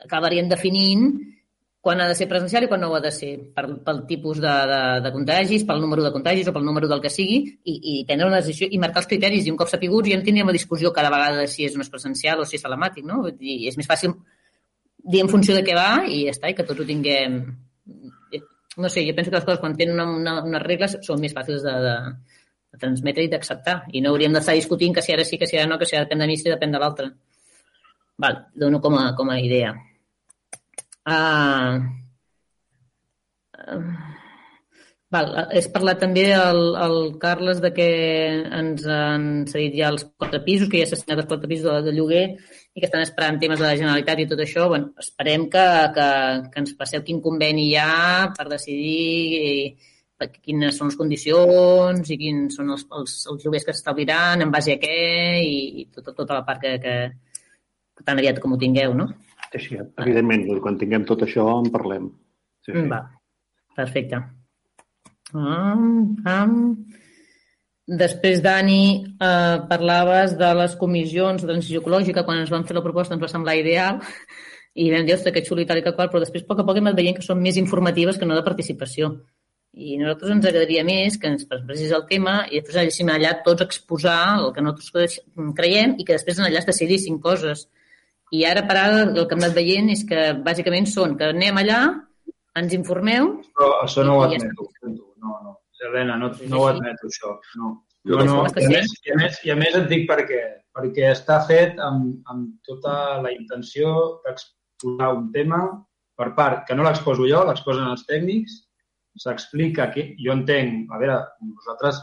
[0.01, 1.11] acabarien definint
[1.81, 4.37] quan ha de ser presencial i quan no ho ha de ser, per, pel tipus
[4.41, 7.73] de, de, de contagis, pel número de contagis o pel número del que sigui, i,
[7.73, 9.47] i prendre una decisió i marcar els criteris.
[9.47, 11.87] I un cop sapiguts ja no tindríem la discussió cada vegada de si és no
[11.89, 13.23] presencial o si és telemàtic, no?
[13.33, 14.13] I és més fàcil
[15.01, 17.41] dir en funció de què va i ja està, i que tots ho tinguem...
[18.77, 21.33] No sé, jo penso que les coses quan tenen una, una, unes regles són més
[21.35, 21.95] fàcils de, de,
[22.71, 23.77] de transmetre i d'acceptar.
[23.91, 25.97] I no hauríem d'estar discutint que si ara sí, que si ara no, que si
[25.97, 27.11] ara depèn de mi, si depèn de l'altre.
[28.21, 29.73] Val, dono com a, com a idea.
[31.01, 31.81] Uh,
[35.11, 37.87] val, és parlat també el, el Carles de que
[38.61, 41.79] ens han cedit ja els quatre pisos, que ja s'ha assignat els quatre pisos de,
[41.89, 44.69] de lloguer i que estan esperant temes de la Generalitat i tot això.
[44.71, 45.67] Bueno, esperem que,
[45.97, 46.09] que,
[46.53, 49.75] que ens passeu quin conveni hi ha per decidir
[50.29, 54.75] quines són les condicions i quins són els, els, els lloguers que s'establiran, en base
[54.75, 54.97] a què
[55.41, 56.95] i, i tota, tota la part que, que,
[57.97, 59.09] que tan aviat com ho tingueu, no?
[59.51, 62.11] Sí, sí, evidentment, quan tinguem tot això en parlem.
[62.63, 62.85] Sí, sí.
[62.91, 63.01] Va,
[63.75, 64.21] perfecte.
[65.33, 66.55] Um, um.
[67.91, 72.23] Després, Dani, eh, parlaves de les comissions de transició ecològica.
[72.23, 73.99] Quan ens van fer la proposta ens va semblar ideal
[74.73, 76.61] i vam dir, ostres, que xulo i tal i que qual, però després, a poc
[76.61, 79.11] a poc, hem anat veient que són més informatives que no de participació.
[79.71, 83.37] I a nosaltres ens agradaria més que ens presentés el tema i després anéssim allà
[83.45, 85.19] tots a exposar el que nosaltres
[85.55, 87.69] creiem i que després en allà es decidissin coses.
[88.35, 91.61] I ara per ara el que hem anat veient és que bàsicament són que anem
[91.61, 91.79] allà,
[92.59, 93.31] ens informeu...
[93.55, 94.67] Però això no ho admeto.
[94.83, 95.55] No, no.
[95.81, 97.37] Helena, no, no ho admeto, això.
[97.57, 97.71] No.
[98.03, 98.35] No, no.
[98.57, 100.41] I, a més, i, a més, I a més et dic per què.
[100.75, 102.93] Perquè està fet amb, amb tota
[103.23, 103.93] la intenció
[104.25, 105.61] d'exposar un tema
[106.17, 108.59] per part, que no l'exposo jo, l'exposen els tècnics,
[109.19, 111.19] s'explica que jo entenc, a veure,
[111.57, 112.01] vosaltres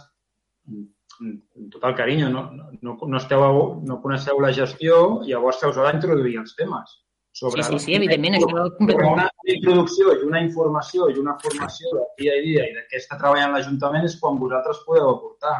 [1.18, 3.44] amb tot el carinyo, no, no, no, esteu,
[3.88, 6.96] no coneixeu la gestió, llavors se us ha d'introduir els temes.
[7.38, 8.38] Sobre sí, sí, sí, evidentment.
[8.38, 9.28] Això completament.
[9.28, 12.98] Una introducció i una informació i una formació de dia a dia i de què
[12.98, 15.54] està treballant l'Ajuntament és quan vosaltres podeu aportar.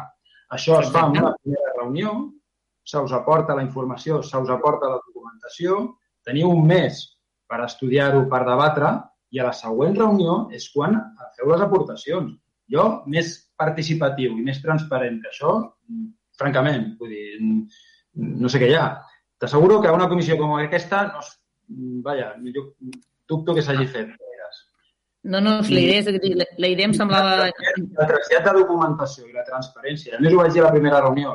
[0.55, 2.15] Això es fa en una primera reunió,
[2.83, 5.77] se us aporta la informació, se us aporta la documentació,
[6.25, 7.03] teniu un mes
[7.49, 8.91] per estudiar-ho, per debatre,
[9.31, 10.95] i a la següent reunió és quan
[11.37, 12.33] feu les aportacions.
[12.69, 15.53] Jo, més participatiu i més transparent que això,
[16.37, 17.37] francament, vull dir,
[18.43, 18.87] no sé què hi ha.
[19.41, 21.23] T'asseguro que una comissió com aquesta, no,
[22.05, 22.65] vaja, jo
[23.29, 24.17] dubto que s'hagi fet.
[25.21, 27.49] No, no, la idea, és, la idea em semblava...
[27.97, 30.15] La trasllat de documentació i la transparència.
[30.15, 31.33] A més, ho vaig dir a la primera reunió.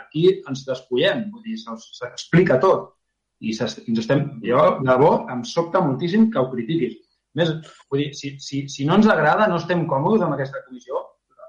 [0.00, 2.90] Aquí ens despullem, vull dir, s'explica tot.
[3.38, 4.24] I ens estem...
[4.42, 6.98] Jo, de debò, em sobta moltíssim que ho critiquis.
[7.38, 7.50] Més,
[7.90, 11.02] vull dir, si, si, si no ens agrada, no estem còmodes amb aquesta comissió,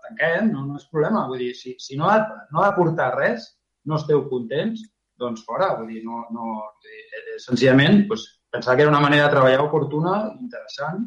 [0.05, 1.25] tanquem, no, no és problema.
[1.29, 2.19] Vull dir, si, si no, ha,
[2.53, 3.47] no ha d'aportar res,
[3.89, 4.85] no esteu contents,
[5.19, 5.73] doncs fora.
[5.79, 6.55] Vull dir, no, no,
[6.85, 11.03] dir, eh, senzillament, doncs, pensar que era una manera de treballar oportuna, interessant,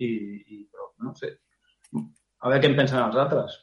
[0.00, 1.34] i, i però, no sé,
[1.94, 3.56] a veure què en pensen els altres.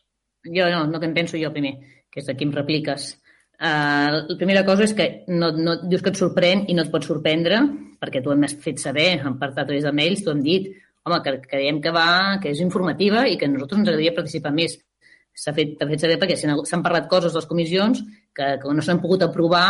[0.48, 1.76] Jo no, no que en penso jo primer,
[2.14, 3.12] que és de qui em repliques.
[3.58, 6.92] Uh, la primera cosa és que no, no, dius que et sorprèn i no et
[6.94, 7.62] pot sorprendre,
[8.02, 10.70] perquè tu m'has fet saber, en part a través de mails, t'ho hem dit,
[11.08, 12.10] home, que creiem que va,
[12.42, 14.78] que és informativa i que a nosaltres ens agradaria participar més.
[15.38, 18.02] S'ha fet, fet saber perquè s'han parlat coses a les comissions
[18.36, 19.68] que, que no s'han pogut aprovar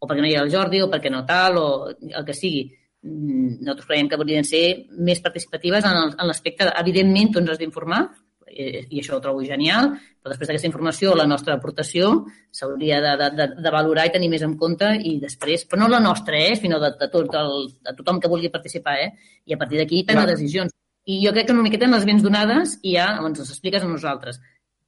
[0.00, 2.64] o perquè no hi ha el Jordi o perquè no tal o el que sigui.
[3.04, 4.64] Mm, nosaltres creiem que de ser
[4.96, 8.02] més participatives en l'aspecte, evidentment, tu ens has d'informar,
[8.50, 12.10] eh, i això ho trobo genial, però després d'aquesta informació la nostra aportació
[12.52, 15.90] s'hauria de, de, de, de valorar i tenir més en compte i després, però no
[15.92, 19.10] la nostra, eh, sinó de, de, tot el, de tothom que vulgui participar, eh,
[19.46, 20.74] i a partir d'aquí prendre decisions.
[21.08, 23.82] I jo crec que una miqueta en les vens donades i ja ens les expliques
[23.82, 24.40] a nosaltres.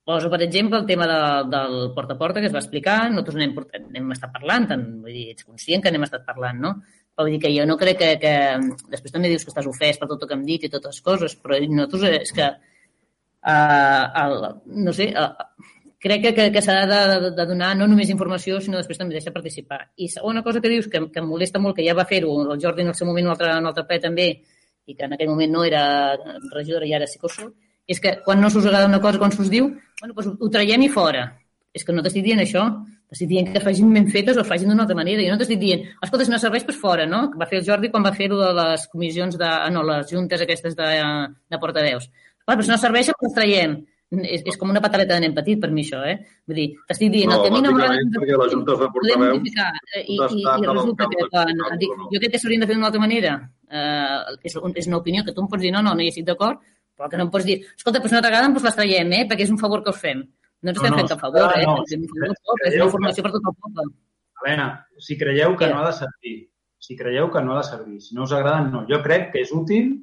[0.05, 1.19] Poso, per exemple, el tema de,
[1.51, 3.55] del porta a porta que es va explicar, nosaltres n'hem
[4.01, 6.73] hem estat parlant, tant, vull dir, ets conscient que n'hem estat parlant, no?
[7.15, 8.35] Però vull dir que jo no crec que, que...
[8.91, 11.07] Després també dius que estàs ofès per tot el que hem dit i totes les
[11.07, 12.51] coses, però nosaltres és que...
[13.43, 14.45] Uh, el,
[14.87, 15.33] no sé, uh,
[16.03, 19.17] crec que, que, que s'ha de, de, de donar no només informació, sinó després també
[19.19, 19.85] deixar participar.
[19.97, 22.63] I segona cosa que dius, que, que em molesta molt, que ja va fer-ho el
[22.63, 24.29] Jordi en el seu moment, un altre, un altre ple també,
[24.87, 25.85] i que en aquell moment no era
[26.55, 27.53] regidora i ara sí que ho soc,
[27.87, 29.71] és que quan no s'us agrada una cosa, quan s'us diu,
[30.01, 31.29] bueno, doncs ho traiem i fora.
[31.73, 32.67] És que no t'estic dient això,
[33.09, 35.23] t'estic dient que facin ben fetes o facin d'una altra manera.
[35.25, 37.23] Jo no t'estic dient, escolta, si no serveix, doncs fora, no?
[37.33, 39.53] Que va fer el Jordi quan va fer-ho de les comissions de...
[39.73, 40.91] No, les juntes aquestes de,
[41.49, 42.11] de portaveus.
[42.45, 43.81] Clar, però si no serveixen, les traiem.
[44.13, 46.19] És, és com una pataleta de nen petit per mi, això, eh?
[46.49, 48.03] Vull dir, t'estic dient, no, el que a mi no m'agrada...
[48.19, 49.55] perquè les juntes de portaveus...
[49.97, 51.63] Eh, I, i, i resulta que quan...
[51.81, 53.33] Dic, jo crec que s'haurien de fer d'una altra manera.
[53.73, 56.29] Uh, és, és una opinió que tu em pots dir, no, no, no hi estic
[56.29, 56.61] d'acord,
[56.99, 59.25] però que no em pots dir, escolta, doncs no t'agraden, doncs les traiem, eh?
[59.33, 60.21] Perquè és un favor que us fem.
[60.61, 61.65] No ens estem no, no, fent cap favor, eh?
[61.65, 63.91] No, si un favor, és una informació per tot el poble.
[64.43, 64.69] Helena,
[65.01, 66.37] si creieu que no ha de servir,
[66.83, 68.85] si creieu que no ha de servir, si no us agrada, no.
[68.91, 69.95] Jo crec que és útil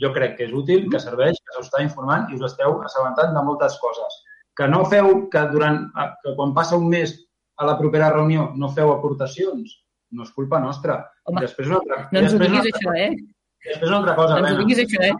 [0.00, 3.32] jo crec que és útil, que serveix, que us està informant i us esteu assabentant
[3.34, 4.18] de moltes coses.
[4.56, 5.82] Que no feu, que, durant,
[6.22, 7.14] que quan passa un mes
[7.56, 9.78] a la propera reunió no feu aportacions,
[10.12, 10.98] no és culpa nostra.
[11.24, 13.16] Home, després una altra, No ens ho diguis, altra- això, eh?
[13.66, 15.14] Després una altra cosa, No ens ho diguis, això, eh?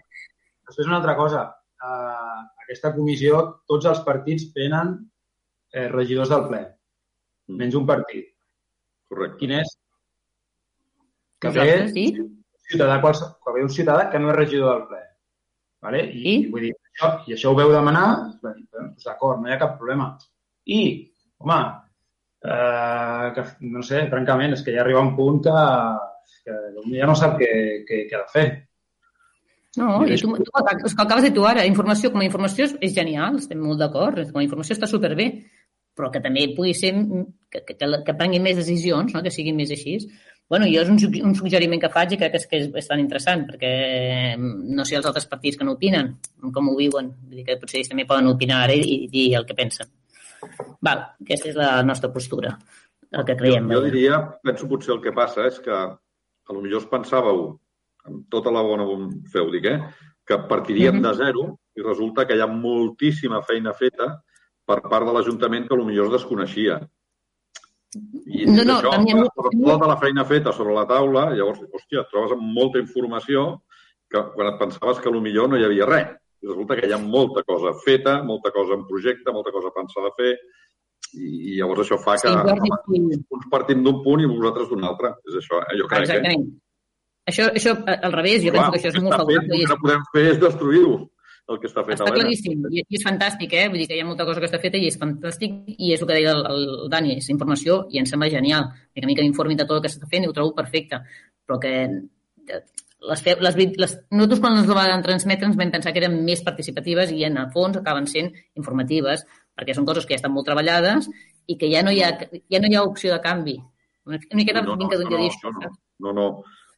[0.69, 1.43] Després una altra cosa.
[1.77, 4.95] Uh, aquesta comissió, tots els partits tenen
[5.73, 6.61] eh, regidors del ple,
[7.47, 8.25] menys un partit.
[9.07, 9.37] Correcte.
[9.39, 9.75] Quin és?
[11.39, 12.07] Que ve sí?
[12.69, 15.01] Ciutadà, quals, que ve un ciutadà que no és regidor del ple.
[15.87, 16.03] Vale?
[16.11, 16.37] I, I?
[16.51, 19.59] Vull dir, això, I això ho veu demanar, dir, "Bueno, doncs d'acord, no hi ha
[19.61, 20.11] cap problema.
[20.65, 20.79] I,
[21.39, 21.59] home,
[22.43, 25.57] eh, que, no sé, francament, és que ja arriba un punt que,
[26.45, 26.57] que
[26.97, 27.51] ja no sap què,
[27.87, 28.47] què, què ha de fer.
[29.77, 32.73] No, i tu, tu, és que acabes de tu ara, informació com a informació és,
[32.81, 35.27] és genial, estem molt d'acord, com a informació està superbé,
[35.97, 39.21] però que també pugui ser que, que, que, que prenguin més decisions, no?
[39.25, 39.99] que siguin més així.
[40.49, 40.97] Bueno, jo és un,
[41.27, 43.71] un suggeriment que faig i crec que és, que és bastant interessant, perquè
[44.37, 46.13] mm, no sé els altres partits que no opinen,
[46.55, 47.11] com ho viuen.
[47.27, 49.91] Vull dir que potser ells també poden opinar ara i, i dir el que pensen.
[50.85, 52.53] Val, aquesta és la nostra postura,
[53.11, 53.69] el que creiem.
[53.73, 57.47] Jo diria, penso potser el que passa és que a lo millor us pensàveu,
[58.07, 58.85] amb tota la bona
[59.33, 59.79] feu, dic, eh,
[60.27, 61.03] que partiríem Mhm.
[61.03, 64.21] de zero i resulta que hi ha moltíssima feina feta
[64.65, 66.79] per part de l'Ajuntament que a lo millor es desconeixia.
[67.95, 72.01] I No, no, això, teníem- amb tota la feina feta sobre la taula, llavors, hòstia,
[72.01, 73.61] et trobes amb molta informació
[74.09, 76.07] que quan et pensaves que millor no hi havia res.
[76.43, 80.07] I resulta que hi ha molta cosa feta, molta cosa en projecte, molta cosa pensada
[80.11, 80.37] a fer,
[81.13, 84.69] i, i llavors això fa que Sí, guardi- home, uns partim d'un punt i vosaltres
[84.69, 85.15] d'un altre.
[85.25, 85.77] És això, eh?
[85.79, 85.99] jo crec.
[85.99, 86.03] Eh?
[86.03, 86.47] Exactament.
[87.27, 89.55] Això, això, eh, al revés, jo Clar, penso que això és molt favorable.
[89.55, 91.09] El que no podem fer és destruir-ho,
[91.47, 92.23] el que està fet Està Helena.
[92.23, 93.67] claríssim i, i és fantàstic, eh?
[93.71, 96.01] Vull dir que hi ha molta cosa que està feta i és fantàstic i és
[96.01, 98.67] el que deia el, el Dani, és informació i em sembla genial.
[98.93, 100.53] I que a mi que m'informin de tot el que s'està fent i ho trobo
[100.57, 100.99] perfecte.
[101.47, 102.59] Però que eh,
[103.07, 106.19] les, fe- les, les, nosaltres quan ens la van transmetre ens vam pensar que eren
[106.27, 109.23] més participatives i en el fons acaben sent informatives
[109.57, 111.07] perquè són coses que ja estan molt treballades
[111.47, 112.11] i que ja no hi ha,
[112.51, 113.55] ja no hi ha opció de canvi.
[114.07, 115.51] Una miqueta no, no, vinc no, no, això.
[115.53, 116.27] no, no, no,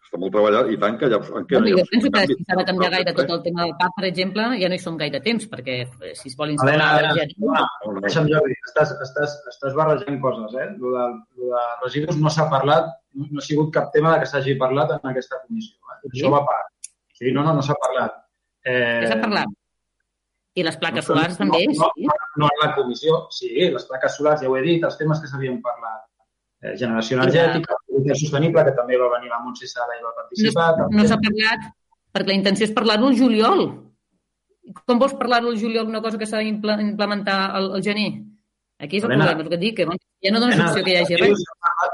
[0.09, 1.19] està molt treballat i tant que ja...
[1.37, 3.75] En què no jo penso que si s'ha de canviar gaire tot el tema del
[3.77, 6.87] CAP, per exemple, ja no hi som gaire temps, perquè eh, si es vol instal·lar...
[6.97, 10.67] Helena, Helena, deixa'm, Jordi, estàs, estàs, estàs barrejant coses, eh?
[10.81, 11.05] Lo de,
[11.37, 14.57] lo de residus no s'ha parlat, no, no ha sigut cap tema de que s'hagi
[14.57, 15.77] parlat en aquesta comissió.
[15.77, 16.01] Eh?
[16.01, 16.11] Sí?
[16.15, 16.91] Això va a part.
[17.19, 18.19] Sí, no, no, no s'ha parlat.
[18.65, 19.57] Eh, Ja s'ha parlat.
[20.57, 22.09] I les plaques no, solars també, no, sí.
[22.09, 25.21] No, no en la comissió, sí, les plaques solars, ja ho he dit, els temes
[25.21, 26.08] que s'havien parlat.
[26.59, 30.65] Eh, generació energètica, mobilitat sostenible, que també va venir la Montse Sala i va participar.
[30.71, 30.97] No, també.
[30.97, 31.69] no s'ha parlat
[32.15, 33.61] perquè la intenció és parlar-ho al juliol.
[34.85, 38.09] Com vols parlar-ho al juliol una cosa que s'ha d'implementar al, al gener?
[38.79, 39.25] Aquí és el Helena.
[39.25, 41.41] problema, el que et dic, que bueno, ja no dones opció que hi hagi res.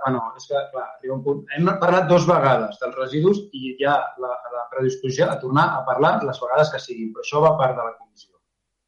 [0.04, 1.40] Bueno, és que, clar, arriba un punt.
[1.58, 5.82] Hem parlat dos vegades dels residus i hi ha la, la predisposició a tornar a
[5.88, 8.34] parlar les vegades que siguin, però això va a part de la comissió.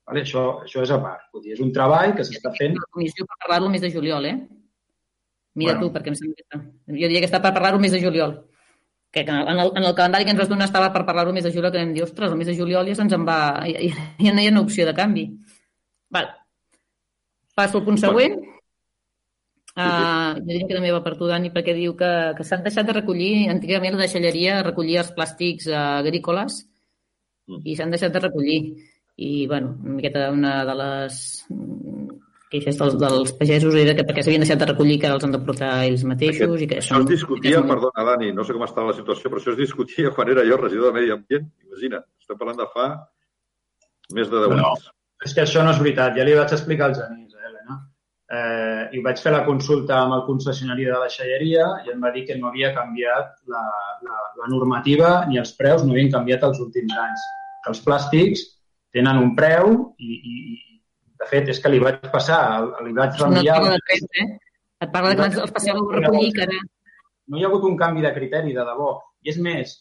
[0.09, 0.25] Vale?
[0.25, 1.25] Això, això és a part.
[1.33, 2.77] Vull dir, és un treball que s'està fent.
[2.77, 4.37] La comissió per parlar-lo el mes de juliol, eh?
[5.57, 5.87] Mira Bueno.
[5.87, 6.59] tu, perquè em sembla que està.
[6.93, 8.35] Jo diria que està per parlar-ho mes de juliol.
[9.11, 11.51] Que en el, en el calendari que ens vas donar estava per parlar-ho mes de
[11.53, 13.39] juliol, que vam dir, ostres, el mes de juliol ja se'ns en va...
[13.65, 15.25] Ja, ja, ja no hi ha una opció de canvi.
[16.13, 16.29] Val.
[17.57, 18.37] Passo al punt següent.
[19.77, 22.87] Uh, jo diria que també va per tu, Dani, perquè diu que, que s'han deixat
[22.89, 26.63] de recollir, antigament la deixalleria recollia els plàstics uh, agrícoles
[27.63, 28.61] i s'han deixat de recollir.
[29.17, 31.19] I, bueno, una miqueta una de les
[31.49, 32.06] mm,
[32.51, 35.39] queixes dels, dels pagesos era que perquè s'havien deixat de recollir que els han de
[35.43, 38.95] portar ells mateixos i que Això es discutia, perdona, Dani, no sé com està la
[38.97, 41.49] situació, però això es discutia quan era jo regidor de Medi Ambient.
[41.67, 42.87] Imagina, estem parlant de fa
[44.15, 44.71] més de 10 No.
[44.71, 44.89] anys.
[45.25, 46.15] És que això no és veritat.
[46.15, 47.77] Ja li vaig explicar al Genís, eh, Helena.
[48.37, 52.11] Eh, I vaig fer la consulta amb el concessionari de la deixalleria i em va
[52.13, 53.63] dir que no havia canviat la,
[54.05, 57.25] la, la normativa ni els preus no havien canviat els últims anys.
[57.63, 58.43] Que els plàstics
[58.93, 60.35] tenen un preu i, i
[61.21, 62.41] de fet, és que li vaig passar,
[62.85, 63.59] li vaig No reenviar...
[63.65, 64.27] de res, eh?
[64.85, 66.61] Et parla de que els passeu a recollir, que ara...
[67.27, 68.91] no hi ha hagut un canvi de criteri, de debò.
[69.25, 69.73] I és més,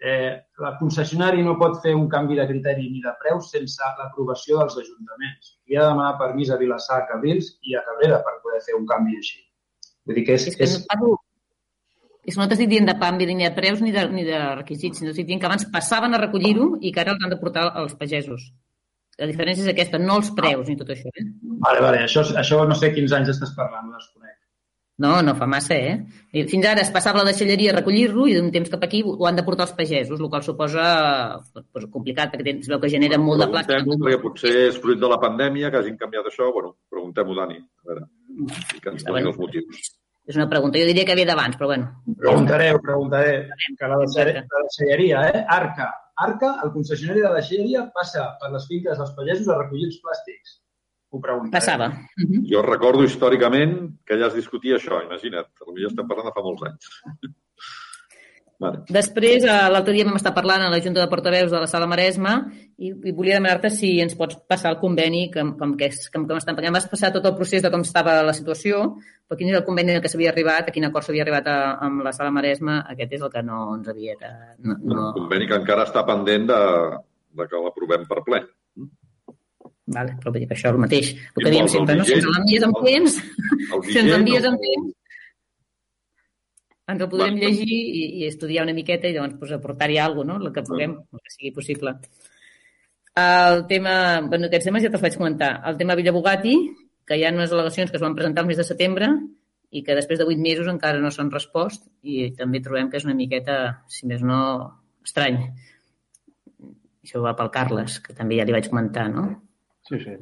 [0.00, 0.30] eh,
[0.64, 4.78] la concessionari no pot fer un canvi de criteri ni de preus sense l'aprovació dels
[4.84, 5.54] ajuntaments.
[5.68, 8.76] Li ha de demanar permís a Vilassar, a Cabrils i a Cabrera per poder fer
[8.78, 9.42] un canvi així.
[10.06, 10.46] Vull dir que és...
[10.52, 10.78] És que és...
[10.78, 11.16] no parlo...
[12.28, 15.00] És que no t'estic dient de canvi ni de preus ni de, ni de requisits,
[15.00, 17.70] sinó estic dient que abans passaven a recollir-ho i que ara els han de portar
[17.70, 18.50] als pagesos.
[19.18, 21.10] La diferència és aquesta, no els preus ni tot això.
[21.10, 21.24] Eh?
[21.64, 24.36] Vale, vale, això, això no sé quins anys estàs parlant, ho desconec.
[24.98, 26.46] No, no fa massa, eh?
[26.50, 29.36] Fins ara es passava la deixalleria a recollir-lo i d'un temps cap aquí ho han
[29.38, 30.86] de portar els pagesos, el qual suposa
[31.54, 33.76] pues, complicat, perquè es veu que genera molt de plàstic.
[33.76, 36.50] Preguntem-ho, perquè potser és fruit de la pandèmia que hagin canviat això.
[36.54, 37.60] Bueno, preguntem-ho, Dani.
[37.62, 38.08] A veure,
[38.74, 39.30] que ens Està doni bé.
[39.30, 39.86] els motius.
[40.28, 40.82] És una pregunta.
[40.82, 42.02] Jo diria que ve d'abans, però bueno.
[42.18, 43.36] Preguntaré, preguntaré.
[43.78, 45.44] Que la deixalleria, eh?
[45.46, 45.92] Arca.
[46.24, 50.00] Arca, el concessionari de la Xèria, passa per les finques dels pagesos a recollir els
[50.02, 50.56] plàstics?
[51.10, 51.52] Ho pregunto.
[51.54, 51.88] Passava.
[52.18, 52.44] Mhm.
[52.50, 55.48] Jo recordo històricament que ja es discutia això, imagina't.
[55.58, 56.90] Potser estem parlant de fa molts anys.
[58.58, 58.82] Vale.
[58.90, 61.86] Després, eh, l'altre dia vam estar parlant a la Junta de Portaveus de la Sala
[61.86, 62.32] Maresma
[62.78, 66.24] i, i volia demanar-te si ens pots passar el conveni com, com, que, és, com,
[66.28, 66.76] com estan pagant.
[66.76, 68.84] Vas passar tot el procés de com estava la situació,
[69.26, 72.04] però quin és el conveni que s'havia arribat, a quin acord s'havia arribat a, amb
[72.06, 74.14] la Sala Maresma, aquest és el que no ens havia...
[74.22, 74.30] De,
[74.62, 75.00] no, no...
[75.10, 76.60] Un conveni que encara està pendent de,
[77.40, 78.42] de que l'aprovem per ple.
[79.88, 81.12] Vale, però vull dir que això és el mateix.
[81.34, 82.06] El que diem sempre, no?
[82.06, 83.20] Si ens l'envies amb temps,
[83.88, 84.96] si ens envies amb temps,
[86.88, 87.46] ens el podrem Va.
[87.46, 90.46] llegir i, i estudiar una miqueta i llavors pues, aportar-hi alguna cosa, no?
[90.46, 91.96] el que puguem, el que sigui possible.
[93.18, 93.94] El tema,
[94.26, 95.50] bueno, aquests temes ja te'ls vaig comentar.
[95.70, 96.54] El tema Villa Bugatti,
[97.08, 99.08] que hi ha unes al·legacions que es van presentar el mes de setembre
[99.70, 103.06] i que després de vuit mesos encara no s'han respost i també trobem que és
[103.08, 103.56] una miqueta,
[103.92, 104.40] si més no,
[105.04, 105.40] estrany.
[107.04, 109.26] Això va pel Carles, que també ja li vaig comentar, no?
[109.88, 110.16] Sí, sí.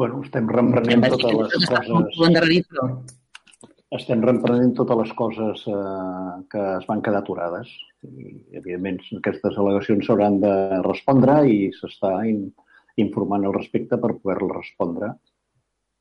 [0.00, 2.18] Bueno, estem reprenent totes les coses...
[2.18, 2.88] Ho endarrerit, però
[3.96, 7.70] estem reprenent totes les coses eh, que es van quedar aturades.
[8.06, 10.52] I, evidentment, aquestes al·legacions s'hauran de
[10.86, 12.44] respondre i s'està in,
[13.02, 15.10] informant al respecte per poder-les respondre.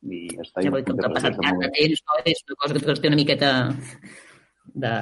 [0.06, 0.64] I ja està.
[0.64, 2.22] Ja vull dir, que ha passat tant de temps, no?
[2.32, 3.50] és una cosa que té una miqueta
[4.86, 4.94] de...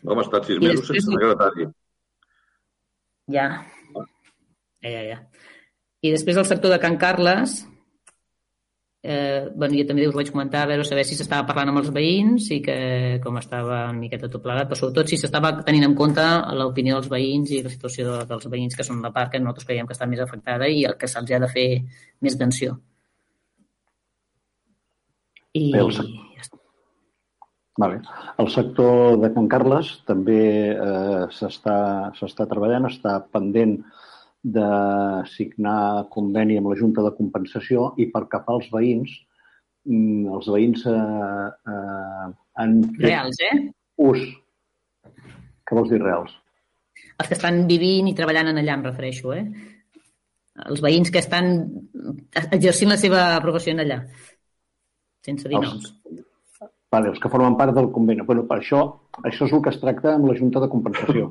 [0.00, 1.66] No, hem estat sis mesos després- sense secretari.
[3.34, 3.48] Ja.
[4.80, 5.18] Ja, ja, ja.
[6.00, 7.58] I després el sector de Can Carles,
[9.02, 11.88] eh, bueno, jo també us vaig comentar a veure saber si s'estava parlant amb els
[11.94, 12.76] veïns i que
[13.24, 16.24] com estava una miqueta tot plegat, però sobretot si s'estava tenint en compte
[16.58, 19.64] l'opinió dels veïns i la situació de, dels veïns que són la part que nosaltres
[19.70, 21.68] creiem que està més afectada i el que se'ls ha de fer
[22.20, 22.76] més atenció.
[25.52, 26.18] I Bé, el sec-
[27.80, 28.02] Vale.
[28.42, 30.40] El sector de Can Carles també
[30.74, 33.78] eh, s'està s'està treballant, està pendent
[34.42, 34.68] de
[35.34, 39.10] signar conveni amb la Junta de Compensació i per cap als veïns,
[39.84, 42.30] mm, els veïns eh, eh,
[42.62, 43.58] han fet reals, eh?
[44.00, 44.22] ús.
[45.04, 46.32] Què vols dir reals?
[47.20, 49.44] Els que estan vivint i treballant en allà, em refereixo, eh?
[50.66, 51.52] Els veïns que estan
[52.50, 54.00] exercint la seva professió en allà,
[55.24, 55.92] sense dir Els- noms.
[56.90, 58.24] Vale, els que formen part del conveni.
[58.26, 58.80] Bueno, per això,
[59.22, 61.28] això és el que es tracta amb la Junta de Compensació,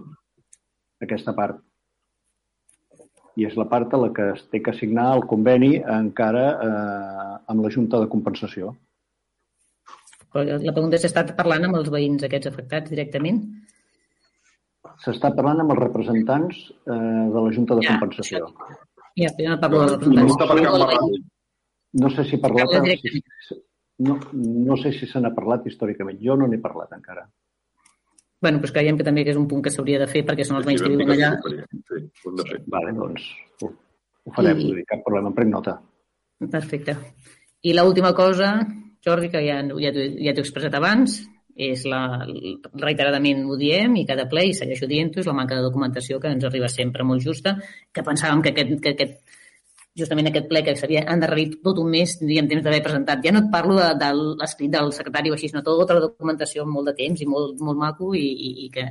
[1.03, 1.59] aquesta part.
[3.37, 7.33] I és la part a la que es té que signar el conveni encara eh,
[7.51, 8.73] amb la Junta de Compensació.
[10.29, 13.41] Però la pregunta és si està parlant amb els veïns aquests afectats directament.
[15.03, 18.51] S'està parlant amb els representants eh, de la Junta de Ja, Compensació.
[19.19, 21.27] Ja, jo no parlo de No representants.
[21.99, 22.75] No sé si parlat...
[23.99, 26.21] No, no sé si se n'ha parlat històricament.
[26.23, 27.25] Jo no n'he parlat encara.
[28.41, 30.59] Bueno, doncs creiem que també que és un punt que s'hauria de fer perquè són
[30.59, 31.33] els veïns que viuen allà.
[31.43, 32.59] Sí, ho hem de fer.
[32.71, 33.25] Vale, doncs
[33.63, 33.71] ho,
[34.25, 35.75] ho farem, I- cap problema, en prenc nota.
[36.51, 36.95] Perfecte.
[37.67, 38.53] I l'última cosa,
[39.03, 41.17] Jordi, que ja, ja t'ho ja t'ho he expressat abans,
[41.59, 42.23] és la,
[42.79, 46.31] reiteradament ho diem i cada ple, i segueixo dient-ho, és la manca de documentació que
[46.31, 47.57] ens arriba sempre molt justa,
[47.91, 49.17] que pensàvem que aquest, que aquest
[49.97, 53.23] justament aquest ple que s'havia endarrerit tot un mes, tindríem temps d'haver presentat.
[53.25, 54.09] Ja no et parlo de, de
[54.41, 57.59] l'escrit del secretari o així, sinó tota la documentació amb molt de temps i molt,
[57.65, 58.89] molt maco i, i, i que,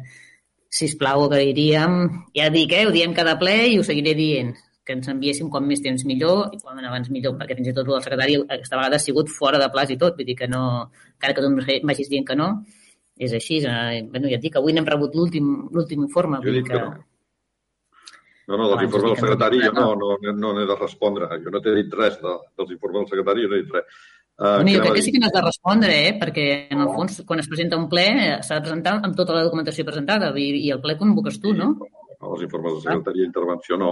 [0.69, 2.01] sisplau, agrairíem,
[2.37, 4.53] ja dic, eh, ho diem cada ple i ho seguiré dient,
[4.85, 7.89] que ens enviéssim com més temps millor i quan abans millor, perquè fins i tot
[7.89, 10.91] el secretari aquesta vegada ha sigut fora de plaç i tot, vull dir que no,
[11.17, 12.51] encara que tu em vagis dient que no,
[13.19, 13.63] és així.
[13.65, 16.41] Eh, bueno, ja et dic, avui n'hem rebut l'últim informe.
[16.45, 16.85] Jo dit dir que
[18.49, 18.57] no.
[18.57, 19.89] No, no, dels informes del no secretari jo no,
[20.23, 21.29] que no, no n'he de respondre.
[21.45, 23.99] Jo no t'he dit res de, dels informes del secretari, jo no he dit res.
[24.39, 26.13] Uh, Bueno, jo crec que sí que n'has de respondre, eh?
[26.21, 29.35] perquè en el fons, quan es presenta un ple, eh, s'ha de presentar amb tota
[29.35, 31.73] la documentació presentada i, i el ple convoques tu, no?
[32.23, 33.91] Els informes del secretari d'intervenció no.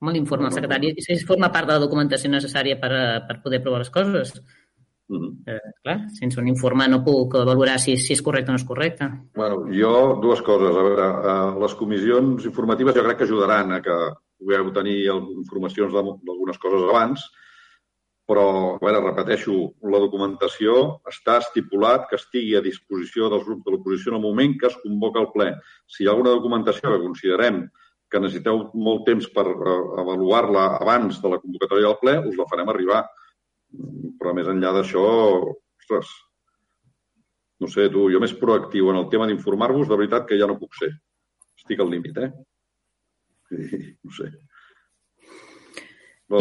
[0.00, 3.60] Home, l'informe del secretari si forma part de la documentació necessària per, a- per poder
[3.64, 4.32] provar les coses.
[5.08, 5.32] Mm -hmm.
[5.46, 8.64] Eh, clar, sense un informe no puc valorar si, si és correcte o no és
[8.66, 9.04] correcte.
[9.34, 10.74] Bueno, jo, dues coses.
[10.76, 13.96] A veure, uh, les comissions informatives jo crec que ajudaran a que
[14.38, 15.06] pugueu tenir
[15.42, 17.20] informacions d'algunes coses abans,
[18.26, 19.54] però, a veure, repeteixo,
[19.86, 24.56] la documentació està estipulat que estigui a disposició dels grups de l'oposició en el moment
[24.58, 25.52] que es convoca el ple.
[25.86, 27.68] Si hi ha alguna documentació que considerem
[28.10, 32.48] que necessiteu molt temps per uh, avaluar-la abans de la convocatòria del ple, us la
[32.50, 33.04] farem arribar.
[34.20, 35.02] Però més enllà d'això,
[35.80, 36.10] ostres,
[37.60, 40.58] no sé, tu, jo més proactiu en el tema d'informar-vos, de veritat que ja no
[40.60, 40.90] puc ser.
[41.56, 42.30] Estic al límit, eh?
[44.04, 44.32] No sé.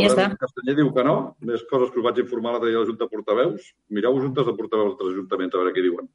[0.01, 0.23] Ja està.
[0.41, 1.15] Castanyer diu que no.
[1.45, 3.67] Més coses que us vaig informar l'altre dia a la Junta de Portaveus.
[3.93, 6.09] Mireu juntes de portaveus d'altres ajuntaments a veure què diuen.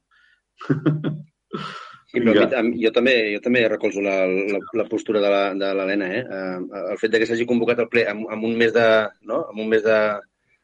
[2.11, 5.53] Sí, però a mi, jo, també, jo també recolzo la, la, la postura de la-
[5.55, 6.09] de l'Helena.
[6.17, 6.23] Eh?
[6.27, 8.87] Eh, el fet de que s'hagi convocat el ple amb, amb un mes de,
[9.31, 9.45] no?
[9.53, 9.95] amb un mes de,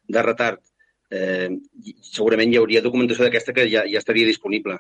[0.07, 0.59] de retard,
[1.11, 1.49] eh,
[2.01, 4.79] segurament hi hauria documentació d'aquesta que ja, ja estaria disponible.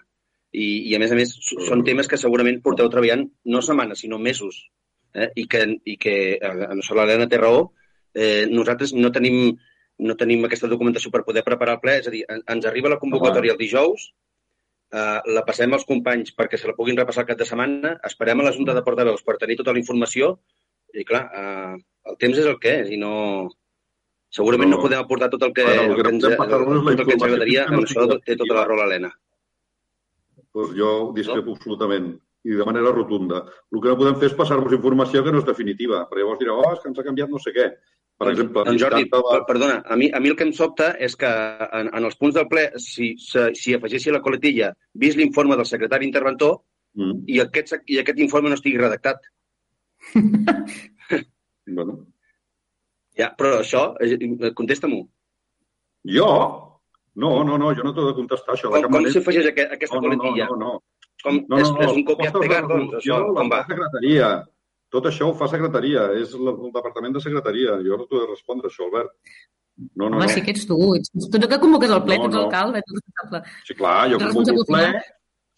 [0.51, 3.99] I, I, a més a més, s- són temes que segurament porteu treballant no setmanes,
[4.05, 4.61] sinó mesos.
[5.13, 5.29] Eh?
[5.35, 7.65] I que, i que eh, en això l'Helena té raó,
[8.15, 9.51] eh, nosaltres no tenim,
[9.99, 12.89] no tenim aquesta documentació per poder preparar el ple, és a dir, en- ens arriba
[12.93, 14.07] la convocatòria el dijous,
[14.93, 18.39] eh, la passem als companys perquè se la puguin repassar el cap de setmana, esperem
[18.39, 20.37] a la Junta de Portaveus per tenir tota la informació
[20.93, 21.75] i, clar, eh,
[22.07, 23.49] el temps és el que és i no...
[24.29, 24.83] Segurament no, No.
[24.83, 27.23] podem aportar tot el que, Ara, el el que ens, la tot el que ens
[27.23, 27.65] agradaria.
[27.71, 29.11] no En això té tota la raó l'Helena.
[30.53, 32.15] Doncs jo discrepo absolutament
[32.47, 33.43] i de manera rotunda.
[33.71, 36.59] El que no podem fer és passar-vos informació que no és definitiva, perquè llavors direu,
[36.59, 37.67] oh, és que ens ha canviat no sé què.
[38.17, 41.15] Per exemple, Doncs, Jordi, de perdona, a mi, a mi el que em sobta és
[41.15, 45.55] que en, en els punts del ple, si, si, si afegissi la coletilla, vist l'informe
[45.55, 46.59] del secretari interventor,
[46.97, 47.19] Mm.
[47.29, 49.19] i aquest, i aquest informe no estigui redactat.
[51.67, 52.07] Bueno,
[53.17, 55.01] Ja, però això, eh, contesta-m'ho.
[56.05, 56.29] jo?
[57.17, 58.69] No, no, no, jo no t'ho he de contestar, això.
[58.69, 60.45] Com, com s'afegeix aquest, aquesta no, no, no, coletilla?
[60.51, 60.71] no, no.
[61.23, 63.55] Com, No, és, no, no, és un copiat propostes de pegat, doncs, això, com la
[63.55, 63.61] va?
[63.65, 64.27] secretaria.
[64.93, 67.79] Tot això ho fa secretaria, és el departament de secretaria.
[67.83, 69.09] Jo no t'ho he de respondre, això, Albert.
[69.95, 70.29] No, no, Home, no.
[70.29, 70.77] sí que ets tu.
[70.95, 72.61] Ets, tu que convoques el ple, No, tu ets no.
[72.61, 73.41] el responsable.
[73.65, 75.01] Sí, clar, jo convoco el ple,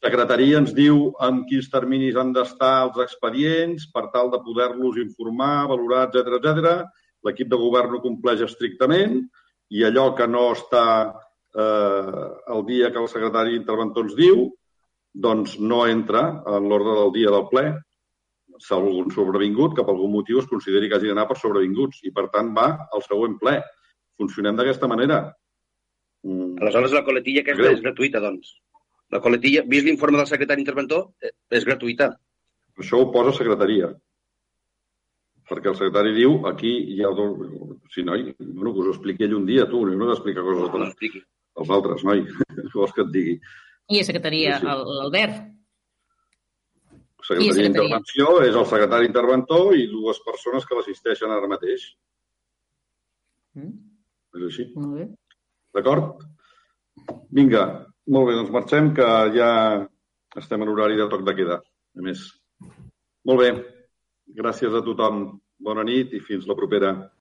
[0.07, 5.68] secretaria ens diu en quins terminis han d'estar els expedients per tal de poder-los informar,
[5.68, 6.88] valorar, etc etc.
[7.27, 9.19] L'equip de govern ho compleix estrictament
[9.75, 10.85] i allò que no està
[11.55, 14.47] eh, el dia que el secretari interventor ens diu,
[15.13, 17.65] doncs no entra en l'ordre del dia del ple,
[18.59, 22.13] salvo algun sobrevingut, que per algun motiu es consideri que hagi d'anar per sobrevinguts i,
[22.15, 23.59] per tant, va al següent ple.
[24.19, 25.21] Funcionem d'aquesta manera.
[26.27, 26.57] Mm.
[26.59, 27.77] Aleshores, la coletilla aquesta Greu.
[27.77, 28.57] és gratuïta, doncs.
[29.15, 32.11] La coletilla, vist l'informe del secretari interventor, eh, és gratuïta.
[32.77, 33.93] Això ho posa secretaria.
[35.49, 37.09] Perquè el secretari diu, aquí hi ha...
[37.15, 40.43] dos- Sí, noi, bueno, que us ho expliqui ell un dia, tu, no has d'explicar
[40.45, 41.15] coses No als,
[41.57, 42.19] als altres, noi.
[42.27, 43.34] Què vols que et digui?
[43.89, 44.69] I a secretaria, Sí, sí.
[44.76, 45.39] el- l'Albert.
[47.19, 47.63] Secretaria secretaria?
[47.65, 51.88] d'intervenció és el secretari interventor i dues persones que l'assisteixen ara mateix.
[53.57, 53.73] Mm,
[54.38, 54.67] És així.
[54.76, 55.07] molt bé.
[55.76, 56.21] D'acord?
[57.34, 57.63] Vinga,
[58.13, 59.49] molt bé, doncs marxem, que ja
[60.38, 61.57] estem en horari de toc de queda.
[61.97, 62.21] A més.
[63.26, 63.51] Molt bé.
[64.38, 65.23] Gràcies a tothom.
[65.60, 66.93] Bona nit i fins la propera.